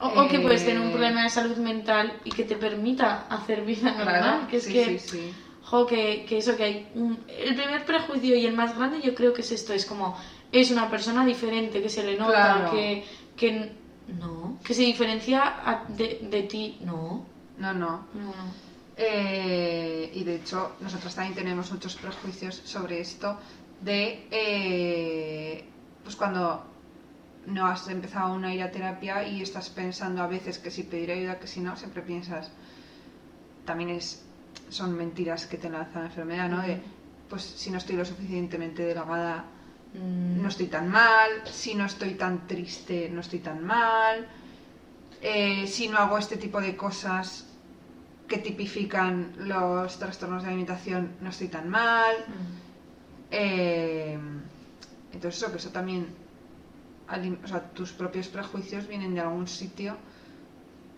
O, 0.01 0.07
o 0.23 0.29
que 0.29 0.39
puedes 0.39 0.65
tener 0.65 0.79
un 0.81 0.89
Eh, 0.89 0.93
problema 0.93 1.23
de 1.25 1.31
salud 1.31 1.57
mental 1.57 2.21
y 2.25 2.31
que 2.31 2.45
te 2.45 2.57
permita 2.57 3.27
hacer 3.31 3.63
vida 3.63 3.91
normal. 3.93 4.21
claro, 4.21 4.47
que 4.49 4.59
es 4.59 4.65
sí, 4.65 4.73
que, 4.73 4.85
sí, 4.85 4.99
sí. 4.99 5.35
jo, 5.65 5.87
que, 5.87 6.25
que 6.29 6.39
eso 6.39 6.57
que 6.57 6.63
hay. 6.65 6.87
un- 6.95 7.19
el 7.27 7.55
primer 7.57 7.85
prejuicio 7.85 8.37
y 8.37 8.47
el 8.47 8.55
más 8.55 8.77
grande 8.77 9.01
yo 9.01 9.13
creo 9.15 9.33
que 9.33 9.41
es 9.43 9.51
esto: 9.51 9.73
es 9.73 9.85
como, 9.85 10.17
es 10.53 10.71
una 10.71 10.91
persona 10.91 11.25
diferente, 11.27 11.83
que 11.83 11.89
se 11.89 12.03
le 12.05 12.17
nota, 12.19 12.33
Claro. 12.33 12.71
que, 12.71 13.05
que. 13.37 13.73
No, 14.19 14.59
que 14.65 14.73
se 14.73 14.83
diferencia 14.83 15.43
a- 15.45 15.85
de, 15.89 16.21
de 16.31 16.43
ti. 16.45 16.79
No, 16.81 17.27
No, 17.59 17.75
no. 17.75 18.07
no, 18.15 18.21
no. 18.25 18.69
Eh, 18.97 20.11
y 20.15 20.25
de 20.25 20.37
hecho, 20.37 20.73
nosotros 20.81 21.15
también 21.15 21.35
tenemos 21.35 21.71
muchos 21.71 21.95
prejuicios 21.97 22.63
sobre 22.65 23.01
esto 23.01 23.37
de, 23.83 24.27
eh, 24.31 25.65
pues 26.03 26.17
cuando 26.17 26.65
no 27.47 27.67
has 27.67 27.89
empezado 27.89 28.33
una 28.35 28.53
ir 28.55 28.63
a 28.63 28.71
terapia 28.71 29.23
y 29.29 29.43
estás 29.43 29.71
pensando 29.71 30.23
a 30.23 30.27
veces 30.27 30.59
que 30.59 30.71
si 30.71 30.83
pedir 30.83 31.11
ayuda, 31.13 31.39
que 31.39 31.47
si 31.47 31.61
no, 31.61 31.77
siempre 31.77 32.03
piensas, 32.03 32.51
también 33.65 33.91
es, 33.91 34.25
son 34.69 34.97
mentiras 34.97 35.47
que 35.47 35.59
te 35.59 35.71
lanza 35.71 36.01
la 36.01 36.07
enfermedad, 36.07 36.49
¿no? 36.49 36.63
De, 36.63 36.81
pues 37.29 37.43
si 37.43 37.71
no 37.71 37.79
estoy 37.79 37.97
lo 37.97 38.05
suficientemente 38.05 38.83
delgada, 38.85 39.45
Mm, 39.95 40.43
no 40.43 40.49
estoy 40.49 40.67
tan 40.67 40.89
mal, 40.89 41.31
si 41.51 41.75
no 41.75 41.85
estoy 41.87 42.15
tan 42.15 42.47
triste, 42.47 43.09
no 43.11 43.21
estoy 43.21 43.41
tan 43.41 43.65
mal, 43.65 44.27
eh, 45.23 45.67
si 45.67 45.89
no 45.89 45.99
hago 45.99 46.19
este 46.19 46.37
tipo 46.37 46.61
de 46.61 46.77
cosas 46.77 47.47
que 48.29 48.39
tipifican 48.39 49.33
los 49.39 49.99
trastornos 49.99 50.43
de 50.43 50.49
alimentación, 50.51 51.17
no 51.21 51.31
estoy 51.31 51.49
tan 51.49 51.69
mal. 51.69 52.17
mm. 52.29 52.59
Eh, 53.31 54.19
entonces 55.13 55.43
eso, 55.43 55.51
que 55.51 55.59
eso 55.59 55.71
también, 55.71 56.07
alim- 57.09 57.39
o 57.45 57.49
sea, 57.49 57.61
tus 57.75 57.93
propios 57.93 58.29
prejuicios 58.29 58.87
vienen 58.89 59.15
de 59.15 59.21
algún 59.21 59.49
sitio 59.49 59.97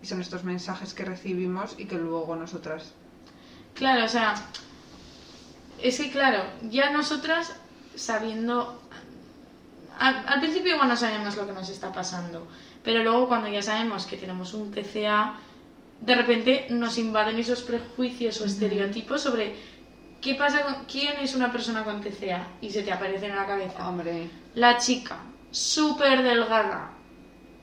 y 0.01 0.07
son 0.07 0.21
estos 0.21 0.43
mensajes 0.43 0.93
que 0.93 1.05
recibimos 1.05 1.75
y 1.77 1.85
que 1.85 1.97
luego 1.97 2.35
nosotras... 2.35 2.93
Claro, 3.73 4.05
o 4.05 4.07
sea, 4.07 4.35
es 5.81 5.97
que 5.97 6.11
claro, 6.11 6.43
ya 6.69 6.91
nosotras 6.91 7.53
sabiendo, 7.95 8.80
al, 10.01 10.23
al 10.27 10.39
principio 10.39 10.73
igual 10.73 10.89
no 10.89 10.97
sabemos 10.97 11.35
lo 11.37 11.45
que 11.45 11.53
nos 11.53 11.69
está 11.69 11.91
pasando, 11.91 12.47
pero 12.83 13.03
luego 13.03 13.27
cuando 13.27 13.47
ya 13.47 13.61
sabemos 13.61 14.05
que 14.05 14.17
tenemos 14.17 14.53
un 14.53 14.71
TCA, 14.71 15.35
de 16.01 16.15
repente 16.15 16.67
nos 16.71 16.97
invaden 16.97 17.37
esos 17.37 17.61
prejuicios 17.61 18.41
o 18.41 18.45
estereotipos 18.45 19.21
sobre 19.21 19.55
qué 20.19 20.35
pasa 20.35 20.63
con, 20.63 20.85
quién 20.85 21.17
es 21.21 21.35
una 21.35 21.51
persona 21.51 21.83
con 21.83 22.01
TCA 22.01 22.47
y 22.61 22.71
se 22.71 22.81
te 22.81 22.91
aparece 22.91 23.27
en 23.27 23.35
la 23.35 23.45
cabeza. 23.45 23.87
Hombre, 23.87 24.29
La 24.55 24.77
chica, 24.77 25.17
súper 25.51 26.23
delgada, 26.23 26.91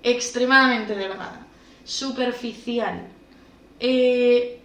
extremadamente 0.03 0.95
delgada, 0.95 1.47
superficial, 1.85 3.09
eh, 3.81 4.58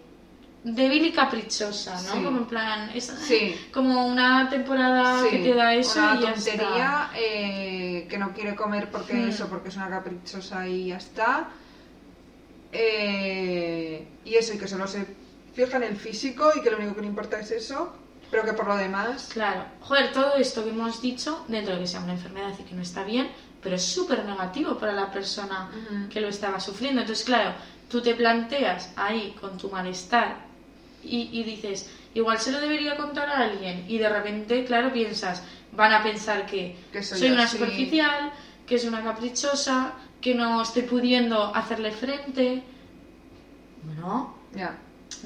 débil 0.64 1.04
y 1.06 1.12
caprichosa, 1.12 1.92
¿no? 1.94 2.12
Sí. 2.14 2.22
Como 2.24 2.38
en 2.38 2.46
plan, 2.46 2.90
es 2.94 3.04
Sí. 3.04 3.54
como 3.72 4.06
una 4.06 4.48
temporada 4.48 5.22
sí, 5.22 5.28
que 5.30 5.38
te 5.44 5.54
da 5.54 5.74
eso 5.74 5.98
una 6.00 6.14
y 6.14 6.20
ya 6.22 6.32
tontería 6.34 7.10
eh, 7.14 8.06
que 8.08 8.16
no 8.18 8.32
quiere 8.32 8.54
comer 8.54 8.90
porque 8.90 9.12
Hmm. 9.12 9.28
eso, 9.28 9.46
porque 9.48 9.68
es 9.68 9.76
una 9.76 9.90
caprichosa 9.90 10.66
y 10.66 10.86
ya 10.88 10.96
está. 10.96 11.48
Eh, 12.72 14.06
y 14.24 14.34
eso, 14.34 14.54
y 14.54 14.58
que 14.58 14.66
solo 14.66 14.86
se 14.86 15.06
fija 15.54 15.76
en 15.76 15.84
el 15.84 15.96
físico 15.96 16.50
y 16.56 16.60
que 16.62 16.70
lo 16.70 16.78
único 16.78 16.94
que 16.96 17.02
le 17.02 17.06
importa 17.08 17.38
es 17.38 17.50
eso, 17.50 17.92
pero 18.30 18.44
que 18.44 18.52
por 18.52 18.66
lo 18.66 18.76
demás... 18.76 19.30
Claro, 19.32 19.64
joder, 19.80 20.12
todo 20.12 20.34
esto 20.36 20.64
que 20.64 20.70
hemos 20.70 21.00
dicho, 21.00 21.44
dentro 21.46 21.74
de 21.74 21.80
que 21.82 21.86
sea 21.86 22.00
una 22.00 22.14
enfermedad 22.14 22.52
y 22.58 22.62
que 22.64 22.74
no 22.74 22.82
está 22.82 23.04
bien, 23.04 23.30
pero 23.62 23.76
es 23.76 23.84
súper 23.84 24.24
negativo 24.24 24.76
para 24.78 24.92
la 24.92 25.10
persona 25.12 25.70
que 26.10 26.20
lo 26.20 26.28
estaba 26.28 26.58
sufriendo. 26.58 27.02
Entonces, 27.02 27.24
claro, 27.24 27.54
tú 27.88 28.00
te 28.02 28.14
planteas 28.14 28.92
ahí 28.96 29.36
con 29.40 29.56
tu 29.56 29.70
malestar 29.70 30.36
y, 31.06 31.28
y 31.32 31.42
dices, 31.44 31.90
igual 32.14 32.38
se 32.38 32.52
lo 32.52 32.60
debería 32.60 32.96
contar 32.96 33.28
a 33.28 33.38
alguien, 33.40 33.84
y 33.88 33.98
de 33.98 34.08
repente, 34.08 34.64
claro, 34.64 34.92
piensas, 34.92 35.42
van 35.72 35.92
a 35.92 36.02
pensar 36.02 36.46
que, 36.46 36.76
Que 36.92 37.02
soy 37.02 37.18
soy 37.18 37.30
una 37.30 37.46
superficial, 37.46 38.32
que 38.66 38.78
soy 38.78 38.88
una 38.88 39.02
caprichosa, 39.02 39.94
que 40.20 40.34
no 40.34 40.62
estoy 40.62 40.82
pudiendo 40.82 41.54
hacerle 41.54 41.90
frente. 41.92 42.62
Bueno, 43.82 44.34
Ya, 44.54 44.78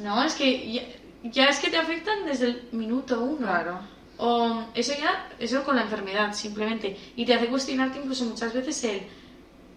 no, 0.03 0.23
es 0.25 0.35
que 0.35 0.73
ya, 0.73 0.83
ya 1.23 1.49
es 1.49 1.59
que 1.59 1.71
te 1.71 1.77
afectan 1.77 2.25
desde 2.25 2.47
el 2.47 2.63
minuto 2.73 3.21
uno. 3.21 3.47
claro. 3.47 3.81
O 4.21 4.65
eso 4.75 4.93
ya, 4.99 5.29
eso 5.39 5.63
con 5.63 5.77
la 5.77 5.83
enfermedad, 5.83 6.33
simplemente. 6.35 6.97
Y 7.15 7.25
te 7.25 7.35
hace 7.35 7.47
cuestionarte 7.47 8.01
incluso 8.01 8.25
muchas 8.25 8.53
veces 8.53 8.83
el, 8.83 9.03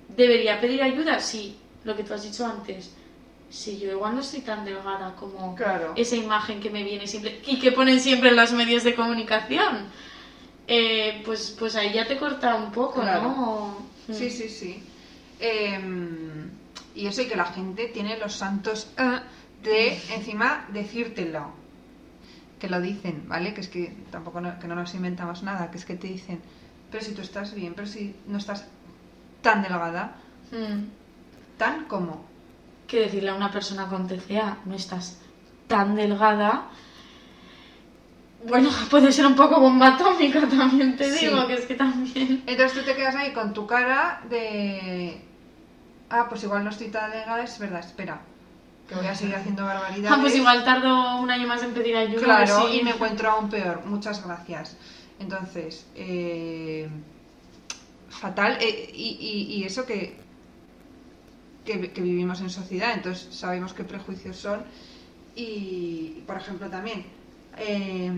¿debería 0.08 0.60
pedir 0.60 0.82
ayuda? 0.82 1.20
Sí, 1.20 1.56
lo 1.84 1.96
que 1.96 2.04
tú 2.04 2.16
has 2.16 2.24
dicho 2.24 2.44
antes. 2.48 2.92
Si 3.52 3.78
yo 3.80 3.92
igual 3.92 4.16
no 4.16 4.22
estoy 4.22 4.42
tan 4.42 4.64
delgada 4.64 5.14
como 5.16 5.54
Claro. 5.56 5.94
esa 5.98 6.16
imagen 6.16 6.62
que 6.62 6.70
me 6.70 6.84
viene 6.84 7.06
siempre 7.06 7.42
y 7.46 7.60
que 7.60 7.72
ponen 7.74 8.00
siempre 8.00 8.30
en 8.30 8.38
los 8.38 8.54
medios 8.54 8.84
de 8.84 8.96
comunicación. 8.96 9.88
Eh, 10.68 11.22
pues, 11.26 11.54
pues 11.60 11.76
ahí 11.76 11.92
ya 11.94 12.08
te 12.08 12.18
corta 12.18 12.56
un 12.56 12.72
poco, 12.72 13.02
Claro. 13.02 13.22
¿no? 13.24 13.78
Mm. 14.08 14.14
Sí, 14.14 14.30
sí, 14.30 14.48
sí. 14.48 14.82
Em, 15.40 16.50
y 16.96 17.08
eso 17.08 17.22
y 17.22 17.26
que 17.28 17.36
la 17.36 17.46
gente 17.46 17.88
tiene 17.88 18.18
los 18.18 18.34
santos 18.34 18.88
ah, 18.98 19.24
de 19.64 20.00
encima 20.16 20.66
decírtelo. 20.72 21.52
Que 22.60 22.70
lo 22.70 22.80
dicen, 22.80 23.24
¿vale? 23.28 23.54
Que 23.54 23.62
es 23.62 23.68
que 23.68 23.94
tampoco 24.12 24.40
no, 24.40 24.60
que 24.60 24.68
no 24.68 24.76
nos 24.76 24.94
inventamos 24.94 25.44
nada, 25.44 25.72
que 25.72 25.78
es 25.78 25.84
que 25.86 25.96
te 25.96 26.08
dicen, 26.08 26.40
pero 26.90 27.04
si 27.04 27.12
tú 27.14 27.22
estás 27.22 27.54
bien, 27.54 27.74
pero 27.76 27.88
si 27.88 28.16
no 28.28 28.38
estás 28.38 28.66
tan 29.42 29.62
delgada, 29.62 30.16
Mm. 30.52 30.86
tan 31.58 31.86
como. 31.86 32.31
Que 32.92 33.00
decirle 33.00 33.30
a 33.30 33.36
una 33.36 33.50
persona 33.50 33.88
con 33.88 34.06
TCA, 34.06 34.58
no 34.66 34.76
estás 34.76 35.18
tan 35.68 35.96
delgada. 35.96 36.68
Bueno, 38.46 38.70
puede 38.90 39.12
ser 39.14 39.26
un 39.26 39.36
poco 39.36 39.60
bomba 39.62 39.96
atómica 39.96 40.42
también, 40.48 40.98
te 40.98 41.10
Sí. 41.12 41.28
digo, 41.28 41.48
que 41.48 41.54
es 41.54 41.66
que 41.66 41.76
también. 41.76 42.44
Entonces 42.46 42.78
tú 42.78 42.84
te 42.86 42.96
quedas 42.96 43.16
ahí 43.16 43.32
con 43.32 43.54
tu 43.54 43.66
cara 43.66 44.22
de... 44.30 45.22
Ah, 46.10 46.28
pues 46.28 46.44
igual 46.44 46.66
no 46.66 46.70
estoy 46.72 46.90
tan 46.90 47.10
delgada, 47.12 47.42
es 47.44 47.58
verdad, 47.58 47.80
espera. 47.80 48.22
Que 48.90 48.96
voy 48.96 49.08
a 49.08 49.16
seguir 49.16 49.36
haciendo 49.36 49.64
barbaridades. 49.64 50.12
Ah, 50.18 50.20
pues 50.22 50.36
igual 50.36 50.66
tardo 50.66 51.16
un 51.22 51.32
año 51.32 51.48
más 51.48 51.64
en 51.64 51.72
pedir 51.74 51.96
ayuda. 51.96 52.22
Claro, 52.22 52.68
sí. 52.68 52.80
y 52.80 52.84
me 52.84 52.92
encuentro 52.92 53.30
aún 53.32 53.50
peor. 53.50 53.86
Muchas 53.86 54.22
gracias. 54.26 54.76
Entonces, 55.20 55.86
eh, 55.96 56.90
fatal. 58.10 58.58
eh, 58.60 58.92
y, 58.94 59.18
y- 59.22 59.54
y 59.60 59.64
eso 59.64 59.86
que, 59.86 60.20
que, 61.66 61.92
que 61.92 62.02
vivimos 62.02 62.42
en 62.42 62.50
sociedad, 62.50 62.94
entonces 62.94 63.34
sabemos 63.36 63.74
qué 63.74 63.84
prejuicios 63.84 64.38
son. 64.38 64.64
Y, 65.36 66.24
por 66.28 66.38
ejemplo, 66.38 66.70
también, 66.70 67.06
eh, 67.58 68.12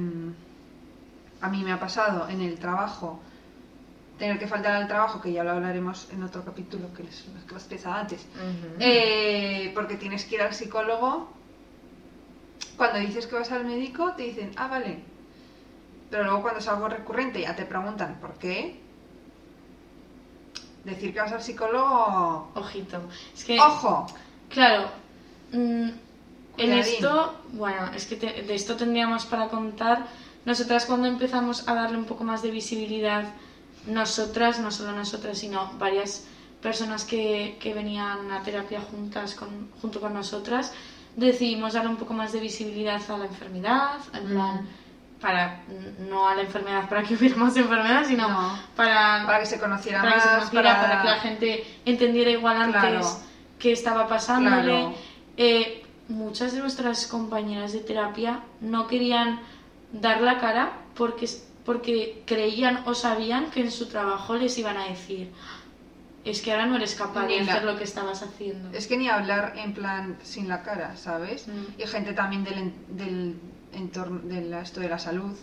a 1.41 1.49
mí 1.49 1.63
me 1.63 1.71
ha 1.71 1.79
pasado 1.79 2.27
en 2.29 2.41
el 2.41 2.57
trabajo 2.57 3.19
tener 4.17 4.39
que 4.39 4.47
faltar 4.47 4.73
al 4.73 4.87
trabajo, 4.87 5.21
que 5.21 5.31
ya 5.31 5.43
lo 5.43 5.51
hablaremos 5.51 6.07
en 6.11 6.23
otro 6.23 6.43
capítulo 6.45 6.93
que 6.93 7.03
les, 7.03 7.25
que 7.47 7.55
pesaba 7.69 7.99
antes. 7.99 8.25
Eh, 8.79 9.71
porque 9.73 9.95
tienes 9.95 10.25
que 10.25 10.35
ir 10.35 10.41
al 10.41 10.53
psicólogo. 10.53 11.29
Cuando 12.77 12.99
dices 12.99 13.27
que 13.27 13.35
vas 13.35 13.51
al 13.51 13.65
médico, 13.65 14.13
te 14.15 14.23
dicen, 14.23 14.51
ah, 14.55 14.67
vale. 14.67 14.99
Pero 16.09 16.23
luego 16.23 16.41
cuando 16.41 16.59
es 16.59 16.67
algo 16.67 16.87
recurrente 16.87 17.41
ya 17.41 17.55
te 17.55 17.65
preguntan 17.65 18.19
por 18.21 18.35
qué. 18.35 18.79
Decir 20.83 21.13
que 21.13 21.19
vas 21.21 21.31
al 21.31 21.41
psicólogo. 21.41 22.49
Ojito. 22.55 23.01
Es 23.33 23.43
que, 23.45 23.59
¡Ojo! 23.59 24.07
claro, 24.49 24.89
mm, 25.51 25.87
en 26.57 26.73
esto, 26.73 27.33
bueno, 27.53 27.87
es 27.95 28.05
que 28.05 28.15
te- 28.15 28.43
de 28.43 28.53
esto 28.55 28.75
tendríamos 28.75 29.25
para 29.25 29.47
contar. 29.49 30.05
Nosotras 30.45 30.85
cuando 30.85 31.07
empezamos 31.07 31.67
a 31.67 31.73
darle 31.73 31.97
un 31.97 32.05
poco 32.05 32.23
más 32.25 32.41
de 32.41 32.51
visibilidad, 32.51 33.25
nosotras, 33.87 34.59
no 34.59 34.71
solo 34.71 34.91
nosotras, 34.93 35.37
sino 35.37 35.71
varias 35.79 36.25
personas 36.61 37.05
que, 37.05 37.57
que 37.59 37.73
venían 37.73 38.29
a 38.31 38.43
terapia 38.43 38.81
juntas 38.81 39.35
con, 39.35 39.69
junto 39.81 39.99
con 39.99 40.13
nosotras, 40.13 40.71
decidimos 41.15 41.73
darle 41.73 41.89
un 41.91 41.97
poco 41.97 42.13
más 42.13 42.31
de 42.33 42.39
visibilidad 42.39 43.01
a 43.09 43.17
la 43.17 43.25
enfermedad, 43.25 43.99
en 44.13 44.25
plan, 44.29 44.67
para, 45.23 45.63
no 45.99 46.27
a 46.27 46.35
la 46.35 46.41
enfermedad 46.43 46.87
para 46.89 47.01
que 47.01 47.15
hubiera 47.15 47.35
más 47.37 47.55
enfermedad, 47.57 48.03
sino 48.05 48.27
No. 48.29 48.59
para, 48.75 49.23
Para 49.25 49.39
que 49.39 49.45
se 49.47 49.59
conociera 49.59 50.01
para 50.01 50.13
que 50.15 50.19
se 50.21 50.27
más. 50.27 50.35
conociera, 50.49 50.81
para... 50.81 51.01
que 51.01 51.07
la 51.07 51.17
gente 51.19 51.63
entendiera 51.85 52.29
igual 52.29 52.57
antes 52.61 52.81
Claro. 52.81 53.01
qué 53.57 53.71
estaba 53.71 54.07
pasándole. 54.07 54.63
Claro. 54.63 54.93
Eh, 55.37 55.83
muchas 56.09 56.51
de 56.53 56.59
nuestras 56.59 57.07
compañeras 57.07 57.71
de 57.73 57.79
terapia 57.79 58.41
no 58.61 58.85
querían 58.87 59.39
dar 59.93 60.21
la 60.21 60.37
cara 60.39 60.73
porque, 60.95 61.27
porque 61.65 62.21
creían 62.27 62.81
o 62.85 62.93
sabían 62.93 63.49
que 63.49 63.61
en 63.61 63.71
su 63.71 63.87
trabajo 63.87 64.35
les 64.35 64.57
iban 64.59 64.77
a 64.77 64.85
decir 64.89 65.31
es 66.25 66.41
que 66.41 66.51
ahora 66.53 66.65
no 66.67 66.77
eres 66.77 66.95
capaz 66.95 67.21
de 67.27 67.39
Ni 67.39 67.45
la- 67.45 67.51
hacer 67.53 67.65
lo 67.65 67.77
que 67.77 67.83
estabas 67.83 68.23
haciendo. 68.23 68.69
Es 68.77 68.87
que 68.87 68.95
ni 68.97 69.09
hablar 69.09 69.53
en 69.57 69.73
plan 69.73 70.17
sin 70.23 70.47
la 70.47 70.61
cara, 70.63 70.95
¿sabes? 70.95 71.47
Mm. 71.49 71.81
Y 71.81 71.85
gente 71.85 72.13
también 72.13 72.45
del, 72.45 72.71
en- 73.73 73.81
del 73.81 73.83
entorno, 73.83 74.19
de 74.23 74.61
esto 74.61 74.79
de 74.79 74.89
la 74.89 74.99
salud. 74.99 75.35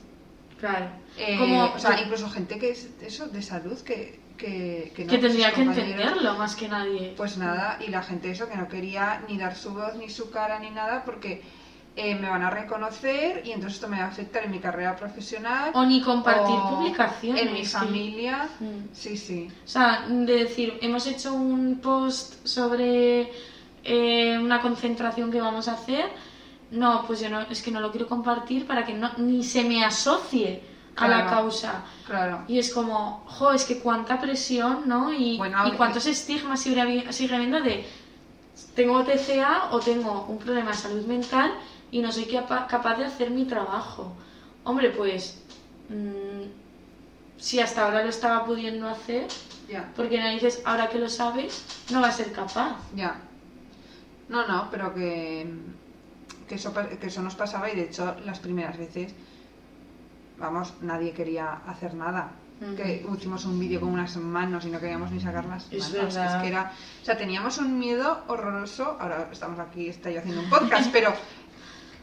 Claro. 0.58 0.86
Eh, 1.16 1.36
Como- 1.38 1.64
o 1.74 1.78
sea, 1.78 2.00
incluso 2.00 2.28
gente 2.30 2.58
que 2.58 2.70
es 2.70 2.90
eso, 3.02 3.28
de 3.28 3.42
salud, 3.42 3.78
que, 3.80 4.20
que, 4.36 4.92
que 4.94 5.04
no, 5.04 5.10
que 5.10 5.18
tendría 5.18 5.52
que 5.52 5.62
entenderlo 5.62 6.34
más 6.34 6.54
que 6.56 6.68
nadie. 6.68 7.14
Pues 7.16 7.36
nada, 7.38 7.78
y 7.86 7.90
la 7.90 8.02
gente 8.02 8.30
eso, 8.30 8.48
que 8.48 8.56
no 8.56 8.68
quería 8.68 9.22
ni 9.28 9.38
dar 9.38 9.54
su 9.54 9.72
voz, 9.74 9.94
ni 9.96 10.08
su 10.10 10.30
cara, 10.30 10.58
ni 10.58 10.70
nada, 10.70 11.04
porque 11.04 11.42
eh, 11.96 12.14
me 12.14 12.28
van 12.28 12.42
a 12.42 12.50
reconocer 12.50 13.42
y 13.44 13.50
entonces 13.50 13.74
esto 13.74 13.88
me 13.88 13.98
va 13.98 14.04
a 14.04 14.08
afectar 14.08 14.44
en 14.44 14.50
mi 14.52 14.60
carrera 14.60 14.94
profesional. 14.96 15.72
o 15.74 15.84
ni 15.84 16.00
compartir 16.00 16.54
o 16.54 16.76
publicaciones. 16.76 17.42
En 17.42 17.52
mi 17.52 17.64
familia. 17.66 18.48
Mm. 18.60 18.88
Sí, 18.94 19.16
sí. 19.16 19.48
O 19.64 19.68
sea, 19.68 20.06
de 20.08 20.34
decir, 20.44 20.78
hemos 20.82 21.06
hecho 21.06 21.34
un 21.34 21.80
post 21.82 22.46
sobre 22.46 23.30
eh, 23.82 24.38
una 24.38 24.60
concentración 24.60 25.30
que 25.32 25.40
vamos 25.40 25.66
a 25.68 25.72
hacer. 25.72 26.04
No, 26.70 27.04
pues 27.06 27.20
yo 27.20 27.28
no, 27.28 27.40
es 27.42 27.62
que 27.62 27.70
no 27.70 27.80
lo 27.80 27.90
quiero 27.90 28.06
compartir 28.06 28.66
para 28.66 28.84
que 28.86 28.94
no, 28.94 29.10
ni 29.18 29.42
se 29.42 29.64
me 29.64 29.84
asocie 29.84 30.62
a 30.96 31.08
la 31.08 31.26
causa. 31.30 31.82
Claro. 32.06 32.42
Y 32.46 32.58
es 32.58 32.72
como, 32.72 33.24
jo, 33.26 33.52
es 33.52 33.64
que 33.64 33.80
cuánta 33.80 34.20
presión, 34.20 34.82
¿no? 34.86 35.12
Y, 35.12 35.36
Bueno, 35.36 35.66
y 35.66 35.72
cuántos 35.72 36.06
estigmas 36.06 36.60
sigue, 36.60 37.12
sigue 37.12 37.34
habiendo 37.34 37.60
de 37.60 37.84
tengo 38.74 39.02
TCA 39.04 39.68
o 39.72 39.80
tengo 39.80 40.26
un 40.28 40.38
problema 40.38 40.70
de 40.72 40.76
salud 40.76 41.04
mental 41.06 41.52
y 41.90 42.00
no 42.00 42.12
soy 42.12 42.26
capa- 42.26 42.66
capaz 42.66 42.96
de 42.96 43.04
hacer 43.04 43.30
mi 43.30 43.44
trabajo. 43.46 44.14
Hombre, 44.64 44.90
pues 44.90 45.42
mm, 45.88 46.42
si 47.38 47.58
hasta 47.60 47.84
ahora 47.86 48.02
lo 48.02 48.10
estaba 48.10 48.44
pudiendo 48.44 48.86
hacer, 48.88 49.26
porque 49.96 50.20
no 50.20 50.28
dices, 50.28 50.60
ahora 50.64 50.88
que 50.88 50.98
lo 50.98 51.08
sabes, 51.08 51.64
no 51.90 52.00
va 52.02 52.08
a 52.08 52.12
ser 52.12 52.32
capaz. 52.32 52.76
Ya. 52.94 53.20
No, 54.28 54.46
no, 54.46 54.68
pero 54.70 54.94
que, 54.94 55.46
que, 56.50 56.56
eso, 56.56 56.74
que 56.74 57.06
eso 57.06 57.22
nos 57.22 57.36
pasaba 57.36 57.70
y 57.70 57.76
de 57.76 57.84
hecho 57.84 58.16
las 58.24 58.40
primeras 58.40 58.76
veces, 58.76 59.14
vamos, 60.36 60.74
nadie 60.80 61.12
quería 61.12 61.60
hacer 61.66 61.94
nada. 61.94 62.32
Que 62.76 63.06
hicimos 63.16 63.46
un 63.46 63.58
vídeo 63.58 63.80
con 63.80 63.90
unas 63.90 64.14
manos 64.16 64.66
y 64.66 64.70
no 64.70 64.80
queríamos 64.80 65.12
ni 65.12 65.20
sacar 65.20 65.46
las 65.46 65.66
Es 65.70 65.90
manos. 65.94 66.14
verdad. 66.14 66.36
Es 66.36 66.42
que 66.42 66.48
era, 66.48 66.72
o 67.00 67.04
sea, 67.04 67.16
teníamos 67.16 67.56
un 67.56 67.78
miedo 67.78 68.24
horroroso. 68.26 68.98
Ahora 69.00 69.28
estamos 69.32 69.58
aquí, 69.60 69.88
estoy 69.88 70.16
haciendo 70.18 70.42
un 70.42 70.50
podcast, 70.50 70.90
pero 70.92 71.14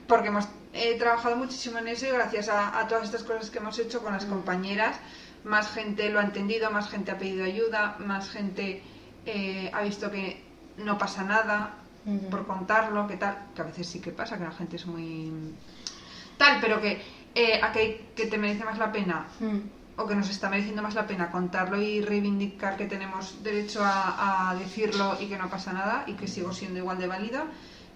porque 0.08 0.30
hemos 0.30 0.48
eh, 0.74 0.96
trabajado 0.98 1.36
muchísimo 1.36 1.78
en 1.78 1.90
eso 1.90 2.08
y 2.08 2.10
gracias 2.10 2.48
a, 2.50 2.80
a 2.80 2.88
todas 2.88 3.04
estas 3.04 3.24
cosas 3.24 3.52
que 3.52 3.60
hemos 3.60 3.78
hecho 3.78 4.02
con 4.02 4.14
las 4.14 4.26
compañeras, 4.26 4.98
más 5.44 5.70
gente 5.70 6.10
lo 6.10 6.20
ha 6.20 6.24
entendido, 6.24 6.72
más 6.72 6.90
gente 6.90 7.12
ha 7.12 7.18
pedido 7.20 7.44
ayuda, 7.46 7.98
más 8.00 8.30
gente 8.30 8.82
eh, 9.28 9.70
ha 9.74 9.82
visto 9.82 10.10
que 10.10 10.42
no 10.78 10.98
pasa 10.98 11.24
nada 11.24 11.74
Por 12.30 12.48
contarlo, 12.48 13.06
que 13.06 13.18
tal, 13.18 13.50
que 13.54 13.62
a 13.62 13.66
veces 13.66 13.86
sí 13.88 14.00
que 14.00 14.12
pasa, 14.12 14.38
que 14.38 14.46
la 14.46 14.52
gente 14.52 14.78
es 14.78 14.86
muy 14.86 15.54
tal, 16.38 16.60
pero 16.62 16.80
que 16.80 17.02
eh, 17.36 17.60
a 17.62 17.72
que, 17.72 18.14
te 18.16 18.38
merece 18.38 18.64
más 18.64 18.78
la 18.78 18.92
pena 18.92 19.28
Mm. 19.40 19.58
o 19.98 20.08
que 20.08 20.16
nos 20.16 20.30
está 20.30 20.50
mereciendo 20.50 20.82
más 20.82 20.96
la 20.96 21.06
pena 21.06 21.32
contarlo 21.32 21.82
y 21.82 22.02
reivindicar 22.02 22.78
que 22.78 22.86
tenemos 22.86 23.44
derecho 23.44 23.84
a, 23.84 24.52
a 24.52 24.56
decirlo 24.56 25.18
y 25.20 25.28
que 25.28 25.38
no 25.38 25.50
pasa 25.50 25.74
nada 25.74 26.06
y 26.08 26.14
que 26.14 26.28
sigo 26.28 26.54
siendo 26.54 26.80
igual 26.80 26.98
de 26.98 27.08
válida 27.08 27.48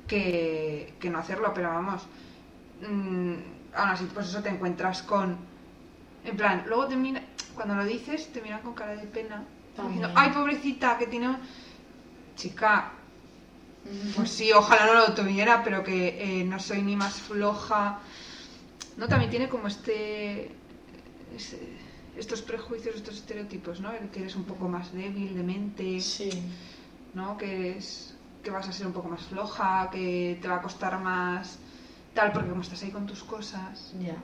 que, 0.07 0.93
que 0.99 1.09
no 1.09 1.19
hacerlo, 1.19 1.53
pero 1.53 1.69
vamos, 1.69 2.05
mm, 2.81 3.33
aún 3.75 3.89
así, 3.89 4.05
pues 4.13 4.27
eso 4.27 4.41
te 4.41 4.49
encuentras 4.49 5.03
con, 5.03 5.37
en 6.25 6.35
plan, 6.35 6.63
luego 6.67 6.87
te 6.87 6.95
mira, 6.95 7.21
cuando 7.55 7.75
lo 7.75 7.85
dices, 7.85 8.31
te 8.33 8.41
miran 8.41 8.61
con 8.61 8.73
cara 8.73 8.95
de 8.95 9.07
pena, 9.07 9.43
diciendo, 9.77 10.11
ay, 10.15 10.31
pobrecita, 10.31 10.97
que 10.97 11.07
tiene 11.07 11.29
un... 11.29 11.37
Chica, 12.35 12.91
pues 14.15 14.29
sí, 14.29 14.51
ojalá 14.53 14.85
no 14.85 14.93
lo 15.07 15.13
tuviera, 15.13 15.63
pero 15.63 15.83
que 15.83 16.41
eh, 16.41 16.43
no 16.43 16.59
soy 16.59 16.81
ni 16.81 16.95
más 16.95 17.15
floja. 17.15 17.99
No, 18.97 19.07
también 19.07 19.31
tiene 19.31 19.49
como 19.49 19.67
este, 19.67 20.51
estos 22.17 22.41
prejuicios, 22.41 22.95
estos 22.95 23.15
estereotipos, 23.15 23.79
¿no? 23.79 23.91
El 23.91 24.09
que 24.09 24.19
eres 24.21 24.35
un 24.35 24.43
poco 24.43 24.67
más 24.67 24.93
débil 24.93 25.35
de 25.35 25.43
mente, 25.43 25.99
Sí. 25.99 26.29
¿no? 27.13 27.37
Que 27.37 27.77
es 27.77 28.13
que 28.43 28.49
vas 28.51 28.67
a 28.67 28.71
ser 28.71 28.87
un 28.87 28.93
poco 28.93 29.09
más 29.09 29.21
floja, 29.23 29.89
que 29.91 30.37
te 30.41 30.47
va 30.47 30.55
a 30.57 30.61
costar 30.61 30.99
más 30.99 31.59
tal, 32.13 32.31
porque 32.31 32.49
como 32.49 32.61
estás 32.61 32.81
ahí 32.83 32.91
con 32.91 33.05
tus 33.05 33.23
cosas. 33.23 33.93
Ya. 34.01 34.15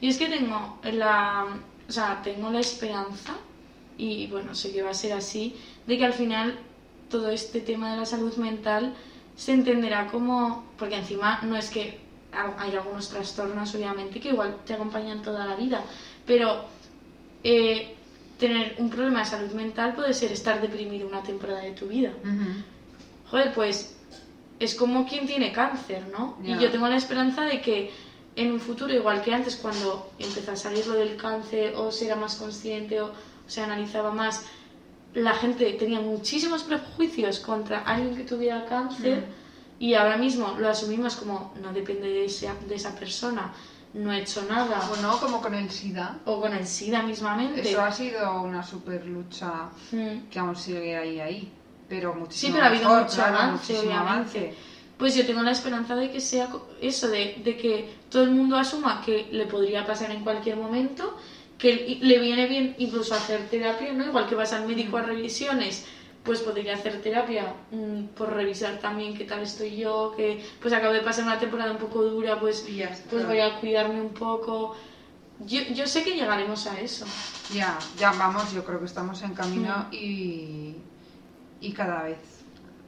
Y 0.00 0.08
es 0.08 0.18
que 0.18 0.28
tengo 0.28 0.78
la, 0.84 1.46
o 1.88 1.92
sea, 1.92 2.20
tengo 2.22 2.50
la 2.50 2.60
esperanza 2.60 3.34
y 3.98 4.26
bueno, 4.28 4.54
sé 4.54 4.72
que 4.72 4.82
va 4.82 4.90
a 4.90 4.94
ser 4.94 5.12
así, 5.12 5.56
de 5.86 5.98
que 5.98 6.04
al 6.04 6.12
final 6.12 6.58
todo 7.10 7.30
este 7.30 7.60
tema 7.60 7.92
de 7.92 7.98
la 7.98 8.06
salud 8.06 8.34
mental 8.36 8.94
se 9.36 9.52
entenderá 9.52 10.06
como, 10.08 10.64
porque 10.78 10.96
encima 10.96 11.40
no 11.42 11.56
es 11.56 11.70
que 11.70 12.00
hay 12.32 12.74
algunos 12.74 13.08
trastornos, 13.08 13.74
obviamente, 13.74 14.20
que 14.20 14.28
igual 14.28 14.58
te 14.66 14.74
acompañan 14.74 15.22
toda 15.22 15.46
la 15.46 15.56
vida, 15.56 15.82
pero 16.26 16.64
eh, 17.42 17.94
tener 18.38 18.74
un 18.78 18.90
problema 18.90 19.20
de 19.20 19.26
salud 19.26 19.52
mental 19.52 19.94
puede 19.94 20.12
ser 20.12 20.32
estar 20.32 20.60
deprimido 20.60 21.06
una 21.06 21.22
temporada 21.22 21.60
de 21.60 21.72
tu 21.72 21.86
vida. 21.86 22.12
Joder, 23.30 23.52
pues 23.54 23.96
es 24.58 24.74
como 24.74 25.06
quien 25.06 25.26
tiene 25.26 25.52
cáncer, 25.52 26.08
¿no? 26.12 26.38
Y 26.44 26.58
yo 26.58 26.70
tengo 26.70 26.88
la 26.88 26.96
esperanza 26.96 27.42
de 27.42 27.60
que 27.60 27.90
en 28.36 28.52
un 28.52 28.60
futuro, 28.60 28.92
igual 28.92 29.22
que 29.22 29.32
antes, 29.32 29.56
cuando 29.56 30.10
empezó 30.18 30.52
a 30.52 30.56
salir 30.56 30.86
lo 30.86 30.94
del 30.94 31.16
cáncer 31.16 31.74
o 31.74 31.90
se 31.90 32.06
era 32.06 32.16
más 32.16 32.36
consciente 32.36 33.00
o 33.00 33.12
se 33.46 33.62
analizaba 33.62 34.12
más, 34.12 34.44
la 35.16 35.32
gente 35.32 35.72
tenía 35.72 36.00
muchísimos 36.00 36.62
prejuicios 36.62 37.40
contra 37.40 37.80
alguien 37.80 38.14
que 38.14 38.24
tuviera 38.24 38.66
cáncer 38.66 39.24
y 39.78 39.94
ahora 39.94 40.18
mismo 40.18 40.56
lo 40.58 40.68
asumimos 40.68 41.16
como 41.16 41.54
no 41.62 41.72
depende 41.72 42.06
de 42.06 42.26
esa, 42.26 42.54
de 42.68 42.74
esa 42.74 42.94
persona, 42.94 43.50
no 43.94 44.12
he 44.12 44.20
hecho 44.20 44.42
nada. 44.42 44.90
O 44.92 44.96
no, 45.00 45.18
como 45.18 45.40
con 45.40 45.54
el 45.54 45.70
SIDA. 45.70 46.18
O 46.26 46.38
con 46.38 46.52
el 46.52 46.66
SIDA 46.66 47.02
mismamente. 47.02 47.62
Eso 47.62 47.80
ha 47.80 47.90
sido 47.90 48.42
una 48.42 48.62
super 48.62 49.06
lucha 49.06 49.70
que 50.30 50.38
aún 50.38 50.54
sigue 50.54 50.94
ahí, 50.94 51.18
ahí. 51.18 51.52
Pero 51.88 52.14
muchísimo 52.14 52.48
Sí, 52.48 52.52
pero 52.52 52.64
ha 52.64 52.68
habido 52.68 53.02
mucho 53.02 53.22
avance, 53.22 53.78
obviamente. 53.78 54.54
Pues 54.98 55.14
yo 55.14 55.24
tengo 55.24 55.42
la 55.42 55.52
esperanza 55.52 55.94
de 55.94 56.10
que 56.10 56.20
sea 56.20 56.48
eso, 56.80 57.08
de, 57.08 57.40
de, 57.42 57.56
que 57.56 57.96
todo 58.10 58.22
el 58.24 58.30
mundo 58.30 58.56
asuma 58.56 59.02
que 59.04 59.28
le 59.30 59.46
podría 59.46 59.86
pasar 59.86 60.10
en 60.10 60.22
cualquier 60.24 60.56
momento, 60.56 61.16
que 61.58 61.98
le 62.00 62.18
viene 62.18 62.46
bien 62.46 62.74
incluso 62.78 63.14
hacer 63.14 63.48
terapia, 63.48 63.92
¿no? 63.92 64.04
Igual 64.04 64.28
que 64.28 64.34
vas 64.34 64.52
al 64.52 64.66
médico 64.66 64.98
a 64.98 65.02
revisiones 65.02 65.86
pues 66.26 66.40
podría 66.40 66.74
hacer 66.74 67.00
terapia 67.00 67.54
mm, 67.70 68.06
por 68.16 68.32
revisar 68.32 68.78
también 68.80 69.16
qué 69.16 69.24
tal 69.24 69.42
estoy 69.42 69.76
yo, 69.76 70.12
que 70.16 70.44
pues 70.60 70.74
acabo 70.74 70.92
de 70.92 71.00
pasar 71.00 71.24
una 71.24 71.38
temporada 71.38 71.70
un 71.70 71.78
poco 71.78 72.02
dura, 72.02 72.38
pues, 72.40 72.66
pues 73.08 73.26
voy 73.26 73.38
a 73.38 73.60
cuidarme 73.60 74.00
un 74.00 74.12
poco. 74.12 74.74
Yo, 75.38 75.62
yo 75.72 75.86
sé 75.86 76.02
que 76.02 76.14
llegaremos 76.14 76.66
a 76.66 76.80
eso. 76.80 77.06
Ya, 77.54 77.78
ya 77.96 78.10
vamos, 78.10 78.52
yo 78.52 78.64
creo 78.64 78.80
que 78.80 78.86
estamos 78.86 79.22
en 79.22 79.34
camino 79.34 79.86
mm. 79.90 79.94
y, 79.94 80.76
y 81.60 81.72
cada 81.72 82.02
vez 82.02 82.18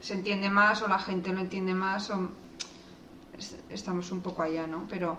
se 0.01 0.15
entiende 0.15 0.51
más 0.51 0.83
o 0.83 0.89
la 0.89 0.99
gente 0.99 1.33
lo 1.33 1.41
entiende 1.41 1.75
más 1.75 2.11
o 2.11 2.31
estamos 3.71 4.11
un 4.11 4.21
poco 4.21 4.43
allá, 4.43 4.67
¿no? 4.67 4.87
Pero 4.91 5.17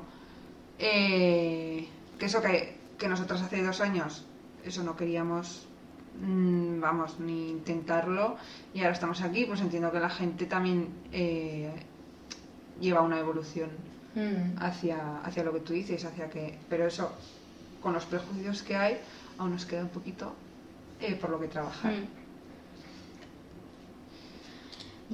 eh, 0.78 1.88
que 2.18 2.26
eso 2.26 2.42
que, 2.42 2.79
que 3.00 3.08
nosotros 3.08 3.42
hace 3.42 3.64
dos 3.64 3.82
años, 3.82 4.26
eso 4.64 4.84
no 4.84 4.96
queríamos 4.96 5.70
Mm, 6.22 6.82
vamos, 6.82 7.20
ni 7.20 7.50
intentarlo 7.50 8.36
y 8.74 8.80
ahora 8.80 8.92
estamos 8.92 9.22
aquí, 9.22 9.46
pues 9.46 9.62
entiendo 9.62 9.90
que 9.92 10.00
la 10.00 10.10
gente 10.10 10.46
también 10.48 10.90
eh, 11.14 11.72
lleva 12.82 13.02
una 13.02 13.20
evolución 13.20 13.70
mm. 14.16 14.62
hacia, 14.62 15.20
hacia 15.24 15.44
lo 15.44 15.54
que 15.54 15.62
tú 15.62 15.74
dices, 15.74 16.04
hacia 16.04 16.30
que, 16.30 16.58
pero 16.70 16.88
eso, 16.88 17.14
con 17.82 17.94
los 17.94 18.06
prejuicios 18.06 18.64
que 18.64 18.76
hay, 18.76 18.98
aún 19.38 19.52
nos 19.52 19.66
queda 19.66 19.84
un 19.84 19.90
poquito 19.90 20.36
eh, 21.00 21.16
por 21.16 21.30
lo 21.30 21.40
que 21.40 21.48
trabajar. 21.48 21.94
Mm. 21.94 22.08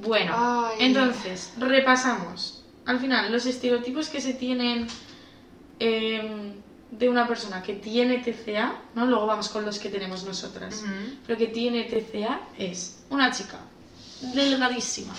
Bueno, 0.01 0.69
entonces, 0.79 1.53
repasamos. 1.57 2.65
Al 2.85 2.99
final, 2.99 3.31
los 3.31 3.45
estereotipos 3.45 4.09
que 4.09 4.19
se 4.19 4.33
tienen 4.33 4.87
eh, 5.79 6.53
de 6.91 7.09
una 7.09 7.27
persona 7.27 7.61
que 7.61 7.73
tiene 7.75 8.19
TCA, 8.19 8.75
¿no? 8.95 9.05
Luego 9.05 9.25
vamos 9.25 9.49
con 9.49 9.65
los 9.65 9.79
que 9.79 9.89
tenemos 9.89 10.23
nosotras, 10.23 10.83
pero 11.25 11.37
que 11.37 11.47
tiene 11.47 11.83
TCA 11.83 12.41
es 12.57 13.03
una 13.09 13.31
chica 13.31 13.59
delgadísima, 14.33 15.13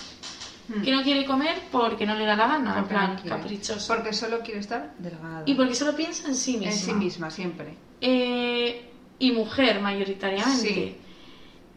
mm. 0.69 0.81
que 0.81 0.91
no 0.91 1.03
quiere 1.03 1.25
comer 1.25 1.63
porque 1.71 2.05
no 2.05 2.15
le 2.15 2.25
da 2.25 2.35
la 2.35 2.47
gana, 2.47 2.79
en 2.79 2.85
plan 2.85 3.21
caprichoso. 3.27 3.93
Porque 3.93 4.13
solo 4.13 4.39
quiere 4.39 4.61
estar 4.61 4.93
delgada. 4.97 5.43
Y 5.45 5.53
porque 5.53 5.75
solo 5.75 5.95
piensa 5.95 6.27
en 6.27 6.35
sí 6.35 6.57
misma. 6.57 6.71
En 6.71 6.77
sí 6.77 6.93
misma, 6.93 7.29
siempre. 7.29 7.75
Eh, 8.01 8.89
y 9.19 9.31
mujer, 9.31 9.79
mayoritariamente. 9.81 10.97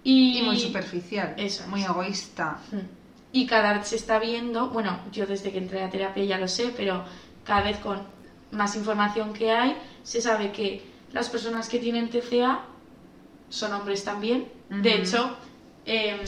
Y, 0.02 0.40
muy 0.44 0.58
superficial, 0.58 1.34
eso 1.36 1.66
muy 1.68 1.84
egoísta. 1.84 2.58
Mm. 2.72 2.78
Y 3.32 3.46
cada 3.46 3.74
vez 3.74 3.88
se 3.88 3.96
está 3.96 4.18
viendo, 4.18 4.70
bueno, 4.70 5.00
yo 5.12 5.26
desde 5.26 5.52
que 5.52 5.58
entré 5.58 5.82
a 5.82 5.90
terapia 5.90 6.24
ya 6.24 6.38
lo 6.38 6.48
sé, 6.48 6.72
pero 6.76 7.04
cada 7.44 7.62
vez 7.62 7.78
con 7.78 8.00
más 8.52 8.76
información 8.76 9.32
que 9.32 9.50
hay, 9.50 9.76
se 10.02 10.20
sabe 10.20 10.52
que 10.52 10.82
las 11.12 11.28
personas 11.28 11.68
que 11.68 11.78
tienen 11.78 12.08
TCA 12.08 12.60
son 13.48 13.72
hombres 13.72 14.04
también. 14.04 14.48
De 14.68 14.94
hecho, 14.94 15.36
em, 15.84 16.20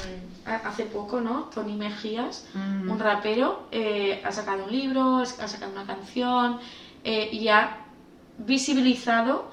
hace 0.45 0.85
poco, 0.87 1.21
¿no? 1.21 1.45
Tony 1.55 1.77
Mejías, 1.77 2.49
un 2.55 2.99
rapero, 2.99 3.69
eh, 3.71 4.21
ha 4.25 4.33
sacado 4.33 4.65
un 4.65 4.73
libro, 4.73 5.19
ha 5.19 5.49
sacado 5.49 5.71
una 5.73 5.87
canción 5.87 6.59
eh, 7.05 7.29
y 7.33 7.49
ha 7.49 7.79
visibilizado 8.39 9.51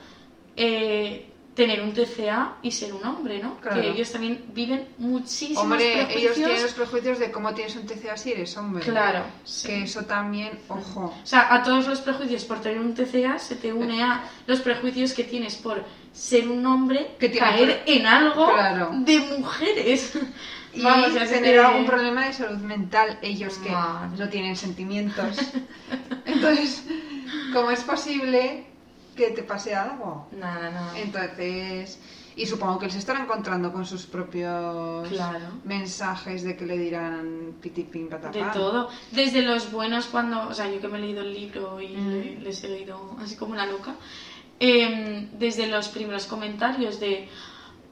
eh, 0.55 1.28
tener 1.59 1.81
un 1.81 1.91
TCA 1.91 2.55
y 2.61 2.71
ser 2.71 2.93
un 2.93 3.05
hombre, 3.05 3.43
¿no? 3.43 3.59
Que 3.59 3.89
ellos 3.89 4.09
también 4.13 4.45
viven 4.53 4.87
muchísimos 4.97 5.61
hombre, 5.61 5.91
prejuicios. 5.91 6.21
ellos 6.21 6.35
tienen 6.35 6.63
los 6.63 6.71
prejuicios 6.71 7.19
de 7.19 7.31
cómo 7.31 7.53
tienes 7.53 7.75
un 7.75 7.85
TCA 7.85 8.15
si 8.15 8.31
eres 8.31 8.55
hombre. 8.55 8.81
Claro. 8.81 9.23
Que 9.65 9.83
eso 9.83 10.05
también, 10.05 10.57
ojo. 10.69 11.13
O 11.21 11.25
sea, 11.25 11.53
a 11.53 11.61
todos 11.61 11.85
los 11.85 11.99
prejuicios 11.99 12.45
por 12.45 12.61
tener 12.61 12.79
un 12.79 12.93
TCA 12.93 13.39
se 13.39 13.57
te 13.57 13.73
une 13.73 14.01
a 14.01 14.23
los 14.47 14.61
prejuicios 14.61 15.11
que 15.11 15.25
tienes 15.25 15.57
por 15.57 15.83
ser 16.13 16.47
un 16.47 16.65
hombre, 16.65 17.17
que 17.19 17.29
caer 17.29 17.83
en 17.85 18.05
algo 18.05 18.53
de 19.03 19.19
mujeres. 19.37 20.17
Y 20.71 20.83
Vamos, 20.83 21.15
tener 21.15 21.59
algún 21.59 21.87
problema 21.87 22.27
de 22.27 22.33
salud 22.33 22.59
mental, 22.59 23.17
ellos 23.23 23.57
que 23.57 23.71
no 23.71 24.29
tienen 24.29 24.55
sentimientos. 24.55 25.35
Entonces, 26.25 26.83
¿cómo 27.51 27.71
es 27.71 27.81
posible 27.81 28.68
que 29.19 29.31
te 29.31 29.43
pase 29.43 29.75
algo. 29.75 30.27
Nada, 30.31 30.69
nada. 30.69 30.97
Entonces, 30.97 31.99
y 32.35 32.45
supongo 32.45 32.79
que 32.79 32.85
él 32.85 32.91
se 32.91 32.99
estará 32.99 33.19
encontrando 33.19 33.71
con 33.71 33.85
sus 33.85 34.05
propios 34.05 35.09
mensajes 35.65 36.43
de 36.43 36.55
que 36.55 36.65
le 36.65 36.77
dirán 36.77 37.55
pitipín 37.61 38.07
patapán. 38.07 38.47
De 38.47 38.53
todo. 38.53 38.89
Desde 39.11 39.41
los 39.41 39.71
buenos 39.71 40.05
cuando, 40.05 40.47
o 40.47 40.53
sea, 40.53 40.71
yo 40.71 40.79
que 40.79 40.87
me 40.87 40.99
he 40.99 41.01
leído 41.01 41.21
el 41.21 41.33
libro 41.33 41.81
y 41.81 41.89
mm. 41.89 42.43
les 42.43 42.63
he 42.63 42.69
leído 42.69 43.17
así 43.21 43.35
como 43.35 43.51
una 43.51 43.65
loca, 43.65 43.95
em, 44.59 45.29
desde 45.37 45.67
los 45.67 45.89
primeros 45.89 46.27
comentarios 46.27 46.99
de, 47.01 47.27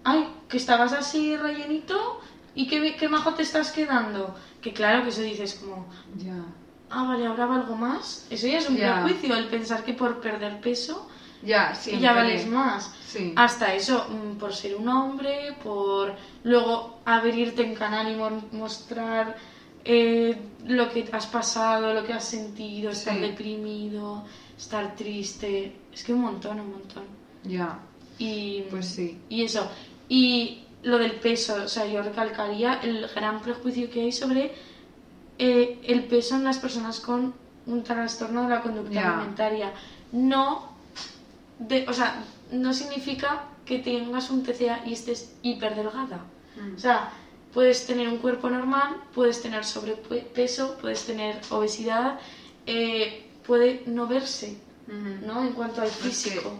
ay, 0.06 0.30
que 0.48 0.58
estabas 0.58 0.94
así 0.94 1.36
rellenito 1.36 2.22
y 2.56 2.68
qué, 2.68 2.96
qué 2.96 3.10
majo 3.10 3.34
te 3.34 3.44
estás 3.44 3.72
quedando. 3.72 4.34
Que 4.62 4.72
claro 4.72 5.04
que 5.04 5.10
eso 5.10 5.22
dices 5.22 5.56
como... 5.56 5.88
Ya. 6.16 6.42
Ah, 6.90 7.04
vale, 7.04 7.26
ahora 7.26 7.54
algo 7.54 7.76
más. 7.76 8.26
Eso 8.30 8.48
ya 8.48 8.60
es 8.60 8.70
un 8.70 8.78
prejuicio, 8.78 9.36
el 9.36 9.48
pensar 9.48 9.84
que 9.84 9.94
por 9.94 10.22
perder 10.22 10.62
peso 10.62 11.10
ya, 11.44 11.74
y 11.86 12.00
ya 12.00 12.14
vales 12.14 12.48
más. 12.48 12.94
Hasta 13.36 13.74
eso, 13.74 14.08
mm, 14.10 14.38
por 14.38 14.54
ser 14.54 14.76
un 14.76 14.88
hombre, 14.90 15.56
por 15.64 16.14
luego 16.44 17.00
abrirte 17.06 17.64
en 17.64 17.74
canal 17.74 18.12
y 18.12 18.56
mostrar 18.56 19.36
eh, 19.86 20.38
lo 20.66 20.92
que 20.92 21.08
has 21.12 21.28
pasado, 21.28 21.94
lo 21.94 22.04
que 22.04 22.14
has 22.14 22.26
sentido, 22.26 22.92
estar 22.92 23.20
deprimido, 23.20 24.26
estar 24.58 24.96
triste. 24.96 25.74
Es 25.94 26.04
que 26.04 26.14
un 26.14 26.22
montón, 26.22 26.60
un 26.60 26.72
montón. 26.72 27.04
Ya. 27.44 27.80
Y, 28.18 28.64
pues 28.70 28.88
sí. 28.88 29.20
Y 29.30 29.44
eso. 29.44 29.70
Y 30.10 30.64
lo 30.84 30.98
del 30.98 31.14
peso, 31.14 31.64
o 31.64 31.68
sea, 31.68 31.86
yo 31.88 32.02
recalcaría 32.02 32.80
el 32.82 33.08
gran 33.08 33.42
prejuicio 33.42 33.90
que 33.90 34.02
hay 34.02 34.12
sobre 34.12 34.54
eh, 35.38 35.80
el 35.84 36.04
peso 36.06 36.36
en 36.36 36.44
las 36.44 36.58
personas 36.58 37.00
con 37.00 37.34
un 37.66 37.84
trastorno 37.84 38.44
de 38.44 38.50
la 38.50 38.62
conducta 38.62 39.16
alimentaria. 39.16 39.72
No 40.12 40.77
o 41.88 41.94
sea, 41.94 42.24
no 42.52 42.74
significa 42.74 43.44
que 43.66 43.80
tengas 43.80 44.30
un 44.30 44.44
TCA 44.44 44.84
y 44.86 44.94
estés 44.94 45.36
hiperdelgada. 45.42 46.26
Mm. 46.56 46.76
O 46.76 46.80
sea, 46.80 47.12
puedes 47.54 47.86
tener 47.86 48.08
un 48.08 48.18
cuerpo 48.18 48.50
normal, 48.50 49.02
puedes 49.14 49.42
tener 49.42 49.66
sobrepeso, 49.66 50.78
puedes 50.80 51.06
tener 51.06 51.42
obesidad, 51.50 52.20
eh, 52.66 53.30
puede 53.46 53.84
no 53.88 54.08
verse, 54.08 54.58
¿no? 55.26 55.44
En 55.44 55.54
cuanto 55.54 55.82
al 55.82 55.90
físico. 55.90 56.54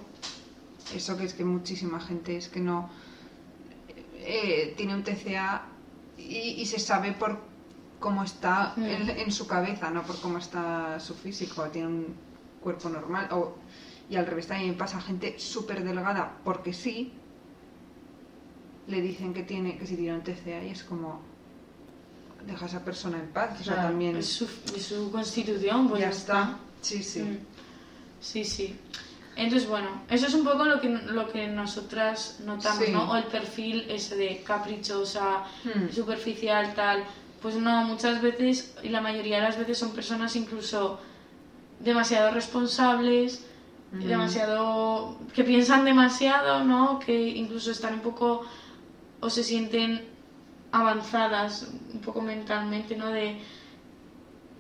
eso 0.94 1.18
que 1.18 1.26
es 1.26 1.34
que 1.34 1.46
muchísima 1.46 2.00
gente 2.00 2.38
es 2.38 2.50
que 2.50 2.60
no 2.60 2.90
eh, 4.16 4.74
tiene 4.76 4.96
un 4.96 5.04
TCA 5.04 5.66
y, 6.18 6.66
se 6.66 6.80
sabe 6.80 7.14
por 7.14 7.40
cómo 8.00 8.24
está 8.24 8.74
mm. 8.76 8.84
en, 8.84 9.10
en, 9.10 9.32
su 9.32 9.48
cabeza, 9.48 9.90
no 9.92 10.04
por 10.04 10.20
cómo 10.20 10.40
está 10.40 11.00
su 11.00 11.14
físico. 11.14 11.64
Tiene 11.70 11.88
un 11.88 12.16
cuerpo 12.62 12.90
normal 12.90 13.30
o 13.32 13.56
y 14.10 14.16
al 14.16 14.26
revés 14.26 14.48
también 14.48 14.78
pasa 14.78 15.02
gente 15.02 15.38
súper 15.40 15.84
delgada 15.84 16.38
porque 16.44 16.74
sí, 16.74 17.12
le 18.88 19.02
dicen 19.02 19.34
que 19.34 19.44
tiene 19.44 19.78
que 19.78 19.86
si 19.86 19.96
tiene 19.96 20.16
un 20.16 20.24
TCA 20.24 20.64
y 20.64 20.70
es 20.70 20.84
como 20.84 21.22
deja 22.46 22.66
a 22.66 22.68
esa 22.68 22.84
persona 22.86 23.18
en 23.18 23.28
paz. 23.28 23.64
también... 23.66 24.16
Es 24.16 24.30
su, 24.30 25.12
constitución, 25.12 25.90
pues 25.90 26.02
ya, 26.02 26.10
está. 26.10 26.58
Sí, 26.82 27.04
sí. 27.04 27.22
Mm. 27.22 27.38
Sí, 28.22 28.46
sí. 28.46 28.76
Entonces, 29.36 29.68
bueno, 29.70 30.02
eso 30.10 30.26
es 30.26 30.34
un 30.34 30.44
poco 30.44 30.66
lo 30.66 30.82
que, 30.82 30.90
lo 30.90 31.28
que 31.32 31.48
nosotras 31.48 32.40
notamos, 32.44 32.90
¿no? 32.90 33.12
O 33.12 33.16
el 33.18 33.26
perfil 33.26 33.86
ese 33.90 34.16
de 34.16 34.42
caprichosa, 34.44 35.44
Hmm. 35.64 35.90
superficial, 35.92 36.74
tal. 36.74 37.04
Pues 37.42 37.56
no, 37.56 37.84
muchas 37.84 38.20
veces, 38.22 38.76
y 38.82 38.90
la 38.90 39.00
mayoría 39.02 39.38
de 39.38 39.44
las 39.44 39.60
veces 39.60 39.78
son 39.78 39.92
personas 39.92 40.36
incluso 40.36 41.00
demasiado 41.80 42.32
responsables, 42.32 43.46
Ujú. 43.94 44.08
demasiado. 44.08 45.18
que 45.34 45.44
piensan 45.44 45.86
demasiado, 45.86 46.64
¿no? 46.64 47.00
Que 47.00 47.30
incluso 47.30 47.72
están 47.72 47.94
un 47.96 48.00
poco. 48.02 48.46
o 49.20 49.30
se 49.30 49.44
sienten 49.44 50.06
avanzadas 50.72 51.68
un 51.94 52.00
poco 52.02 52.22
mentalmente, 52.22 52.96
¿no? 52.96 53.08
De. 53.08 53.40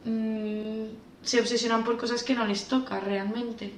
mm, 0.05 0.85
se 1.23 1.39
obsesionan 1.41 1.83
por 1.83 1.97
cosas 1.97 2.23
que 2.23 2.33
no 2.35 2.45
les 2.45 2.67
toca 2.67 2.99
realmente. 2.99 3.73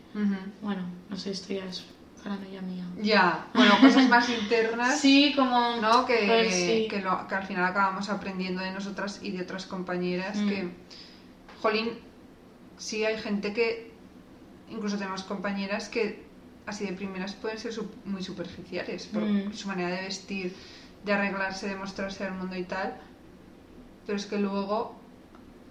Bueno, 0.61 0.83
no 1.09 1.15
sé, 1.17 1.31
esto 1.31 1.53
ya 1.53 1.65
es 1.65 1.83
paranoia 2.23 2.61
mía. 2.61 2.85
Ya, 3.01 3.47
bueno, 3.53 3.73
cosas 3.81 4.07
más 4.09 4.29
internas. 4.29 4.99
Sí, 5.01 5.33
como. 5.35 5.77
¿no? 5.77 6.05
Que, 6.05 6.25
pues 6.27 6.53
sí. 6.53 6.87
que, 6.89 7.01
lo- 7.01 7.27
que 7.27 7.35
al 7.35 7.45
final 7.47 7.65
acabamos 7.65 8.09
aprendiendo 8.09 8.61
de 8.61 8.71
nosotras 8.71 9.19
y 9.23 9.31
de 9.31 9.41
otras 9.41 9.65
compañeras 9.65 10.37
Mm. 10.37 10.49
que, 10.49 10.69
jolín, 11.61 11.89
sí 12.77 13.03
hay 13.05 13.17
gente 13.17 13.53
que, 13.53 13.88
incluso 14.69 14.97
tenemos 14.97 15.23
compañeras 15.23 15.89
que 15.89 16.23
así 16.65 16.85
de 16.85 16.93
primeras 16.93 17.33
pueden 17.33 17.57
ser 17.57 17.73
muy 18.05 18.21
superficiales 18.23 19.07
por 19.07 19.23
Mm. 19.23 19.53
su 19.53 19.67
manera 19.67 19.89
de 19.95 20.01
vestir, 20.03 20.55
de 21.03 21.13
arreglarse, 21.13 21.67
de 21.67 21.75
mostrarse 21.75 22.25
al 22.25 22.33
mundo 22.35 22.55
y 22.55 22.63
tal, 22.63 22.95
pero 24.05 24.17
es 24.17 24.25
que 24.25 24.37
luego, 24.37 24.95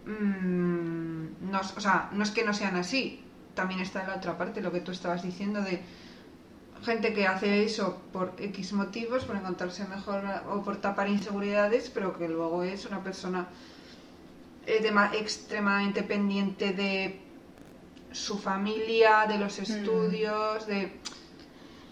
mm, 0.06 1.50
no, 1.50 1.60
o 1.60 1.80
sea, 1.80 2.08
no 2.12 2.22
es 2.22 2.30
que 2.30 2.44
no 2.44 2.52
sean 2.54 2.76
así, 2.76 3.20
también 3.54 3.80
está 3.80 4.06
la 4.06 4.16
otra 4.16 4.36
parte, 4.38 4.60
lo 4.60 4.72
que 4.72 4.80
tú 4.80 4.92
estabas 4.92 5.22
diciendo 5.22 5.60
de 5.62 5.80
gente 6.84 7.12
que 7.12 7.26
hace 7.26 7.64
eso 7.64 8.00
por 8.12 8.34
X 8.38 8.72
motivos, 8.72 9.24
por 9.24 9.36
encontrarse 9.36 9.84
mejor 9.88 10.22
o 10.48 10.62
por 10.62 10.76
tapar 10.80 11.08
inseguridades, 11.08 11.90
pero 11.90 12.16
que 12.16 12.28
luego 12.28 12.62
es 12.62 12.86
una 12.86 13.02
persona 13.02 13.48
eh, 14.66 14.80
dema- 14.82 15.12
extremadamente 15.14 16.02
pendiente 16.02 16.72
de 16.72 17.18
su 18.12 18.38
familia, 18.38 19.26
de 19.28 19.38
los 19.38 19.58
estudios, 19.58 20.66
de... 20.66 20.92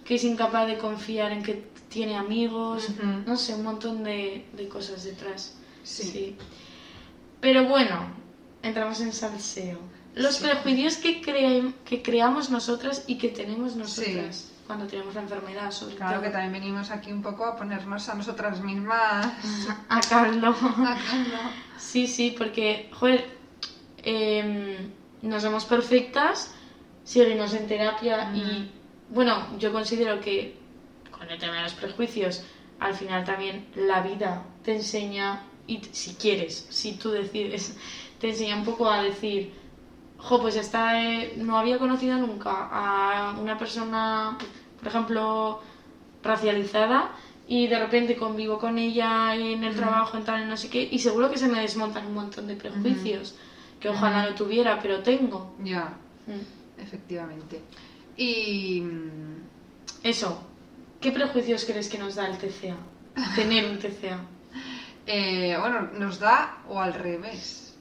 que 0.05 0.15
es 0.17 0.25
incapaz 0.25 0.67
de 0.67 0.79
confiar 0.79 1.33
en 1.33 1.43
que 1.43 1.65
tiene 1.89 2.17
amigos, 2.17 2.89
no 3.27 3.37
sé, 3.37 3.55
un 3.55 3.63
montón 3.63 4.03
de, 4.05 4.45
de 4.53 4.69
cosas 4.69 5.05
detrás. 5.05 5.57
Sí. 5.83 6.37
Pero 7.41 7.65
bueno, 7.69 8.07
entramos 8.63 9.01
en 9.01 9.13
salseo. 9.13 9.79
Los 10.15 10.37
Sí. 10.37 10.45
prejuicios 10.45 10.97
que, 10.97 11.23
cre- 11.23 11.73
que 11.85 12.03
creamos 12.03 12.51
nosotras 12.51 13.05
y 13.07 13.19
que 13.19 13.29
tenemos 13.29 13.77
nosotras 13.77 14.51
cuando 14.67 14.87
tenemos 14.87 15.15
la 15.15 15.21
enfermedad, 15.23 15.71
sobre 15.71 15.95
Claro 15.95 16.15
todo. 16.15 16.23
que 16.25 16.31
también 16.31 16.53
venimos 16.55 16.91
aquí 16.91 17.13
un 17.13 17.23
poco 17.23 17.45
a 17.45 17.55
ponernos 17.57 18.09
a 18.09 18.15
nosotras 18.15 18.61
mismas. 18.63 19.27
A 19.89 20.01
Carlo. 20.01 20.51
Acá 20.51 21.15
no. 21.19 21.51
Sí, 21.79 22.07
sí, 22.09 22.35
porque, 22.37 22.91
joder, 22.95 23.27
em, 24.03 24.91
no 25.23 25.41
somos 25.41 25.65
perfectas, 25.65 26.55
seguimos 27.05 27.55
en 27.55 27.67
terapia 27.67 28.33
y, 28.35 28.71
bueno, 29.11 29.47
yo 29.59 29.73
considero 29.73 30.21
que 30.21 30.57
con 31.11 31.31
el 31.31 31.39
tema 31.39 31.57
de 31.57 31.63
los 31.63 31.75
prejuicios, 31.75 32.43
al 32.79 32.95
final 32.95 33.25
también 33.25 33.67
la 33.75 34.03
vida 34.03 34.45
te 34.63 34.75
enseña, 34.75 35.43
y 35.67 35.81
si 35.93 36.15
quieres, 36.15 36.67
si 36.69 36.93
tú 36.93 37.11
decides, 37.11 37.77
te 38.21 38.31
enseña 38.31 38.57
un 38.57 38.65
poco 38.65 38.91
a 38.91 39.03
decir, 39.03 39.53
jo, 40.19 40.41
pues 40.41 40.57
esta 40.57 41.03
eh, 41.03 41.35
no 41.37 41.59
había 41.59 41.79
conocido 41.79 42.19
nunca 42.19 42.69
a 42.71 43.37
una 43.41 43.57
persona, 43.59 44.37
por 44.79 44.89
ejemplo, 44.89 45.61
racializada 46.23 47.13
y 47.49 47.69
de 47.69 47.79
repente 47.79 48.17
convivo 48.17 48.59
con 48.59 48.79
ella 48.79 49.35
en 49.35 49.63
el 49.63 49.77
trabajo, 49.77 50.17
en 50.17 50.25
tal, 50.25 50.43
en 50.43 50.49
no 50.49 50.57
sé 50.57 50.69
qué, 50.69 50.89
y 50.91 50.99
seguro 50.99 51.31
que 51.31 51.39
se 51.39 51.49
me 51.49 51.61
desmontan 51.61 52.07
un 52.07 52.15
montón 52.15 52.49
de 52.49 52.57
prejuicios 52.57 53.37
que 53.87 53.91
ojalá 53.91 54.29
no 54.29 54.35
tuviera, 54.35 54.81
pero 54.83 55.01
tengo. 55.01 55.55
Ya, 55.63 55.95
Mm. 56.27 56.81
efectivamente. 56.83 57.61
Y... 58.17 58.81
mm, 58.81 59.47
Eso, 60.03 60.43
¿qué 61.01 61.13
prejuicios 61.13 61.65
crees 61.65 61.89
que 61.89 61.99
nos 61.99 62.17
da 62.17 62.27
el 62.27 62.37
TCA? 62.37 62.77
Tener 63.37 63.65
un 63.71 63.79
TCA. 63.79 64.19
eh, 65.07 65.57
bueno, 65.61 65.83
nos 65.99 66.19
da 66.19 66.59
o 66.69 66.81
al 66.81 66.95
revés. 66.95 67.77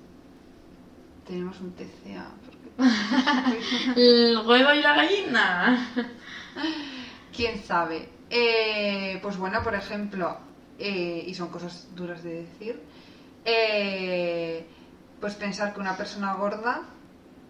Tenemos 1.28 1.60
un 1.60 1.72
TCA. 1.74 2.28
El 3.96 4.38
huevo 4.46 4.74
y 4.74 4.82
la 4.82 4.96
gallina. 4.96 5.90
¿Quién 7.36 7.64
sabe? 7.64 8.10
Eh, 8.30 9.18
pues 9.24 9.38
bueno, 9.38 9.64
por 9.64 9.74
ejemplo, 9.74 10.38
eh, 10.78 11.24
y 11.26 11.34
son 11.34 11.50
cosas 11.50 11.88
duras 11.96 12.22
de 12.24 12.44
decir, 12.44 12.80
eh, 13.46 14.66
pues 15.20 15.36
pensar 15.36 15.74
que 15.74 15.80
una 15.80 15.96
persona 15.98 16.34
gorda 16.34 16.82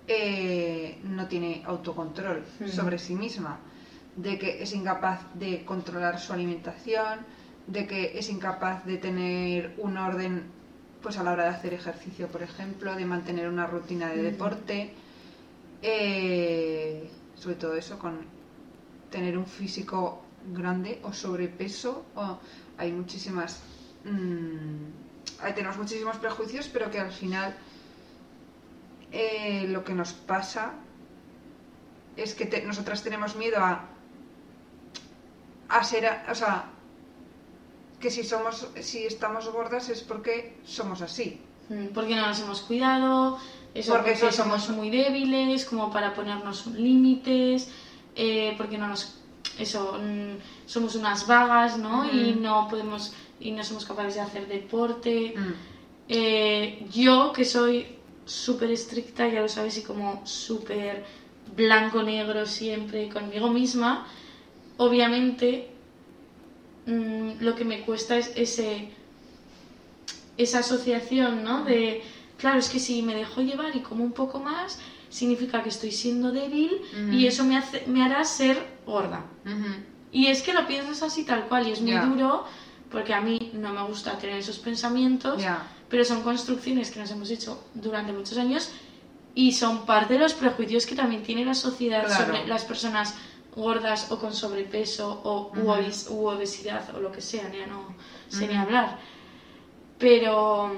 eh, 0.08 1.00
no 1.04 1.28
tiene 1.28 1.64
autocontrol 1.66 2.44
Mm. 2.60 2.68
sobre 2.68 2.98
sí 3.00 3.16
misma, 3.16 3.60
de 4.16 4.38
que 4.38 4.62
es 4.64 4.74
incapaz 4.74 5.22
de 5.34 5.66
controlar 5.66 6.20
su 6.20 6.32
alimentación, 6.34 7.26
de 7.68 7.88
que 7.88 8.18
es 8.18 8.30
incapaz 8.30 8.86
de 8.86 8.98
tener 8.98 9.74
un 9.78 9.98
orden 9.98 10.44
pues 11.02 11.18
a 11.18 11.24
la 11.24 11.32
hora 11.34 11.44
de 11.44 11.50
hacer 11.50 11.74
ejercicio, 11.74 12.28
por 12.28 12.42
ejemplo, 12.42 12.96
de 12.96 13.06
mantener 13.06 13.48
una 13.50 13.68
rutina 13.68 14.10
de 14.10 14.22
Mm. 14.22 14.24
deporte, 14.24 14.94
eh, 15.82 17.10
sobre 17.36 17.56
todo 17.56 17.76
eso 17.76 18.00
con 18.00 18.20
tener 19.12 19.38
un 19.38 19.46
físico 19.46 20.24
grande 20.54 21.00
o 21.04 21.14
sobrepeso 21.14 22.06
o 22.16 22.40
hay 22.78 22.92
muchísimas 22.92 23.60
mm, 24.04 24.08
ahí 24.08 25.05
tenemos 25.54 25.78
muchísimos 25.78 26.18
prejuicios 26.18 26.68
pero 26.72 26.90
que 26.90 27.00
al 27.00 27.12
final 27.12 27.56
eh, 29.12 29.66
lo 29.70 29.84
que 29.84 29.94
nos 29.94 30.14
pasa 30.14 30.74
es 32.18 32.34
que 32.34 32.46
te- 32.46 32.64
nosotras 32.64 33.04
tenemos 33.04 33.36
miedo 33.36 33.58
a 33.60 33.86
a 35.70 35.84
ser 35.84 36.06
a- 36.06 36.26
o 36.32 36.36
sea 36.36 36.66
que 38.00 38.10
si 38.12 38.24
somos 38.24 38.68
si 38.82 39.06
estamos 39.06 39.50
gordas 39.50 39.90
es 39.90 40.02
porque 40.02 40.58
somos 40.66 41.02
así 41.02 41.42
Mm, 41.68 41.88
Porque 41.96 42.16
no 42.16 42.28
nos 42.28 42.40
hemos 42.42 42.62
cuidado, 42.62 43.40
eso 43.74 43.94
Porque 43.94 44.12
porque, 44.12 44.32
somos 44.32 44.62
somos- 44.66 44.78
muy 44.78 44.92
débiles, 44.92 45.66
como 45.66 45.90
para 45.92 46.14
ponernos 46.14 46.68
límites, 46.68 47.70
eh, 48.16 48.54
porque 48.56 48.78
no 48.78 48.88
nos. 48.88 49.16
Eso, 49.58 49.98
mm, 50.00 50.38
somos 50.68 50.94
unas 50.94 51.26
vagas, 51.26 51.80
¿no? 51.80 52.06
Y 52.06 52.36
no 52.36 52.68
podemos. 52.70 53.14
Y 53.40 53.52
no 53.52 53.64
somos 53.64 53.86
capaces 53.86 54.16
de 54.16 54.22
hacer 54.22 54.48
deporte. 54.48 55.34
Mm. 55.36 55.54
Eh, 56.08 56.86
yo, 56.92 57.32
que 57.34 57.46
soy 57.46 57.88
súper 58.26 58.72
estricta, 58.72 59.28
ya 59.28 59.42
lo 59.42 59.50
sabes, 59.50 59.78
y 59.78 59.82
como 59.84 60.26
súper 60.26 61.04
blanco-negro 61.56 62.46
siempre 62.46 63.08
conmigo 63.10 63.50
misma, 63.50 64.06
obviamente 64.78 65.68
mm, 66.86 67.42
lo 67.44 67.56
que 67.56 67.66
me 67.66 67.82
cuesta 67.82 68.18
es 68.18 68.32
ese 68.36 68.90
esa 70.38 70.60
asociación, 70.60 71.44
¿no? 71.44 71.64
De, 71.64 72.02
claro, 72.38 72.60
es 72.60 72.68
que 72.68 72.80
si 72.80 73.02
me 73.02 73.16
dejo 73.16 73.42
llevar 73.42 73.76
y 73.76 73.80
como 73.80 74.04
un 74.04 74.12
poco 74.12 74.40
más, 74.40 74.80
significa 75.10 75.64
que 75.64 75.70
estoy 75.70 75.92
siendo 75.92 76.32
débil 76.34 76.82
y 77.10 77.26
eso 77.26 77.46
me, 77.46 77.56
hace, 77.56 77.84
me 77.88 78.04
hará 78.04 78.24
ser 78.26 78.68
gorda. 78.86 79.24
Ujú. 79.46 79.80
Y 80.12 80.28
es 80.28 80.42
que 80.42 80.54
lo 80.54 80.68
piensas 80.68 81.02
así 81.04 81.24
tal 81.24 81.48
cual 81.48 81.68
y 81.68 81.72
es 81.72 81.82
muy 81.82 81.96
duro 81.96 82.44
porque 82.96 83.14
a 83.14 83.20
mí 83.20 83.52
no 83.54 83.74
me 83.74 83.84
gusta 83.84 84.18
tener 84.18 84.38
esos 84.38 84.58
pensamientos, 84.58 85.44
pero 85.90 86.06
son 86.06 86.24
construcciones 86.24 86.92
que 86.92 87.02
nos 87.02 87.12
hemos 87.12 87.30
hecho 87.30 87.62
durante 87.74 88.14
muchos 88.14 88.38
años 88.38 88.72
y 89.34 89.52
son 89.52 89.86
parte 89.86 90.14
de 90.14 90.20
los 90.22 90.34
prejuicios 90.34 90.86
que 90.86 90.96
también 90.96 91.22
tiene 91.22 91.44
la 91.44 91.56
sociedad 91.56 92.06
Claro. 92.06 92.26
sobre 92.26 92.48
las 92.48 92.64
personas 92.64 93.16
gordas 93.54 94.14
o 94.14 94.18
con 94.18 94.34
sobrepeso 94.34 95.20
o 95.26 95.52
u 96.10 96.26
obesidad 96.28 96.96
o 96.96 97.02
lo 97.02 97.12
que 97.12 97.20
sea, 97.20 97.52
ya 97.52 97.68
no 97.68 97.94
sé 98.30 98.48
ni 98.48 98.56
hablar. 98.56 98.98
Pero 100.00 100.72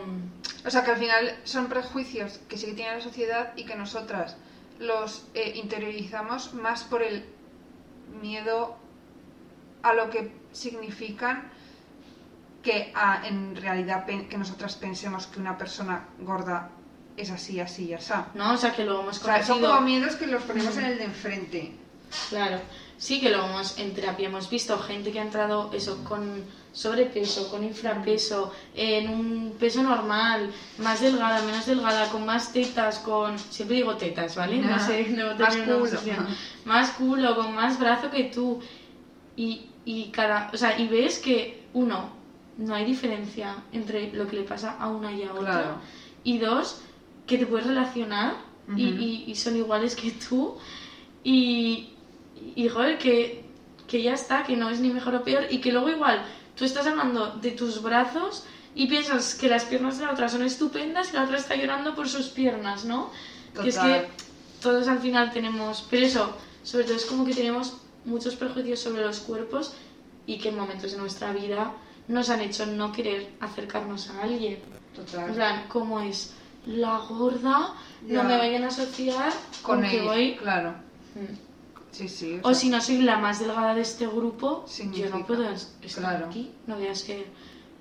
O 0.65 0.69
sea 0.71 0.83
que 0.83 0.89
al 0.89 0.97
final 0.97 1.37
son 1.43 1.67
prejuicios 1.67 2.39
que 2.49 2.57
sí 2.57 2.65
que 2.65 2.73
tiene 2.73 2.95
la 2.95 3.01
sociedad 3.01 3.53
y 3.55 3.63
que 3.65 3.75
nosotras 3.75 4.37
los 4.79 5.27
eh, 5.35 5.53
interiorizamos 5.55 6.55
más 6.55 6.83
por 6.83 7.03
el 7.03 7.23
miedo 8.23 8.75
a 9.83 9.93
lo 9.93 10.09
que 10.09 10.31
significan 10.51 11.55
que 12.67 12.91
a, 12.93 13.25
en 13.25 13.55
realidad 13.55 14.05
que 14.05 14.37
nosotras 14.37 14.75
pensemos 14.75 15.25
que 15.27 15.39
una 15.39 15.57
persona 15.57 16.05
gorda 16.19 16.69
es 17.15 17.31
así, 17.31 17.61
así 17.61 17.85
y 17.85 17.93
así. 17.93 18.11
no, 18.33 18.55
o 18.55 18.57
sea 18.57 18.73
que 18.73 18.83
lo 18.83 18.99
hemos 18.99 19.21
O 19.21 19.23
sea, 19.23 19.37
son 19.37 19.59
conocido. 19.59 19.69
como 19.69 19.81
miedos 19.87 20.15
que 20.17 20.27
los 20.27 20.43
ponemos 20.43 20.75
en 20.75 20.83
el 20.83 20.97
de 20.97 21.05
enfrente. 21.05 21.71
Claro, 22.27 22.59
sí 22.97 23.21
que 23.21 23.29
lo 23.29 23.45
hemos 23.45 23.79
en 23.79 23.93
terapia 23.93 24.27
hemos 24.27 24.49
visto 24.49 24.77
gente 24.79 25.13
que 25.13 25.19
ha 25.19 25.21
entrado 25.21 25.71
eso 25.73 26.03
con 26.03 26.43
sobrepeso, 26.73 27.49
con 27.49 27.63
infrapeso, 27.63 28.51
en 28.75 29.09
un 29.09 29.55
peso 29.57 29.81
normal, 29.81 30.51
más 30.79 30.99
delgada, 30.99 31.41
menos 31.43 31.65
delgada, 31.65 32.09
con 32.09 32.25
más 32.25 32.51
tetas, 32.51 32.99
con... 32.99 33.39
Siempre 33.39 33.77
digo 33.77 33.95
tetas, 33.95 34.35
¿vale? 34.35 34.57
No 34.57 34.77
sé, 34.77 35.07
no 35.09 35.35
Más 35.35 35.55
una 35.55 35.65
culo. 35.65 35.99
Más 36.65 36.91
culo, 36.91 37.35
con 37.35 37.55
más 37.55 37.79
brazo 37.79 38.11
que 38.11 38.25
tú. 38.25 38.59
Y, 39.37 39.69
y 39.85 40.09
cada... 40.11 40.51
O 40.53 40.57
sea, 40.57 40.77
y 40.77 40.87
ves 40.87 41.17
que, 41.17 41.65
uno, 41.73 42.16
no 42.57 42.73
hay 42.75 42.85
diferencia 42.85 43.55
entre 43.71 44.11
lo 44.13 44.27
que 44.27 44.35
le 44.37 44.43
pasa 44.43 44.75
a 44.79 44.89
una 44.89 45.11
y 45.13 45.23
a 45.23 45.31
otra. 45.33 45.41
Claro. 45.43 45.75
Y 46.23 46.39
dos, 46.39 46.81
que 47.25 47.37
te 47.37 47.45
puedes 47.45 47.67
relacionar 47.67 48.35
y, 48.75 48.91
Ujú. 48.93 49.01
y- 49.01 49.23
y 49.27 49.35
son 49.35 49.55
iguales 49.55 49.95
que 49.95 50.11
tú. 50.11 50.55
Y, 51.23 51.89
y 52.55 52.67
joder, 52.69 52.97
que, 52.97 53.43
que 53.87 54.01
ya 54.01 54.13
está, 54.13 54.43
que 54.43 54.55
no 54.55 54.69
es 54.69 54.79
ni 54.79 54.89
mejor 54.89 55.15
o 55.15 55.23
peor. 55.23 55.45
Y 55.49 55.59
que 55.59 55.71
luego 55.71 55.89
igual 55.89 56.23
tú 56.55 56.65
estás 56.65 56.87
hablando 56.87 57.27
de 57.35 57.51
tus 57.51 57.81
brazos 57.81 58.43
y 58.75 58.87
piensas 58.87 59.35
que 59.35 59.47
las 59.49 59.65
piernas 59.65 59.97
de 59.97 60.05
la 60.05 60.11
otra 60.11 60.29
son 60.29 60.43
estupendas 60.43 61.11
y 61.11 61.15
la 61.15 61.23
otra 61.23 61.37
está 61.37 61.55
llorando 61.55 61.95
por 61.95 62.07
sus 62.07 62.27
piernas, 62.27 62.85
¿no? 62.85 63.09
Que 63.61 63.69
es 63.69 63.77
que 63.77 64.07
todos 64.61 64.87
al 64.87 64.99
final 64.99 65.31
tenemos... 65.31 65.85
Pero 65.89 66.05
eso, 66.05 66.35
sobre 66.63 66.83
todo 66.85 66.95
es 66.95 67.05
como 67.05 67.25
que 67.25 67.33
tenemos 67.33 67.77
muchos 68.05 68.35
prejuicios 68.35 68.79
sobre 68.79 69.03
los 69.03 69.19
cuerpos 69.19 69.73
y 70.25 70.37
que 70.37 70.49
en 70.49 70.57
momentos 70.57 70.91
de 70.91 70.97
nuestra 70.97 71.31
vida 71.33 71.71
nos 72.07 72.29
han 72.29 72.41
hecho 72.41 72.65
no 72.65 72.91
querer 72.91 73.29
acercarnos 73.39 74.09
a 74.09 74.23
alguien. 74.23 74.59
Total. 74.95 75.29
En 75.29 75.35
plan, 75.35 75.65
¿cómo 75.67 75.99
es? 76.01 76.33
La 76.65 76.97
gorda, 76.99 77.73
Ya. 78.05 78.23
no 78.23 78.29
me 78.29 78.37
vayan 78.37 78.63
a 78.63 78.67
asociar 78.67 79.31
con, 79.61 79.81
con 79.81 79.89
que 79.89 80.01
voy... 80.01 80.35
claro. 80.37 80.71
Mm. 81.15 81.35
Sí, 81.91 82.07
sí. 82.09 82.39
O 82.43 82.49
sea, 82.49 82.55
si 82.55 82.69
no 82.69 82.79
soy 82.81 82.99
la 83.01 83.17
más 83.17 83.39
delgada 83.39 83.73
de 83.73 83.81
este 83.81 84.05
grupo, 84.05 84.65
yo 84.93 85.09
no 85.09 85.25
puedo 85.25 85.49
es- 85.49 85.75
estar 85.81 86.03
Claro. 86.03 86.25
aquí, 86.27 86.51
no 86.67 86.75
voy 86.75 86.87
a 86.87 86.95
ser... 86.95 87.25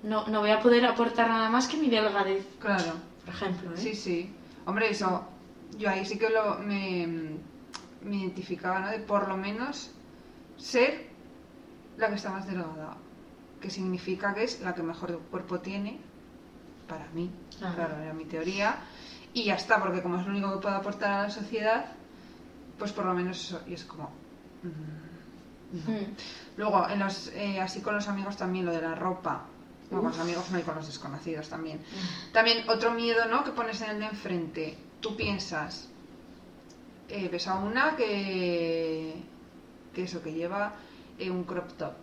No, 0.03 0.27
no 0.27 0.39
voy 0.41 0.51
a 0.51 0.59
poder 0.61 0.85
aportar 0.85 1.27
nada 1.27 1.49
más 1.49 1.67
que 1.67 1.77
mi 1.77 1.89
delgadez, 1.89 2.45
Claro. 2.59 2.93
por 3.25 3.33
ejemplo. 3.33 3.73
¿eh? 3.73 3.77
Sí, 3.77 3.93
sí. 3.95 4.31
Hombre, 4.65 4.89
eso, 4.91 5.23
yo 5.77 5.89
ahí 5.89 6.05
sí 6.05 6.17
que 6.17 6.29
lo, 6.29 6.59
me, 6.59 7.07
me 8.03 8.15
identificaba, 8.17 8.79
¿no? 8.79 8.89
De 8.89 8.99
por 8.99 9.27
lo 9.27 9.35
menos 9.37 9.91
ser 10.57 11.07
la 11.97 12.09
que 12.09 12.15
está 12.15 12.29
más 12.31 12.47
delgada. 12.47 12.95
Que 13.67 13.73
significa 13.73 14.33
que 14.33 14.45
es 14.45 14.61
la 14.61 14.73
que 14.73 14.81
mejor 14.81 15.19
cuerpo 15.29 15.59
tiene, 15.59 15.99
para 16.87 17.05
mí. 17.09 17.29
Claro. 17.59 17.75
Claro, 17.75 17.97
era 18.01 18.13
mi 18.13 18.23
teoría. 18.23 18.77
Y 19.33 19.43
ya 19.43 19.55
está, 19.55 19.83
porque 19.83 20.01
como 20.01 20.15
es 20.15 20.25
lo 20.25 20.31
único 20.31 20.53
que 20.53 20.61
puedo 20.61 20.73
aportar 20.73 21.11
a 21.11 21.23
la 21.23 21.29
sociedad, 21.29 21.91
pues 22.79 22.93
por 22.93 23.03
lo 23.03 23.13
menos 23.13 23.37
eso. 23.37 23.61
Y 23.67 23.73
es 23.73 23.83
como... 23.83 24.09
mm, 24.63 25.85
no. 25.85 25.91
Mm. 25.99 26.15
Luego, 26.55 26.87
en 26.87 26.99
los, 26.99 27.27
eh, 27.35 27.59
así 27.59 27.81
con 27.81 27.93
los 27.93 28.07
amigos 28.07 28.37
también, 28.37 28.65
lo 28.65 28.71
de 28.71 28.81
la 28.81 28.95
ropa. 28.95 29.47
Bueno, 29.89 30.03
con 30.03 30.11
los 30.11 30.19
amigos 30.21 30.49
no 30.49 30.59
y 30.59 30.61
con 30.61 30.75
los 30.75 30.87
desconocidos 30.87 31.49
también. 31.49 31.81
También 32.31 32.69
otro 32.69 32.91
miedo, 32.91 33.25
¿no? 33.25 33.43
Que 33.43 33.51
pones 33.51 33.81
en 33.81 33.89
el 33.89 33.99
de 33.99 34.05
enfrente. 34.05 34.77
Tú 35.01 35.17
piensas, 35.17 35.89
eh, 37.09 37.27
ves 37.27 37.49
a 37.49 37.55
una 37.55 37.97
que, 37.97 39.21
que 39.93 40.03
eso, 40.03 40.23
que 40.23 40.31
lleva 40.31 40.75
eh, 41.19 41.29
un 41.29 41.43
crop 41.43 41.69
top. 41.73 41.95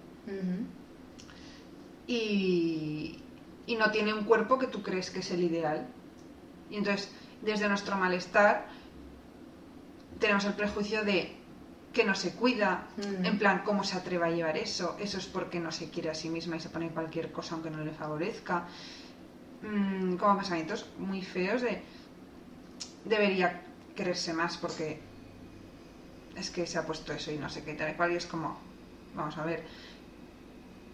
Y, 2.07 3.19
y 3.67 3.77
no 3.77 3.91
tiene 3.91 4.13
un 4.13 4.25
cuerpo 4.25 4.59
que 4.59 4.67
tú 4.67 4.83
crees 4.83 5.11
que 5.11 5.21
es 5.21 5.31
el 5.31 5.43
ideal. 5.43 5.87
Y 6.71 6.77
entonces, 6.77 7.11
desde 7.43 7.69
nuestro 7.69 7.97
malestar, 7.97 8.67
tenemos 10.21 10.45
el 10.45 10.55
prejuicio 10.55 11.05
de 11.05 11.33
que 11.93 12.05
no 12.05 12.15
se 12.15 12.33
cuida, 12.35 12.87
Mm. 12.97 13.25
en 13.25 13.39
plan, 13.39 13.63
¿cómo 13.65 13.85
se 13.85 13.97
atreve 13.97 14.27
a 14.27 14.31
llevar 14.31 14.57
eso? 14.57 14.97
Eso 15.01 15.19
es 15.19 15.27
porque 15.27 15.61
no 15.61 15.71
se 15.71 15.91
quiere 15.91 16.11
a 16.11 16.15
sí 16.15 16.29
misma 16.29 16.57
y 16.57 16.61
se 16.61 16.69
pone 16.69 16.89
cualquier 16.89 17.31
cosa 17.31 17.55
aunque 17.55 17.71
no 17.71 17.85
le 17.85 17.93
favorezca. 17.93 18.65
Mm, 19.63 20.17
como 20.17 20.37
pensamientos 20.37 20.87
muy 20.99 21.23
feos 21.23 21.63
de 21.63 21.81
debería 23.05 23.63
quererse 23.95 24.33
más 24.35 24.57
porque 24.57 24.99
es 26.37 26.51
que 26.51 26.67
se 26.67 26.79
ha 26.79 26.87
puesto 26.87 27.13
eso 27.13 27.31
y 27.31 27.39
no 27.39 27.49
sé 27.49 27.63
qué 27.65 27.75
tal 27.75 27.93
y 27.93 27.95
cual 27.95 28.13
y 28.13 28.17
es 28.17 28.27
como, 28.27 28.59
vamos 29.15 29.39
a 29.39 29.45
ver, 29.45 29.63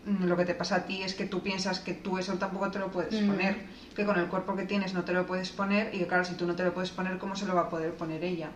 lo 0.06 0.36
que 0.36 0.44
te 0.44 0.54
pasa 0.54 0.76
a 0.76 0.84
ti 0.86 1.02
es 1.02 1.14
que 1.14 1.26
tú 1.26 1.40
piensas 1.42 1.80
que 1.80 1.92
tú 1.94 2.18
eso 2.18 2.34
tampoco 2.34 2.70
te 2.70 2.78
lo 2.78 2.90
puedes 2.90 3.20
Mm. 3.20 3.26
poner, 3.28 3.56
que 3.94 4.04
con 4.04 4.18
el 4.18 4.26
cuerpo 4.26 4.56
que 4.56 4.64
tienes 4.64 4.94
no 4.94 5.04
te 5.04 5.12
lo 5.12 5.26
puedes 5.26 5.50
poner 5.50 5.94
y 5.94 5.98
que 5.98 6.06
claro, 6.06 6.24
si 6.24 6.34
tú 6.34 6.46
no 6.46 6.54
te 6.56 6.64
lo 6.64 6.72
puedes 6.72 6.90
poner, 6.90 7.18
¿cómo 7.18 7.36
se 7.36 7.44
lo 7.46 7.54
va 7.54 7.62
a 7.62 7.68
poder 7.70 7.92
poner 7.94 8.24
ella? 8.24 8.50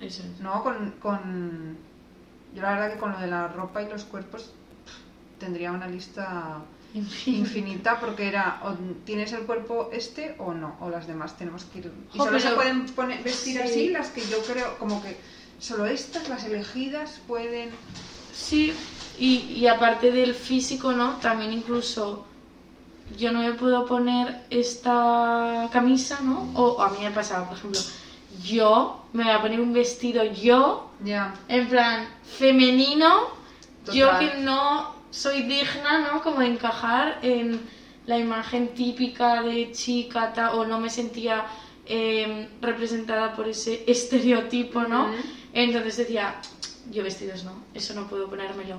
Eso 0.00 0.22
es. 0.22 0.40
No, 0.40 0.62
con, 0.62 0.92
con... 1.00 1.76
Yo 2.54 2.62
la 2.62 2.70
verdad 2.72 2.92
que 2.92 2.98
con 2.98 3.12
lo 3.12 3.18
de 3.18 3.26
la 3.26 3.48
ropa 3.48 3.82
y 3.82 3.88
los 3.88 4.04
cuerpos 4.04 4.44
pff, 4.86 5.38
tendría 5.40 5.72
una 5.72 5.88
lista 5.88 6.58
infinita 7.26 8.00
porque 8.00 8.26
era 8.28 8.60
o 8.64 8.72
tienes 9.04 9.32
el 9.32 9.40
cuerpo 9.42 9.90
este 9.92 10.34
o 10.38 10.54
no, 10.54 10.76
o 10.80 10.88
las 10.88 11.06
demás 11.06 11.36
tenemos 11.36 11.64
que 11.64 11.80
ir... 11.80 11.92
Y 12.14 12.16
solo 12.18 12.40
se 12.40 12.50
pueden 12.52 12.86
poner, 12.86 13.22
vestir 13.22 13.56
Sí. 13.56 13.62
así 13.62 13.88
las 13.90 14.08
que 14.08 14.22
yo 14.26 14.38
creo 14.50 14.78
como 14.78 15.02
que 15.02 15.18
solo 15.58 15.84
estas, 15.86 16.28
las 16.30 16.44
elegidas, 16.44 17.20
pueden... 17.26 17.70
Sí, 18.32 18.72
y, 19.18 19.52
y 19.56 19.66
aparte 19.66 20.10
del 20.12 20.34
físico, 20.34 20.92
¿no? 20.92 21.16
También 21.20 21.52
incluso 21.52 22.24
yo 23.16 23.30
no 23.32 23.40
me 23.40 23.52
puedo 23.52 23.86
poner 23.86 24.42
esta 24.50 25.68
camisa, 25.72 26.20
¿no? 26.22 26.50
O 26.54 26.80
a 26.82 26.90
mí 26.90 26.98
me 27.02 27.10
pasaba, 27.10 27.48
por 27.48 27.56
ejemplo, 27.58 27.80
yo 28.44 29.04
me 29.12 29.24
voy 29.24 29.32
a 29.32 29.40
poner 29.40 29.60
un 29.60 29.72
vestido 29.72 30.24
yo, 30.24 30.90
Ya, 31.04 31.34
en 31.48 31.68
plan 31.68 32.08
femenino, 32.24 33.28
yo 33.92 34.08
que 34.18 34.34
no 34.36 34.94
soy 35.10 35.42
digna, 35.42 35.98
¿no? 36.00 36.22
Como 36.22 36.40
de 36.40 36.46
encajar 36.48 37.18
en 37.22 37.60
la 38.06 38.18
imagen 38.18 38.68
típica 38.74 39.42
de 39.42 39.72
chica 39.72 40.32
ta- 40.32 40.54
o 40.54 40.64
no 40.66 40.78
me 40.78 40.90
sentía 40.90 41.44
eh, 41.86 42.48
representada 42.60 43.34
por 43.34 43.48
ese 43.48 43.84
estereotipo, 43.90 44.82
¿no? 44.82 45.06
Entonces 45.52 45.96
decía, 45.96 46.36
yo 46.90 47.02
vestidos 47.02 47.44
no, 47.44 47.52
eso 47.74 47.94
no 47.94 48.06
puedo 48.08 48.28
ponérmelo. 48.28 48.78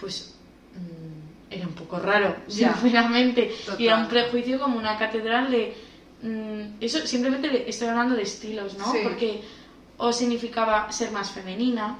Pues 0.00 0.34
mm, 0.74 1.52
era 1.54 1.66
un 1.66 1.74
poco 1.74 1.98
raro, 1.98 2.36
Ya. 2.48 2.74
sinceramente. 2.74 3.52
Total. 3.64 3.80
Y 3.80 3.86
era 3.86 3.96
un 3.98 4.08
prejuicio 4.08 4.58
como 4.60 4.78
una 4.78 4.98
catedral 4.98 5.50
de... 5.50 5.74
mm, 6.22 6.76
eso 6.82 7.06
simplemente 7.06 7.48
le- 7.48 7.68
estoy 7.68 7.88
hablando 7.88 8.14
de 8.14 8.22
estilos, 8.22 8.76
¿no? 8.78 8.90
Sí. 8.92 8.98
Porque 9.02 9.42
o 9.98 10.12
significaba 10.12 10.92
ser 10.92 11.10
más 11.10 11.30
femenina, 11.30 11.98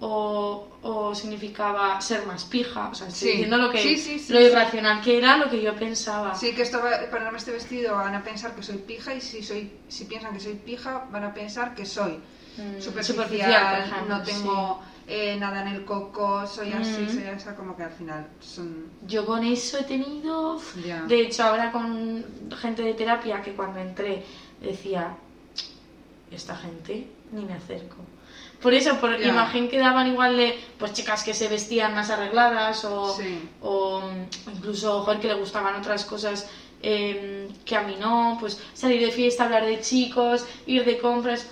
o, 0.00 0.68
o 0.82 1.14
significaba 1.14 2.00
ser 2.00 2.24
más 2.26 2.44
pija, 2.44 2.88
o 2.90 2.94
sea, 2.94 3.08
estoy 3.08 3.20
Sí. 3.28 3.32
diciendo 3.32 3.56
lo 3.56 3.70
que 3.70 3.78
Sí, 3.82 3.96
sí, 3.96 4.18
sí, 4.18 4.32
lo 4.32 4.40
irracional 4.40 5.00
que 5.00 5.18
era, 5.18 5.38
lo 5.38 5.50
que 5.50 5.60
yo 5.62 5.74
pensaba. 5.74 6.34
Sí, 6.34 6.54
que 6.54 6.62
esto 6.62 6.78
va, 6.78 7.10
ponerme 7.10 7.38
este 7.38 7.50
vestido 7.52 7.96
van 7.96 8.14
a 8.14 8.22
pensar 8.22 8.54
que 8.54 8.62
soy 8.62 8.76
pija 8.78 9.14
y 9.14 9.20
si 9.20 9.42
soy 9.42 9.72
si 9.88 10.04
piensan 10.04 10.34
que 10.34 10.40
soy 10.40 10.54
pija 10.54 11.06
van 11.10 11.24
a 11.24 11.34
pensar 11.34 11.74
que 11.74 11.84
soy 11.86 12.20
Mm, 12.58 12.80
superficial, 12.80 13.68
por 13.70 13.78
ejemplo, 13.86 14.16
no 14.16 14.22
tengo 14.24 14.82
eh, 15.08 15.36
nada 15.38 15.62
en 15.62 15.68
el 15.68 15.84
coco, 15.84 16.46
soy 16.46 16.72
así, 16.72 17.00
Mm. 17.02 17.08
soy 17.14 17.22
esa, 17.24 17.54
como 17.56 17.74
que 17.76 17.82
al 17.82 17.90
final 17.90 18.26
son... 18.40 18.90
Yo 19.06 19.24
con 19.24 19.42
eso 19.42 19.78
he 19.78 19.84
tenido... 19.84 20.58
De 21.06 21.20
hecho, 21.22 21.44
ahora 21.44 21.72
con 21.72 22.24
gente 22.60 22.82
de 22.82 22.92
terapia 22.94 23.40
que 23.42 23.52
cuando 23.52 23.78
entré 23.80 24.22
decía, 24.60 25.14
esta 26.30 26.54
gente 26.54 27.06
ni 27.32 27.44
me 27.44 27.54
acerco. 27.54 27.96
Por 28.60 28.74
eso, 28.74 28.98
por 28.98 29.16
Ya. 29.18 29.28
imagen 29.28 29.68
que 29.68 29.78
daban 29.78 30.06
igual 30.08 30.36
de 30.36 30.58
pues 30.78 30.92
chicas 30.92 31.22
que 31.22 31.32
se 31.32 31.48
vestían 31.48 31.94
más 31.94 32.10
arregladas 32.10 32.84
o, 32.84 33.14
Sí. 33.14 33.38
o 33.60 34.00
mm, 34.00 34.50
incluso 34.56 35.00
joder, 35.02 35.20
que 35.20 35.28
le 35.28 35.34
gustaban 35.34 35.74
otras 35.74 36.04
cosas 36.04 36.46
eh, 36.82 37.48
que 37.64 37.74
a 37.76 37.80
mí 37.80 37.96
no, 37.96 38.36
pues 38.38 38.56
salir 38.72 39.00
de 39.00 39.10
fiesta, 39.10 39.44
hablar 39.44 39.64
de 39.64 39.80
chicos, 39.80 40.44
ir 40.66 40.84
de 40.84 40.96
compras. 40.98 41.46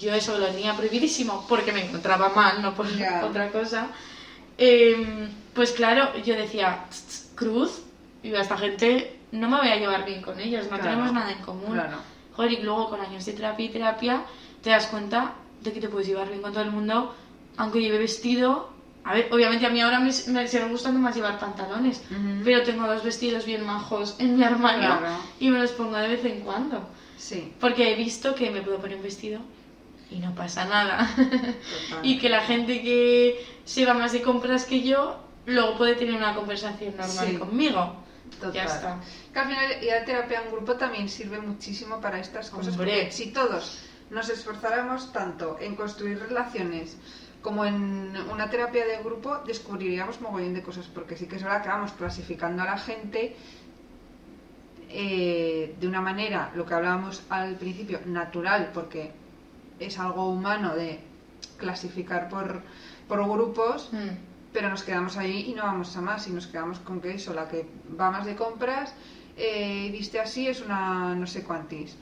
Yo 0.00 0.12
eso 0.14 0.36
lo 0.38 0.46
tenía 0.48 0.74
prohibidísimo 0.76 1.44
porque 1.48 1.72
me 1.72 1.84
encontraba 1.84 2.28
mal, 2.30 2.60
no 2.62 2.74
por 2.74 2.86
Ya. 2.96 3.24
otra 3.24 3.50
cosa. 3.50 3.88
Eh, 4.58 5.28
pues 5.54 5.72
claro, 5.72 6.16
yo 6.24 6.34
decía, 6.34 6.84
"Tss, 6.90 7.06
tss, 7.06 7.30
Cruz, 7.34 7.82
y 8.22 8.34
a 8.34 8.40
esta 8.40 8.56
gente 8.56 9.18
no 9.32 9.48
me 9.48 9.58
voy 9.58 9.68
a 9.68 9.76
llevar 9.76 10.04
bien 10.04 10.22
con 10.22 10.40
ellos, 10.40 10.64
no 10.64 10.76
Claro, 10.76 10.82
tenemos 10.90 11.12
nada 11.12 11.32
en 11.32 11.38
común. 11.42 11.72
claro. 11.72 11.96
Joder, 12.34 12.52
y 12.52 12.56
luego 12.62 12.88
con 12.90 13.00
años 13.00 13.24
de 13.24 13.32
terapia 13.32 13.64
y 13.66 13.68
terapia 13.70 14.22
te 14.62 14.70
das 14.70 14.86
cuenta 14.86 15.32
de 15.60 15.72
que 15.72 15.80
te 15.80 15.88
puedes 15.88 16.06
llevar 16.08 16.28
bien 16.28 16.42
con 16.42 16.52
todo 16.52 16.62
el 16.64 16.70
mundo, 16.70 17.14
aunque 17.56 17.80
lleve 17.80 17.98
vestido. 17.98 18.74
A 19.04 19.14
ver, 19.14 19.28
obviamente 19.30 19.64
a 19.64 19.70
mí 19.70 19.80
ahora 19.80 20.00
me, 20.00 20.10
me 20.28 20.48
sigue 20.48 20.64
gustando 20.68 20.98
más 20.98 21.14
llevar 21.14 21.38
pantalones, 21.38 22.02
Ujú. 22.10 22.42
pero 22.44 22.62
tengo 22.62 22.86
dos 22.86 23.04
vestidos 23.04 23.44
bien 23.46 23.64
majos 23.64 24.16
en 24.18 24.36
mi 24.36 24.42
armario 24.42 24.80
Claro. 24.98 25.16
y 25.38 25.48
me 25.48 25.58
los 25.60 25.70
pongo 25.72 25.96
de 25.96 26.08
vez 26.08 26.24
en 26.24 26.40
cuando. 26.40 26.88
Sí, 27.16 27.52
Porque 27.60 27.92
he 27.92 27.96
visto 27.96 28.34
que 28.34 28.50
me 28.50 28.60
puedo 28.62 28.78
poner 28.78 28.96
un 28.96 29.02
vestido 29.04 29.40
y 30.10 30.18
no 30.18 30.34
pasa 30.34 30.64
nada. 30.64 31.08
y 32.02 32.18
que 32.18 32.28
la 32.28 32.42
gente 32.42 32.82
que 32.82 33.44
se 33.64 33.84
va 33.84 33.94
más 33.94 34.12
de 34.12 34.22
compras 34.22 34.64
que 34.64 34.82
yo, 34.82 35.18
luego 35.46 35.76
puede 35.76 35.94
tener 35.94 36.14
una 36.14 36.34
conversación 36.34 36.96
normal 36.96 37.28
Sí. 37.28 37.36
conmigo. 37.36 37.96
Total. 38.40 38.52
Ya 38.52 38.64
está. 38.64 39.00
Que 39.32 39.38
al 39.38 39.46
final 39.46 39.82
ir 39.82 39.92
a 39.92 40.04
terapia 40.04 40.42
en 40.44 40.50
grupo 40.50 40.74
también 40.74 41.08
sirve 41.08 41.38
muchísimo 41.38 42.00
para 42.00 42.18
estas 42.18 42.50
cosas. 42.50 42.76
Porque 42.76 43.10
si 43.12 43.30
todos 43.30 43.78
nos 44.10 44.28
esforzáramos 44.28 45.12
tanto 45.12 45.58
en 45.60 45.74
construir 45.76 46.18
relaciones 46.18 46.96
como 47.42 47.64
en 47.64 48.16
una 48.32 48.50
terapia 48.50 48.84
de 48.84 48.98
grupo 49.04 49.38
descubriríamos 49.46 50.20
mogollón 50.20 50.54
de 50.54 50.62
cosas, 50.62 50.86
porque 50.86 51.16
sí 51.16 51.26
que 51.26 51.36
es 51.36 51.42
verdad 51.44 51.62
que 51.62 51.68
vamos 51.68 51.92
clasificando 51.92 52.62
a 52.62 52.66
la 52.66 52.78
gente 52.78 53.36
eh, 54.88 55.74
de 55.78 55.86
una 55.86 56.00
manera, 56.00 56.50
lo 56.54 56.66
que 56.66 56.74
hablábamos 56.74 57.22
al 57.28 57.54
principio, 57.56 58.00
natural, 58.06 58.70
porque 58.72 59.12
es 59.78 59.98
algo 59.98 60.28
humano 60.30 60.74
de 60.74 61.00
clasificar 61.58 62.28
por, 62.28 62.62
por 63.08 63.28
grupos, 63.28 63.90
Mm. 63.92 64.16
pero 64.52 64.68
nos 64.70 64.82
quedamos 64.82 65.16
ahí 65.16 65.50
y 65.50 65.54
no 65.54 65.62
vamos 65.64 65.96
a 65.96 66.00
más, 66.00 66.26
y 66.28 66.30
nos 66.30 66.46
quedamos 66.46 66.78
con 66.80 67.00
que 67.00 67.14
eso, 67.14 67.34
la 67.34 67.48
que 67.48 67.66
va 67.98 68.10
más 68.10 68.24
de 68.26 68.34
compras, 68.36 68.94
eh, 69.36 69.90
viste 69.92 70.18
así, 70.20 70.48
es 70.48 70.62
una 70.62 71.14
no 71.14 71.26
sé 71.26 71.42
cuantis. 71.44 71.96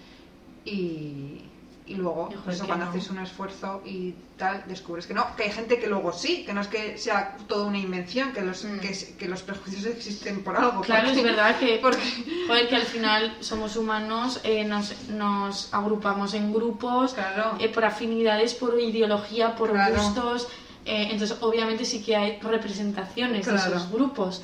Y, 0.65 1.43
y 1.87 1.97
luego, 1.97 2.31
pues 2.45 2.57
eso, 2.57 2.67
cuando 2.67 2.87
no. 2.87 2.91
haces 2.91 3.11
un 3.11 3.19
esfuerzo 3.19 3.83
y 3.85 4.15
tal, 4.39 4.65
descubres 4.67 5.07
que 5.07 5.13
no, 5.13 5.37
que 5.37 5.43
hay 5.43 5.51
gente 5.51 5.79
que 5.79 5.87
luego 5.87 6.15
sí, 6.15 6.43
que 6.47 6.55
no 6.55 6.63
es 6.63 6.69
que 6.69 6.97
sea 6.97 7.37
toda 7.47 7.67
una 7.67 7.79
invención, 7.79 8.33
que 8.33 8.41
los, 8.41 8.65
Mm. 8.65 8.79
que, 9.19 9.29
los 9.29 9.43
prejuicios 9.43 9.85
existen 9.85 10.43
por 10.43 10.57
algo. 10.57 10.81
Claro, 10.81 11.05
porque- 11.09 11.19
es 11.19 11.25
verdad 11.25 11.59
que, 11.59 11.79
Porque, 11.83 12.01
joder, 12.47 12.69
que 12.69 12.77
al 12.77 12.85
final 12.87 13.37
somos 13.41 13.77
humanos, 13.77 14.41
eh, 14.45 14.65
nos, 14.65 15.09
nos 15.11 15.73
agrupamos 15.75 16.33
en 16.33 16.55
grupos, 16.55 17.13
claro, 17.13 17.57
eh, 17.59 17.69
por 17.69 17.85
afinidades, 17.85 18.55
por 18.55 18.81
ideología, 18.81 19.55
por 19.55 19.71
Claro. 19.73 19.95
gustos. 20.03 20.49
eh, 20.87 21.09
entonces, 21.13 21.37
obviamente 21.41 21.85
sí 21.87 22.03
que 22.03 22.15
hay 22.17 22.39
representaciones 22.41 23.47
de 23.47 23.55
esos 23.57 23.91
grupos. 23.91 24.43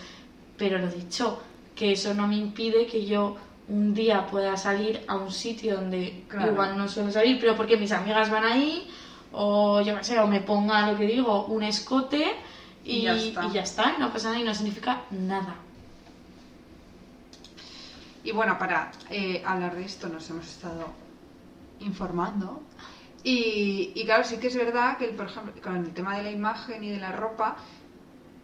Pero 0.57 0.79
lo 0.79 0.89
dicho, 0.89 1.41
que 1.75 1.93
eso 1.93 2.13
no 2.15 2.27
me 2.27 2.37
impide 2.37 2.87
que 2.87 3.05
yo 3.07 3.37
un 3.69 3.95
día 3.95 4.27
pueda 4.27 4.57
salir 4.57 5.01
a 5.07 5.17
un 5.17 5.31
sitio 5.31 5.77
donde 5.77 6.25
Claro. 6.29 6.53
igual 6.53 6.77
no 6.77 6.89
suelo 6.89 7.11
salir, 7.13 7.39
pero 7.41 7.55
porque 7.57 7.77
mis 7.77 7.93
amigas 7.93 8.31
van 8.31 8.45
ahí, 8.45 8.91
o 9.33 9.81
yo 9.81 9.97
qué 9.99 10.05
sé, 10.05 10.19
o 10.19 10.27
me 10.27 10.41
ponga 10.41 10.91
lo 10.91 10.99
que 10.99 11.07
digo, 11.07 11.45
un 11.47 11.63
escote 11.63 12.35
y, 12.85 12.97
Y 12.99 13.03
ya 13.03 13.15
está. 13.15 13.45
y 13.47 13.51
ya 13.53 13.63
está, 13.63 13.99
no 13.99 14.13
pasa 14.13 14.29
nada 14.31 14.41
y 14.41 14.45
no 14.45 14.55
significa 14.55 15.03
nada. 15.11 15.55
Y 18.25 18.33
bueno, 18.33 18.59
para 18.59 18.91
eh, 19.11 19.43
hablar 19.47 19.75
de 19.77 19.85
esto 19.85 20.09
nos 20.09 20.29
hemos 20.31 20.47
estado 20.47 20.87
informando. 21.81 22.61
Y, 23.23 23.93
y 23.95 24.05
claro, 24.05 24.25
sí 24.25 24.39
que 24.39 24.49
es 24.49 24.57
verdad 24.57 24.97
que, 24.99 25.07
por 25.09 25.27
ejemplo, 25.27 25.53
con 25.63 25.77
el 25.77 25.93
tema 25.93 26.17
de 26.17 26.23
la 26.25 26.31
imagen 26.31 26.83
y 26.85 26.91
de 26.91 26.99
la 26.99 27.13
ropa, 27.13 27.57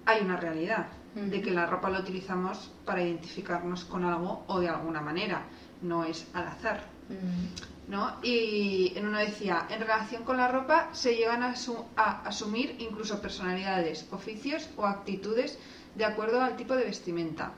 hay 0.07 0.23
una 0.23 0.37
realidad 0.37 0.87
de 1.17 1.41
que 1.41 1.51
la 1.51 1.65
ropa 1.65 1.89
la 1.89 2.01
utilizamos 2.01 2.71
para 2.85 3.03
identificarnos 3.03 3.87
con 3.87 4.05
algo 4.05 4.45
o 4.49 4.61
de 4.61 4.69
alguna 4.69 5.01
manera, 5.01 5.45
no 5.81 6.05
es 6.05 6.27
al 6.35 6.47
azar. 6.47 6.85
Mm, 7.09 7.91
¿no? 7.91 8.17
Y 8.23 8.93
en 8.97 9.07
uno 9.07 9.19
decía, 9.19 9.67
en 9.71 9.81
relación 9.81 10.25
con 10.25 10.37
la 10.37 10.49
ropa 10.49 10.91
se 10.93 11.17
llegan 11.17 11.43
a, 11.43 11.55
a 11.97 12.23
asumir 12.23 12.77
incluso 12.81 13.23
personalidades, 13.23 14.07
oficios 14.11 14.69
o 14.77 14.85
actitudes 14.85 15.59
de 15.95 16.05
acuerdo 16.05 16.43
al 16.43 16.57
tipo 16.57 16.77
de 16.77 16.85
vestimenta. 16.85 17.53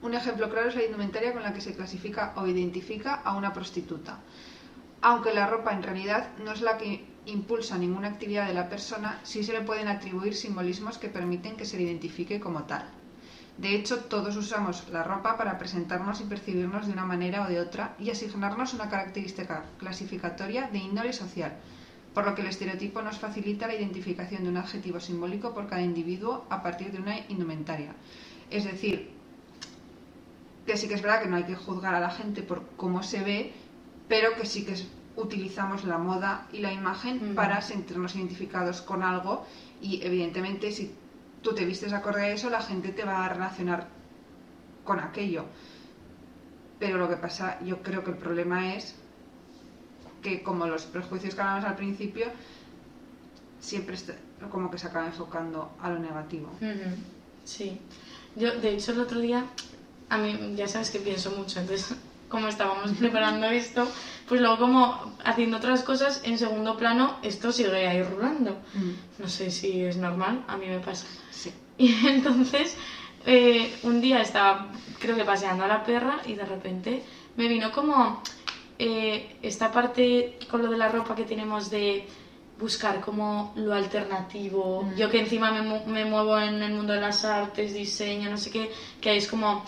Un 0.00 0.14
ejemplo 0.14 0.48
claro 0.48 0.70
es 0.70 0.74
la 0.74 0.84
indumentaria 0.84 1.34
con 1.34 1.42
la 1.42 1.52
que 1.52 1.60
se 1.60 1.76
clasifica 1.76 2.32
o 2.36 2.46
identifica 2.46 3.16
a 3.16 3.36
una 3.36 3.52
prostituta. 3.52 4.18
Aunque 5.02 5.34
la 5.34 5.46
ropa 5.46 5.72
en 5.72 5.82
realidad 5.82 6.30
no 6.42 6.52
es 6.52 6.62
la 6.62 6.78
que 6.78 7.04
impulsa 7.26 7.78
ninguna 7.78 8.08
actividad 8.08 8.46
de 8.48 8.54
la 8.54 8.68
persona, 8.68 9.20
sí 9.22 9.44
se 9.44 9.52
le 9.52 9.60
pueden 9.62 9.88
atribuir 9.88 10.34
simbolismos 10.34 10.98
que 10.98 11.08
permiten 11.08 11.56
que 11.56 11.64
se 11.64 11.76
le 11.76 11.84
identifique 11.84 12.40
como 12.40 12.64
tal. 12.64 12.84
De 13.58 13.74
hecho, 13.74 14.04
todos 14.04 14.36
usamos 14.36 14.88
la 14.90 15.04
ropa 15.04 15.36
para 15.36 15.58
presentarnos 15.58 16.20
y 16.20 16.24
percibirnos 16.24 16.86
de 16.86 16.92
una 16.94 17.04
manera 17.04 17.42
o 17.42 17.48
de 17.48 17.60
otra 17.60 17.94
y 18.00 18.10
asignarnos 18.10 18.74
una 18.74 18.88
característica 18.88 19.64
clasificatoria 19.78 20.68
de 20.72 20.78
índole 20.78 21.12
social, 21.12 21.52
por 22.14 22.24
lo 22.26 22.34
que 22.34 22.40
el 22.42 22.48
estereotipo 22.48 23.02
nos 23.02 23.18
facilita 23.18 23.66
la 23.66 23.74
identificación 23.74 24.42
de 24.42 24.48
un 24.50 24.56
adjetivo 24.56 25.00
simbólico 25.00 25.54
por 25.54 25.68
cada 25.68 25.82
individuo 25.82 26.44
a 26.50 26.62
partir 26.62 26.92
de 26.92 26.98
una 26.98 27.18
indumentaria. 27.28 27.94
Es 28.50 28.64
decir, 28.64 29.10
que 30.66 30.76
sí 30.76 30.88
que 30.88 30.94
es 30.94 31.02
verdad 31.02 31.22
que 31.22 31.28
no 31.28 31.36
hay 31.36 31.44
que 31.44 31.54
juzgar 31.56 31.94
a 31.94 32.00
la 32.00 32.10
gente 32.10 32.42
por 32.42 32.66
cómo 32.76 33.02
se 33.02 33.22
ve, 33.22 33.52
pero 34.08 34.34
que 34.36 34.46
sí 34.46 34.64
que 34.64 34.72
es- 34.72 34.88
utilizamos 35.16 35.84
la 35.84 35.98
moda 35.98 36.46
y 36.52 36.58
la 36.58 36.72
imagen 36.72 37.34
para 37.34 37.60
sentirnos 37.60 38.14
identificados 38.16 38.80
con 38.80 39.02
algo 39.02 39.46
y 39.80 40.00
evidentemente 40.02 40.72
si 40.72 40.94
tú 41.42 41.54
te 41.54 41.64
vistes 41.64 41.92
acorde 41.92 42.22
a 42.22 42.28
eso, 42.32 42.48
la 42.50 42.62
gente 42.62 42.92
te 42.92 43.04
va 43.04 43.24
a 43.24 43.28
relacionar 43.28 43.88
con 44.84 45.00
aquello. 45.00 45.44
Pero 46.78 46.98
lo 46.98 47.08
que 47.08 47.16
pasa, 47.16 47.58
yo 47.64 47.82
creo 47.82 48.02
que 48.04 48.10
el 48.12 48.16
problema 48.16 48.74
es 48.74 48.94
que 50.22 50.42
como 50.42 50.66
los 50.66 50.84
prejuicios 50.84 51.34
que 51.34 51.40
hablamos 51.40 51.64
al 51.64 51.76
principio, 51.76 52.26
siempre 53.60 53.94
está- 53.94 54.16
como 54.50 54.70
que 54.70 54.78
se 54.78 54.86
acaba 54.86 55.06
enfocando 55.06 55.72
a 55.80 55.90
lo 55.90 55.98
negativo. 55.98 56.50
Sí. 57.44 57.80
Yo, 58.36 58.58
de 58.60 58.70
hecho, 58.74 58.92
el 58.92 59.00
otro 59.00 59.20
día, 59.20 59.44
a 60.08 60.18
mí, 60.18 60.54
ya 60.56 60.66
sabes 60.68 60.90
que 60.90 60.98
pienso 61.00 61.30
mucho, 61.32 61.60
entonces, 61.60 61.94
como 62.32 62.48
estábamos 62.48 62.90
preparando 62.98 63.46
esto, 63.46 63.86
pues 64.26 64.40
luego 64.40 64.58
como 64.58 65.16
haciendo 65.24 65.58
otras 65.58 65.82
cosas, 65.82 66.22
en 66.24 66.36
segundo 66.38 66.76
plano, 66.76 67.18
esto 67.22 67.52
sigue 67.52 67.86
ahí 67.86 68.02
rulando. 68.02 68.56
No 69.18 69.28
sé 69.28 69.50
si 69.52 69.84
es 69.84 69.96
normal, 69.98 70.42
a 70.48 70.56
mí 70.56 70.66
me 70.66 70.80
pasa. 70.80 71.06
Sí. 71.30 71.52
Y 71.78 71.94
entonces, 72.06 72.76
eh, 73.26 73.72
un 73.84 74.00
día 74.00 74.20
estaba, 74.20 74.68
creo 74.98 75.14
que 75.16 75.24
paseando 75.24 75.64
a 75.64 75.68
la 75.68 75.84
perra 75.84 76.16
y 76.26 76.34
de 76.34 76.44
repente 76.44 77.02
me 77.36 77.48
vino 77.48 77.70
como 77.72 78.22
eh, 78.78 79.36
esta 79.42 79.70
parte 79.70 80.38
con 80.50 80.62
lo 80.62 80.68
de 80.70 80.76
la 80.76 80.88
ropa 80.88 81.14
que 81.14 81.24
tenemos 81.24 81.70
de 81.70 82.06
buscar 82.58 83.00
como 83.00 83.52
lo 83.56 83.74
alternativo. 83.74 84.82
Mm. 84.84 84.96
Yo 84.96 85.10
que 85.10 85.18
encima 85.20 85.50
me, 85.50 85.62
mu- 85.62 85.84
me 85.86 86.04
muevo 86.04 86.38
en 86.38 86.62
el 86.62 86.72
mundo 86.72 86.92
de 86.92 87.00
las 87.00 87.24
artes, 87.24 87.74
diseño, 87.74 88.30
no 88.30 88.36
sé 88.36 88.50
qué, 88.50 88.70
que 89.00 89.16
es 89.16 89.26
como 89.26 89.64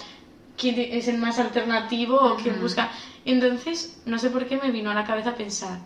quién 0.57 0.77
es 0.79 1.09
el 1.09 1.19
más 1.19 1.39
alternativo 1.39 2.17
o 2.21 2.37
quién 2.37 2.61
busca. 2.61 2.91
Entonces, 3.25 4.01
no 4.07 4.19
sé 4.19 4.31
por 4.31 4.47
qué 4.47 4.57
me 4.57 4.71
vino 4.71 4.91
a 4.91 4.95
la 4.95 5.05
cabeza 5.05 5.35
pensar, 5.35 5.79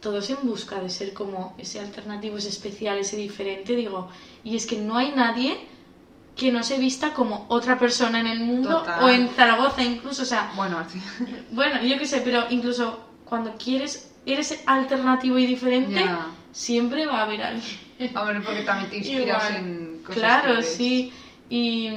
todos 0.00 0.28
en 0.30 0.38
busca 0.46 0.80
de 0.80 0.90
ser 0.90 1.12
como 1.12 1.54
ese 1.58 1.80
alternativo, 1.80 2.36
ese 2.36 2.48
especial, 2.48 2.98
ese 2.98 3.16
diferente, 3.16 3.74
digo, 3.76 4.08
y 4.44 4.56
es 4.56 4.66
que 4.66 4.76
no 4.76 4.96
hay 4.96 5.12
nadie 5.12 5.56
que 6.36 6.50
no 6.50 6.62
se 6.62 6.78
vista 6.78 7.12
como 7.12 7.44
otra 7.48 7.78
persona 7.78 8.18
en 8.18 8.26
el 8.26 8.40
mundo 8.40 8.78
Total. 8.78 9.04
o 9.04 9.08
en 9.10 9.28
Zaragoza 9.28 9.82
incluso, 9.82 10.22
o 10.22 10.26
sea, 10.26 10.50
Bueno, 10.56 10.78
así. 10.78 10.98
bueno, 11.52 11.82
yo 11.82 11.98
qué 11.98 12.06
sé, 12.06 12.20
pero 12.22 12.46
incluso 12.50 12.98
cuando 13.24 13.54
quieres, 13.56 14.10
eres 14.26 14.62
alternativo 14.66 15.38
y 15.38 15.46
diferente, 15.46 16.00
Ya. 16.00 16.26
siempre 16.52 17.06
va 17.06 17.20
a 17.20 17.22
haber 17.24 17.42
alguien. 17.42 17.78
Hombre, 18.16 18.40
porque 18.40 18.62
también 18.62 18.90
te 18.90 18.96
inspiras 18.96 19.50
Igual. 19.50 19.56
en 19.56 19.98
cosas 20.04 20.14
Claro, 20.18 20.56
que 20.56 20.62
sí. 20.64 21.12
Y, 21.50 21.90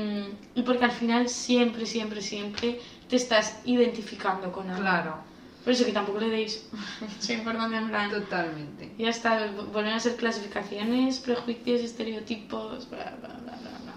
y 0.56 0.62
porque 0.64 0.86
al 0.86 0.92
final 0.92 1.28
siempre, 1.30 1.86
siempre, 1.86 2.22
siempre 2.22 2.80
te 3.10 3.16
estás 3.18 3.60
identificando 3.66 4.52
con 4.52 4.70
algo. 4.70 4.82
Claro, 4.82 5.16
Por 5.64 5.74
eso 5.74 5.86
que 5.86 5.92
tampoco 5.92 6.20
le 6.20 6.30
deis 6.30 6.66
mucha 7.02 7.34
importancia 7.34 7.78
en 7.80 7.90
plan. 7.90 8.10
totalmente. 8.10 8.94
Ya 8.98 9.10
está, 9.10 9.52
vuelven 9.72 9.94
a 9.94 10.00
ser 10.00 10.16
clasificaciones, 10.16 11.20
prejuicios, 11.20 11.82
estereotipos, 11.82 12.90
bla, 12.90 13.14
bla, 13.20 13.30
bla, 13.30 13.58
bla, 13.58 13.70
bla. 13.84 13.94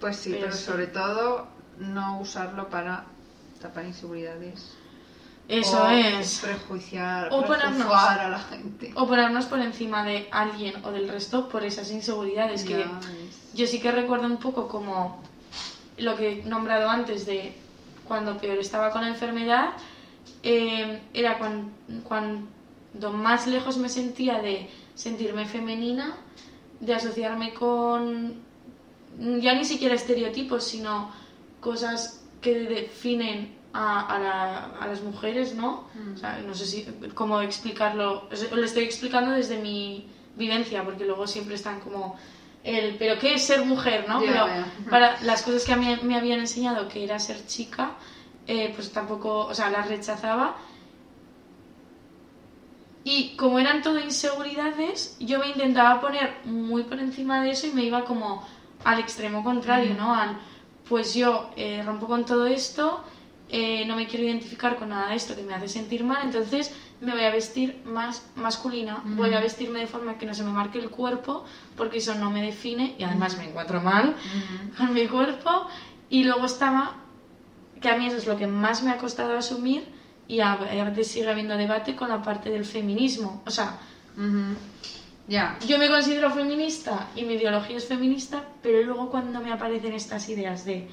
Pues 0.00 0.16
sí, 0.16 0.30
Pero 0.30 0.44
pero, 0.46 0.56
sí. 0.56 0.64
sobre 0.64 0.86
todo 0.86 1.48
no 1.78 2.20
usarlo 2.20 2.68
para 2.68 3.04
tapar 3.60 3.84
inseguridades. 3.84 4.74
Eso 5.48 5.82
o 5.82 5.88
es. 5.88 6.40
Prejuiciar, 6.40 7.28
O 7.32 7.42
ponernos- 7.44 7.90
a 7.90 8.28
la 8.28 8.38
gente. 8.38 8.92
O 8.94 9.08
ponernos 9.08 9.46
por 9.46 9.58
encima 9.60 10.04
de 10.04 10.28
alguien 10.30 10.74
o 10.84 10.90
del 10.92 11.08
resto 11.08 11.48
por 11.48 11.64
esas 11.64 11.90
inseguridades 11.90 12.64
que 12.64 12.78
Ya 12.80 12.86
ves. 12.86 13.54
yo 13.54 13.66
sí 13.66 13.80
que 13.80 13.90
recuerdo 13.90 14.26
un 14.26 14.36
poco 14.36 14.68
como 14.68 15.22
lo 15.98 16.16
que 16.16 16.40
he 16.40 16.44
nombrado 16.44 16.88
antes 16.88 17.26
de 17.26 17.52
cuando 18.06 18.38
peor 18.38 18.58
estaba 18.58 18.90
con 18.90 19.02
la 19.02 19.08
enfermedad, 19.08 19.70
eh, 20.42 21.00
era 21.14 21.38
cuan- 21.38 21.72
cuando 22.04 23.12
más 23.12 23.46
lejos 23.46 23.76
me 23.78 23.88
sentía 23.88 24.40
de 24.40 24.68
sentirme 24.94 25.46
femenina, 25.46 26.14
de 26.80 26.94
asociarme 26.94 27.54
con 27.54 28.34
ya 29.40 29.54
ni 29.54 29.64
siquiera 29.64 29.94
estereotipos, 29.94 30.64
sino 30.64 31.10
cosas 31.60 32.24
que 32.40 32.54
definen 32.68 33.56
a, 33.72 34.06
a 34.06 34.18
la- 34.18 34.64
a 34.80 34.86
las 34.86 35.02
mujeres, 35.02 35.54
¿no? 35.54 35.84
Mm. 35.94 36.14
O 36.14 36.16
sea, 36.16 36.38
no 36.46 36.54
sé 36.54 36.66
si 36.66 36.86
cómo 37.14 37.40
explicarlo, 37.40 38.28
lo 38.52 38.64
estoy 38.64 38.84
explicando 38.84 39.32
desde 39.32 39.58
mi 39.58 40.06
vivencia, 40.36 40.84
porque 40.84 41.04
luego 41.04 41.26
siempre 41.26 41.56
están 41.56 41.80
como 41.80 42.16
el, 42.64 42.96
pero 42.96 43.18
¿qué 43.18 43.34
es 43.34 43.44
ser 43.44 43.64
mujer, 43.64 44.06
no? 44.08 44.20
Pero 44.20 44.46
para 44.90 45.20
las 45.22 45.42
cosas 45.42 45.64
que 45.64 45.72
a 45.72 45.76
mí 45.76 45.96
me 46.02 46.16
habían 46.16 46.40
enseñado 46.40 46.88
que 46.88 47.04
era 47.04 47.18
ser 47.18 47.46
chica, 47.46 47.92
eh, 48.46 48.72
pues 48.74 48.92
tampoco, 48.92 49.46
o 49.46 49.54
sea, 49.54 49.70
las 49.70 49.88
rechazaba. 49.88 50.56
Y 53.04 53.36
como 53.36 53.58
eran 53.58 53.82
todo 53.82 53.98
inseguridades, 53.98 55.16
yo 55.20 55.38
me 55.38 55.48
intentaba 55.48 56.00
poner 56.00 56.34
muy 56.44 56.82
por 56.82 56.98
encima 56.98 57.42
de 57.42 57.50
eso 57.50 57.66
y 57.66 57.72
me 57.72 57.84
iba 57.84 58.04
como 58.04 58.46
al 58.84 58.98
extremo 58.98 59.42
contrario, 59.42 59.94
¿no? 59.94 60.14
Al, 60.14 60.38
pues 60.88 61.14
yo 61.14 61.50
eh, 61.56 61.82
rompo 61.84 62.06
con 62.06 62.24
todo 62.24 62.46
esto 62.46 63.02
eh, 63.48 63.84
no 63.86 63.96
me 63.96 64.06
quiero 64.06 64.26
identificar 64.26 64.76
con 64.76 64.90
nada 64.90 65.10
de 65.10 65.16
esto 65.16 65.34
que 65.34 65.42
me 65.42 65.54
hace 65.54 65.68
sentir 65.68 66.04
mal, 66.04 66.22
entonces 66.24 66.74
me 67.00 67.12
voy 67.12 67.24
a 67.24 67.30
vestir 67.30 67.80
más 67.84 68.26
masculina, 68.36 69.02
voy 69.04 69.32
a 69.34 69.40
vestirme 69.40 69.78
de 69.80 69.86
forma 69.86 70.18
que 70.18 70.26
no 70.26 70.34
se 70.34 70.42
me 70.42 70.50
marque 70.50 70.78
el 70.78 70.90
cuerpo, 70.90 71.44
porque 71.76 71.98
eso 71.98 72.14
no 72.14 72.30
me 72.30 72.42
define 72.42 72.96
y 72.98 73.04
además 73.04 73.38
me 73.38 73.48
encuentro 73.48 73.80
mal 73.80 74.16
con 74.76 74.92
mi 74.92 75.06
cuerpo. 75.06 75.68
Y 76.10 76.24
luego 76.24 76.46
estaba, 76.46 76.96
que 77.80 77.88
a 77.88 77.96
mí 77.96 78.06
eso 78.06 78.16
es 78.16 78.26
lo 78.26 78.36
que 78.36 78.46
más 78.46 78.82
me 78.82 78.90
ha 78.90 78.96
costado 78.96 79.36
asumir, 79.36 79.86
y 80.28 80.40
a, 80.40 80.56
veces 80.56 81.08
sigue 81.08 81.30
habiendo 81.30 81.56
debate 81.56 81.96
con 81.96 82.10
la 82.10 82.22
parte 82.22 82.50
del 82.50 82.64
feminismo. 82.64 83.42
O 83.46 83.50
sea, 83.50 83.78
ya. 85.26 85.58
Yo 85.66 85.78
me 85.78 85.88
considero 85.88 86.30
feminista 86.30 87.08
y 87.16 87.24
mi 87.24 87.34
ideología 87.34 87.78
es 87.78 87.86
feminista, 87.86 88.44
pero 88.62 88.82
luego 88.82 89.10
cuando 89.10 89.40
me 89.40 89.52
aparecen 89.52 89.94
estas 89.94 90.28
ideas 90.28 90.64
de 90.66 90.88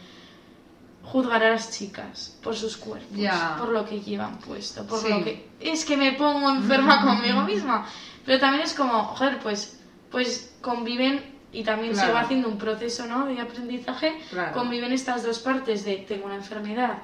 juzgar 1.05 1.43
a 1.43 1.51
las 1.51 1.71
chicas 1.71 2.37
por 2.43 2.55
sus 2.55 2.77
cuerpos, 2.77 3.17
por 3.57 3.69
lo 3.69 3.85
que 3.85 4.01
llevan 4.01 4.39
puesto, 4.39 4.85
por 4.85 5.07
lo 5.09 5.23
que 5.23 5.49
es 5.59 5.85
que 5.85 5.97
me 5.97 6.13
pongo 6.13 6.49
enferma 6.49 7.01
conmigo 7.05 7.41
misma. 7.43 7.87
Pero 8.25 8.39
también 8.39 8.63
es 8.63 8.73
como, 8.73 9.03
joder, 9.03 9.39
pues 9.39 9.79
pues 10.15 10.55
conviven 10.61 11.21
y 11.51 11.63
también 11.63 11.95
se 11.95 12.11
va 12.11 12.21
haciendo 12.21 12.47
un 12.47 12.57
proceso, 12.57 13.05
¿no? 13.05 13.25
de 13.25 13.39
aprendizaje, 13.39 14.13
conviven 14.53 14.91
estas 14.91 15.23
dos 15.23 15.39
partes 15.39 15.85
de 15.85 15.97
tengo 15.97 16.25
una 16.25 16.35
enfermedad 16.35 16.99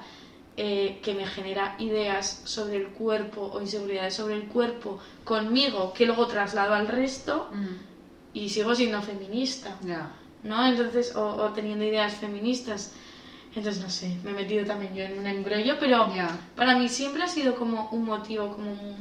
eh, 0.56 0.98
que 1.02 1.14
me 1.14 1.26
genera 1.26 1.74
ideas 1.78 2.42
sobre 2.44 2.76
el 2.76 2.88
cuerpo 2.88 3.50
o 3.52 3.60
inseguridades 3.60 4.14
sobre 4.14 4.34
el 4.34 4.44
cuerpo 4.44 4.98
conmigo 5.24 5.92
que 5.92 6.06
luego 6.06 6.26
traslado 6.26 6.74
al 6.74 6.88
resto 6.88 7.50
y 8.34 8.48
sigo 8.48 8.74
siendo 8.74 9.00
feminista. 9.02 9.76
¿No? 10.42 10.66
Entonces, 10.66 11.14
o, 11.14 11.50
teniendo 11.54 11.84
ideas 11.84 12.14
feministas. 12.14 12.92
Entonces, 13.54 13.82
no 13.82 13.90
sé, 13.90 14.16
me 14.24 14.30
he 14.30 14.34
metido 14.34 14.64
también 14.64 14.94
yo 14.94 15.04
en 15.04 15.18
un 15.18 15.26
embrollo, 15.26 15.76
pero 15.78 16.10
para 16.56 16.78
mí 16.78 16.88
siempre 16.88 17.22
ha 17.22 17.28
sido 17.28 17.54
como 17.54 17.90
un 17.90 18.04
motivo, 18.04 18.54
como, 18.54 18.96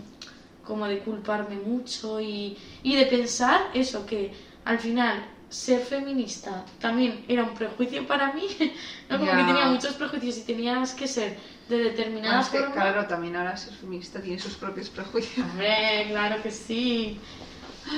como 0.66 0.88
de 0.88 1.00
culparme 1.00 1.56
mucho 1.56 2.20
y, 2.20 2.58
y 2.84 2.96
de 2.96 3.06
pensar 3.06 3.62
eso, 3.74 4.06
que 4.06 4.34
al 4.66 4.78
final 4.80 5.24
ser 5.52 5.82
feminista 5.82 6.66
también 6.80 7.26
era 7.28 7.44
un 7.44 7.54
prejuicio 7.54 8.08
para 8.08 8.32
mí, 8.34 8.48
¿no? 9.10 9.20
Como 9.20 9.32
que 9.32 9.44
tenía 9.44 9.66
muchos 9.68 9.94
prejuicios 9.96 10.38
y 10.38 10.42
tenías 10.42 10.94
que 10.94 11.08
ser 11.08 11.38
de 11.68 11.78
determinadas 11.78 12.50
formas. 12.50 12.74
claro, 12.74 13.06
también 13.06 13.36
ahora 13.36 13.56
ser 13.58 13.74
feminista 13.74 14.22
tiene 14.22 14.40
sus 14.40 14.56
propios 14.56 14.90
prejuicios. 14.90 15.46
Hombre, 15.46 16.08
claro 16.10 16.42
que 16.42 16.52
sí. 16.52 17.20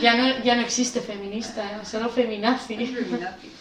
Ya 0.02 0.16
no, 0.16 0.44
ya 0.44 0.56
no 0.56 0.62
existe 0.62 1.02
feminista, 1.02 1.64
¿eh? 1.64 1.86
solo 1.86 2.10
feminazi. 2.10 2.76
feminazi. 2.76 3.52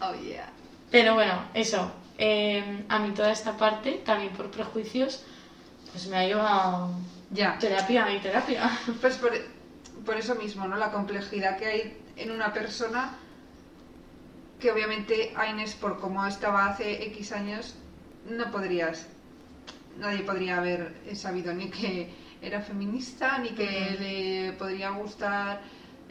Oh, 0.00 0.14
yeah. 0.24 0.50
Pero 0.90 1.14
bueno, 1.14 1.44
eso. 1.54 2.01
Eh, 2.18 2.84
a 2.88 2.98
mí 2.98 3.12
toda 3.12 3.32
esta 3.32 3.56
parte, 3.56 4.02
también 4.04 4.32
por 4.32 4.50
prejuicios, 4.50 5.24
pues 5.90 6.06
me 6.08 6.16
ha 6.16 6.26
llevado 6.26 6.90
ya. 7.30 7.58
terapia 7.58 8.12
y 8.14 8.20
terapia. 8.20 8.70
Pues 9.00 9.16
por, 9.16 9.32
por 10.04 10.16
eso 10.16 10.34
mismo, 10.34 10.66
¿no? 10.66 10.76
La 10.76 10.90
complejidad 10.90 11.58
que 11.58 11.66
hay 11.66 11.96
en 12.16 12.30
una 12.30 12.52
persona 12.52 13.16
que 14.60 14.70
obviamente 14.70 15.32
Aines, 15.36 15.74
por 15.74 15.98
como 15.98 16.24
estaba 16.24 16.66
hace 16.66 17.04
X 17.06 17.32
años, 17.32 17.74
no 18.30 18.50
podrías, 18.52 19.08
nadie 19.98 20.20
podría 20.20 20.58
haber 20.58 20.94
sabido 21.14 21.52
ni 21.52 21.68
que 21.68 22.08
era 22.40 22.60
feminista, 22.60 23.38
ni 23.38 23.50
que 23.50 23.96
le 23.98 24.52
podría 24.52 24.90
gustar 24.90 25.60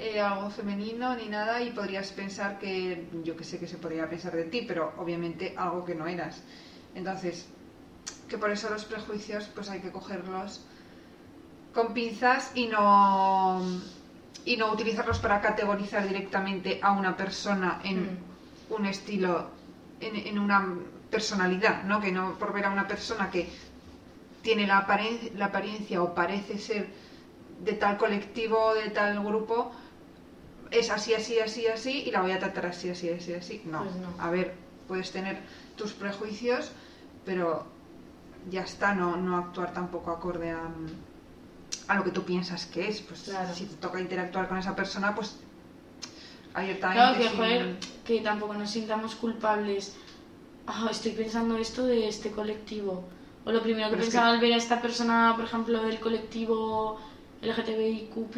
eh, 0.01 0.19
algo 0.19 0.49
femenino, 0.49 1.15
ni 1.15 1.29
nada, 1.29 1.61
y 1.61 1.69
podrías 1.69 2.11
pensar 2.11 2.57
que, 2.57 3.07
yo 3.23 3.37
que 3.37 3.43
sé 3.43 3.59
que 3.59 3.67
se 3.67 3.77
podría 3.77 4.09
pensar 4.09 4.35
de 4.35 4.45
ti, 4.45 4.65
pero 4.67 4.93
obviamente 4.97 5.53
algo 5.55 5.85
que 5.85 5.93
no 5.93 6.07
eras. 6.07 6.41
Entonces, 6.95 7.47
que 8.27 8.39
por 8.39 8.49
eso 8.49 8.67
los 8.71 8.85
prejuicios, 8.85 9.45
pues 9.53 9.69
hay 9.69 9.79
que 9.79 9.91
cogerlos 9.91 10.65
con 11.71 11.93
pinzas 11.93 12.51
y 12.55 12.67
no 12.67 13.61
y 14.43 14.57
no 14.57 14.71
utilizarlos 14.71 15.19
para 15.19 15.39
categorizar 15.39 16.07
directamente 16.07 16.79
a 16.81 16.93
una 16.93 17.15
persona 17.15 17.79
en 17.83 18.01
mm. 18.01 18.73
un 18.73 18.85
estilo, 18.87 19.51
en, 19.99 20.39
una 20.39 20.67
personalidad, 21.11 21.83
¿no? 21.83 22.01
Que 22.01 22.11
no 22.11 22.39
por 22.39 22.51
ver 22.53 22.65
a 22.65 22.71
una 22.71 22.87
persona 22.87 23.29
que 23.29 23.47
tiene 24.41 24.65
la, 24.65 24.87
la 25.35 25.45
apariencia 25.45 26.01
o 26.01 26.15
parece 26.15 26.57
ser 26.57 26.89
de 27.63 27.73
tal 27.73 27.97
colectivo, 27.97 28.73
de 28.73 28.89
tal 28.89 29.23
grupo, 29.23 29.71
es 30.71 30.89
así, 30.89 31.13
así, 31.13 31.39
así, 31.39 31.67
así, 31.67 32.03
y 32.05 32.11
la 32.11 32.21
voy 32.21 32.31
a 32.31 32.39
tratar 32.39 32.65
así, 32.65 32.89
así, 32.89 33.09
así, 33.09 33.33
así. 33.33 33.61
No. 33.65 33.83
Pues 33.83 33.95
no. 33.97 34.13
A 34.19 34.29
ver, 34.29 34.53
puedes 34.87 35.11
tener 35.11 35.39
tus 35.75 35.93
prejuicios, 35.93 36.71
pero 37.25 37.65
ya 38.49 38.63
está, 38.63 38.95
no, 38.95 39.17
no 39.17 39.37
actuar 39.37 39.73
tampoco 39.73 40.11
acorde 40.11 40.51
a, 40.51 40.69
a 41.87 41.95
lo 41.95 42.03
que 42.03 42.11
tú 42.11 42.23
piensas 42.23 42.65
que 42.65 42.87
es. 42.87 43.01
Pues 43.01 43.31
si 43.53 43.65
te 43.65 43.75
toca 43.75 43.99
interactuar 43.99 44.47
con 44.47 44.57
esa 44.57 44.75
persona, 44.75 45.13
pues 45.13 45.37
Claro, 46.53 47.17
que, 47.17 47.29
joder, 47.29 47.75
que 48.05 48.19
tampoco 48.19 48.53
nos 48.53 48.69
sintamos 48.69 49.15
culpables. 49.15 49.95
Ah, 50.67 50.87
estoy 50.91 51.13
pensando 51.13 51.57
esto 51.57 51.85
de 51.85 52.07
este 52.07 52.31
colectivo. 52.31 53.03
O 53.45 53.51
lo 53.51 53.61
primero 53.61 53.89
que 53.89 53.97
pensaba 53.97 54.29
al 54.29 54.39
ver 54.39 54.53
a 54.53 54.57
esta 54.57 54.81
persona, 54.81 55.33
por 55.35 55.45
ejemplo, 55.45 55.81
del 55.83 55.99
colectivo 55.99 56.99
LGTBIQ, 57.41 58.35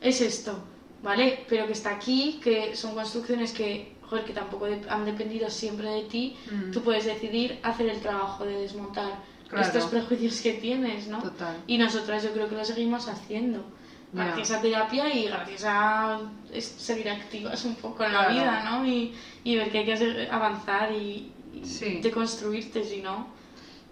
es 0.00 0.20
esto, 0.20 0.58
¿vale? 1.02 1.44
Pero 1.48 1.66
que 1.66 1.72
está 1.72 1.90
aquí, 1.90 2.40
que 2.42 2.76
son 2.76 2.94
construcciones 2.94 3.52
que, 3.52 3.94
joder, 4.02 4.24
que 4.24 4.32
tampoco 4.32 4.66
han 4.88 5.04
dependido 5.04 5.48
siempre 5.50 5.88
de 5.88 6.02
ti. 6.02 6.36
Mm. 6.50 6.70
Tú 6.72 6.82
puedes 6.82 7.04
decidir 7.04 7.58
hacer 7.62 7.88
el 7.88 8.00
trabajo 8.00 8.44
de 8.44 8.60
desmontar 8.60 9.12
estos 9.58 9.86
prejuicios 9.86 10.40
que 10.40 10.54
tienes, 10.54 11.08
¿no? 11.08 11.22
Y 11.66 11.78
nosotras 11.78 12.22
yo 12.22 12.32
creo 12.32 12.48
que 12.48 12.54
lo 12.54 12.64
seguimos 12.64 13.08
haciendo. 13.08 13.64
Gracias 14.12 14.50
a 14.50 14.60
terapia 14.60 15.12
y 15.14 15.26
gracias 15.26 15.64
a 15.66 16.20
seguir 16.58 17.08
activas 17.08 17.64
un 17.64 17.76
poco 17.76 18.04
en 18.04 18.12
la 18.12 18.28
vida, 18.28 18.64
¿no? 18.64 18.84
Y, 18.86 19.14
ver 19.44 19.70
que 19.70 19.78
hay 19.78 19.84
que 19.86 20.28
avanzar 20.30 20.92
y, 20.92 21.32
deconstruirte, 22.02 22.84
si 22.84 23.02
no. 23.02 23.28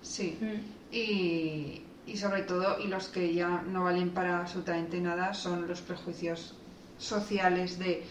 Sí. 0.03 0.39
Mm. 0.41 0.95
Y, 0.95 1.83
y 2.07 2.17
sobre 2.17 2.43
todo, 2.43 2.79
y 2.81 2.87
los 2.87 3.09
que 3.09 3.35
ya 3.35 3.63
no 3.69 3.85
valen 3.85 4.11
para 4.11 4.41
absolutamente 4.41 5.01
nada, 5.01 5.35
son 5.35 5.69
los 5.69 5.83
prejuicios 5.83 6.55
sociales 6.99 7.79
de 7.79 8.05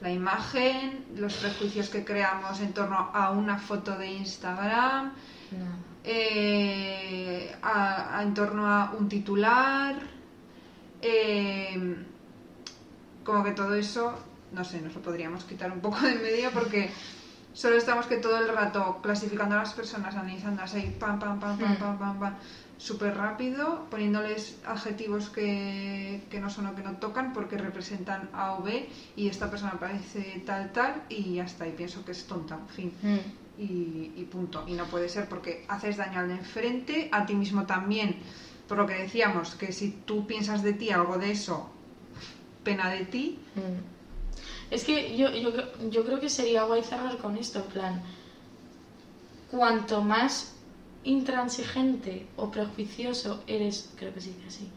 la 0.00 0.10
imagen, 0.10 1.06
los 1.16 1.34
prejuicios 1.34 1.88
que 1.88 2.04
creamos 2.04 2.60
en 2.60 2.72
torno 2.72 3.10
a 3.12 3.30
una 3.30 3.58
foto 3.58 3.96
de 3.96 4.12
Instagram, 4.12 5.12
eh, 6.04 7.54
en 8.20 8.34
torno 8.34 8.66
a 8.70 8.92
un 8.98 9.08
titular, 9.08 9.96
eh, 11.00 11.96
como 13.24 13.42
que 13.42 13.52
todo 13.52 13.74
eso, 13.74 14.14
no 14.52 14.64
sé, 14.64 14.80
nos 14.82 14.94
lo 14.94 15.00
podríamos 15.00 15.44
quitar 15.44 15.72
un 15.72 15.80
poco 15.80 16.00
de 16.00 16.14
medio 16.16 16.50
porque 16.50 16.90
solo 17.54 17.76
estamos 17.76 18.06
que 18.06 18.18
todo 18.18 18.36
el 18.36 18.48
rato 18.48 19.00
clasificando 19.02 19.54
a 19.54 19.58
las 19.60 19.72
personas, 19.72 20.14
analizándolas 20.14 20.74
ahí, 20.74 20.94
pam, 21.00 21.18
pam, 21.18 21.40
pam, 21.40 21.58
pam, 21.58 21.76
pam, 21.76 21.98
pam, 21.98 22.20
pam, 22.20 22.34
súper 22.76 23.16
rápido, 23.16 23.86
poniéndoles 23.90 24.58
adjetivos 24.66 25.30
que, 25.30 26.22
que, 26.28 26.40
no 26.40 26.50
son 26.50 26.66
o 26.66 26.74
que 26.74 26.82
no 26.82 26.96
tocan 26.96 27.32
porque 27.32 27.56
representan 27.56 28.28
A 28.34 28.54
o 28.54 28.62
B 28.62 28.86
y 29.16 29.28
esta 29.28 29.48
persona 29.48 29.80
parece 29.80 30.42
tal, 30.44 30.72
tal 30.72 31.02
y 31.08 31.34
ya 31.34 31.44
está, 31.44 31.66
y 31.66 31.72
pienso 31.72 32.04
que 32.04 32.12
es 32.12 32.26
tonta, 32.26 32.56
en 32.56 32.68
fin. 32.68 32.92
Mm 33.00 33.44
y, 33.58 34.28
punto. 34.30 34.64
Y 34.66 34.72
no 34.74 34.84
puede 34.86 35.08
ser 35.08 35.28
porque 35.28 35.64
haces 35.68 35.96
daño 35.96 36.20
al 36.20 36.28
de 36.28 36.34
enfrente, 36.34 37.08
a 37.12 37.26
ti 37.26 37.34
mismo 37.34 37.66
también. 37.66 38.16
Por 38.68 38.78
lo 38.78 38.86
que 38.86 38.94
decíamos, 38.94 39.54
que 39.54 39.72
si 39.72 39.90
tú 40.04 40.26
piensas 40.26 40.62
de 40.62 40.72
ti 40.72 40.90
algo 40.90 41.18
de 41.18 41.30
eso, 41.30 41.70
pena 42.62 42.90
de 42.90 43.04
ti. 43.04 43.38
Mm. 43.54 43.94
Es 44.70 44.84
que 44.84 45.16
yo, 45.16 45.30
yo, 45.30 45.50
yo 45.90 46.04
creo 46.04 46.20
que 46.20 46.28
sería 46.28 46.64
guay 46.64 46.82
cerrar 46.82 47.18
con 47.18 47.36
esto, 47.36 47.60
en 47.60 47.66
plan, 47.66 48.02
cuanto 49.50 50.02
más 50.02 50.54
intransigente 51.04 52.26
o 52.36 52.50
prejuicioso 52.50 53.44
eres, 53.46 53.92
creo 53.96 54.12
que 54.12 54.20
sí, 54.20 54.34
así, 54.46 54.68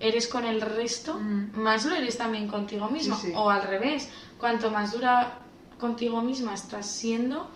eres 0.00 0.28
con 0.28 0.44
el 0.44 0.60
resto, 0.60 1.14
mm. 1.14 1.52
más 1.54 1.84
lo 1.84 1.94
eres 1.94 2.18
también 2.18 2.48
contigo 2.48 2.88
mismo. 2.88 3.16
O 3.34 3.50
al 3.50 3.62
revés, 3.62 4.10
cuanto 4.38 4.70
más 4.70 4.92
dura 4.92 5.38
contigo 5.78 6.22
misma 6.22 6.54
estás 6.54 6.86
siendo, 6.86 7.48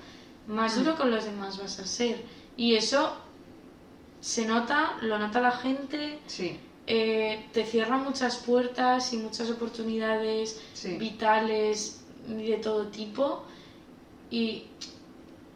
más 0.46 0.76
duro 0.76 0.96
con 0.96 1.10
los 1.10 1.24
demás 1.24 1.58
vas 1.58 1.78
a 1.78 1.86
ser. 1.86 2.24
Y 2.56 2.74
eso 2.74 3.16
se 4.20 4.46
nota, 4.46 4.96
lo 5.02 5.18
nota 5.18 5.40
la 5.40 5.52
gente. 5.52 6.18
Sí. 6.26 6.58
Eh, 6.86 7.48
te 7.52 7.64
cierra 7.64 7.96
muchas 7.96 8.38
puertas 8.38 9.12
y 9.12 9.16
muchas 9.18 9.50
oportunidades 9.50 10.60
vitales 10.98 12.02
de 12.26 12.56
todo 12.56 12.88
tipo. 12.88 13.44
Y, 14.30 14.66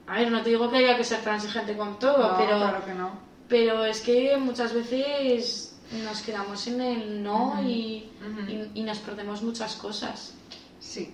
a 0.07 0.17
ver, 0.17 0.31
no 0.31 0.43
te 0.43 0.51
digo 0.51 0.71
que 0.71 0.77
haya 0.77 0.97
que 0.97 1.05
ser 1.05 1.23
transigente 1.23 1.77
con 1.77 1.99
todo, 1.99 2.37
pero, 2.37 2.59
claro 2.59 2.85
que 2.85 2.95
no. 2.95 3.11
pero 3.49 3.85
es 3.85 4.01
que 4.01 4.37
muchas 4.37 4.73
veces 4.73 5.77
nos 6.05 6.21
quedamos 6.23 6.67
en 6.67 6.81
el 6.81 7.23
no 7.23 7.61
y, 7.63 8.11
y, 8.75 8.83
nos 8.83 8.99
perdemos 8.99 9.43
muchas 9.43 9.75
cosas. 9.77 10.35
Sí. 10.79 11.13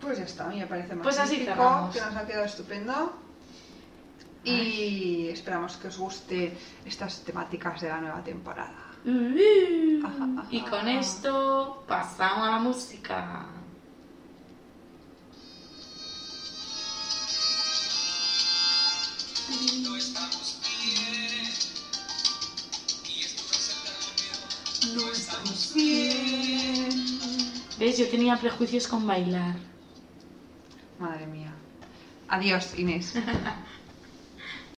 Pues 0.00 0.18
ya 0.18 0.24
está, 0.24 0.46
me 0.46 0.66
parece 0.66 0.94
pues 0.96 1.18
así 1.18 1.38
que 1.38 1.54
nos 1.54 1.96
ha 1.96 2.26
quedado 2.26 2.44
estupendo. 2.44 3.12
Y 4.48 5.28
esperamos 5.28 5.76
que 5.76 5.88
os 5.88 5.98
guste 5.98 6.56
estas 6.86 7.22
temáticas 7.22 7.80
de 7.80 7.88
la 7.88 8.00
nueva 8.00 8.24
temporada. 8.24 8.88
Y 10.50 10.60
con 10.62 10.88
esto 10.88 11.84
pasamos 11.86 12.48
a 12.48 12.50
la 12.52 12.58
música. 12.58 13.46
No 19.82 19.96
estamos 19.96 20.60
bien. 20.62 21.42
Y 23.04 23.20
esto 23.20 23.42
es. 23.54 24.94
No 24.94 25.12
estamos 25.12 25.74
bien. 25.74 26.90
¿Ves? 27.78 27.98
Yo 27.98 28.08
tenía 28.08 28.36
prejuicios 28.36 28.88
con 28.88 29.06
bailar. 29.06 29.56
Madre 30.98 31.26
mía. 31.26 31.54
Adiós, 32.28 32.78
Inés. 32.78 33.14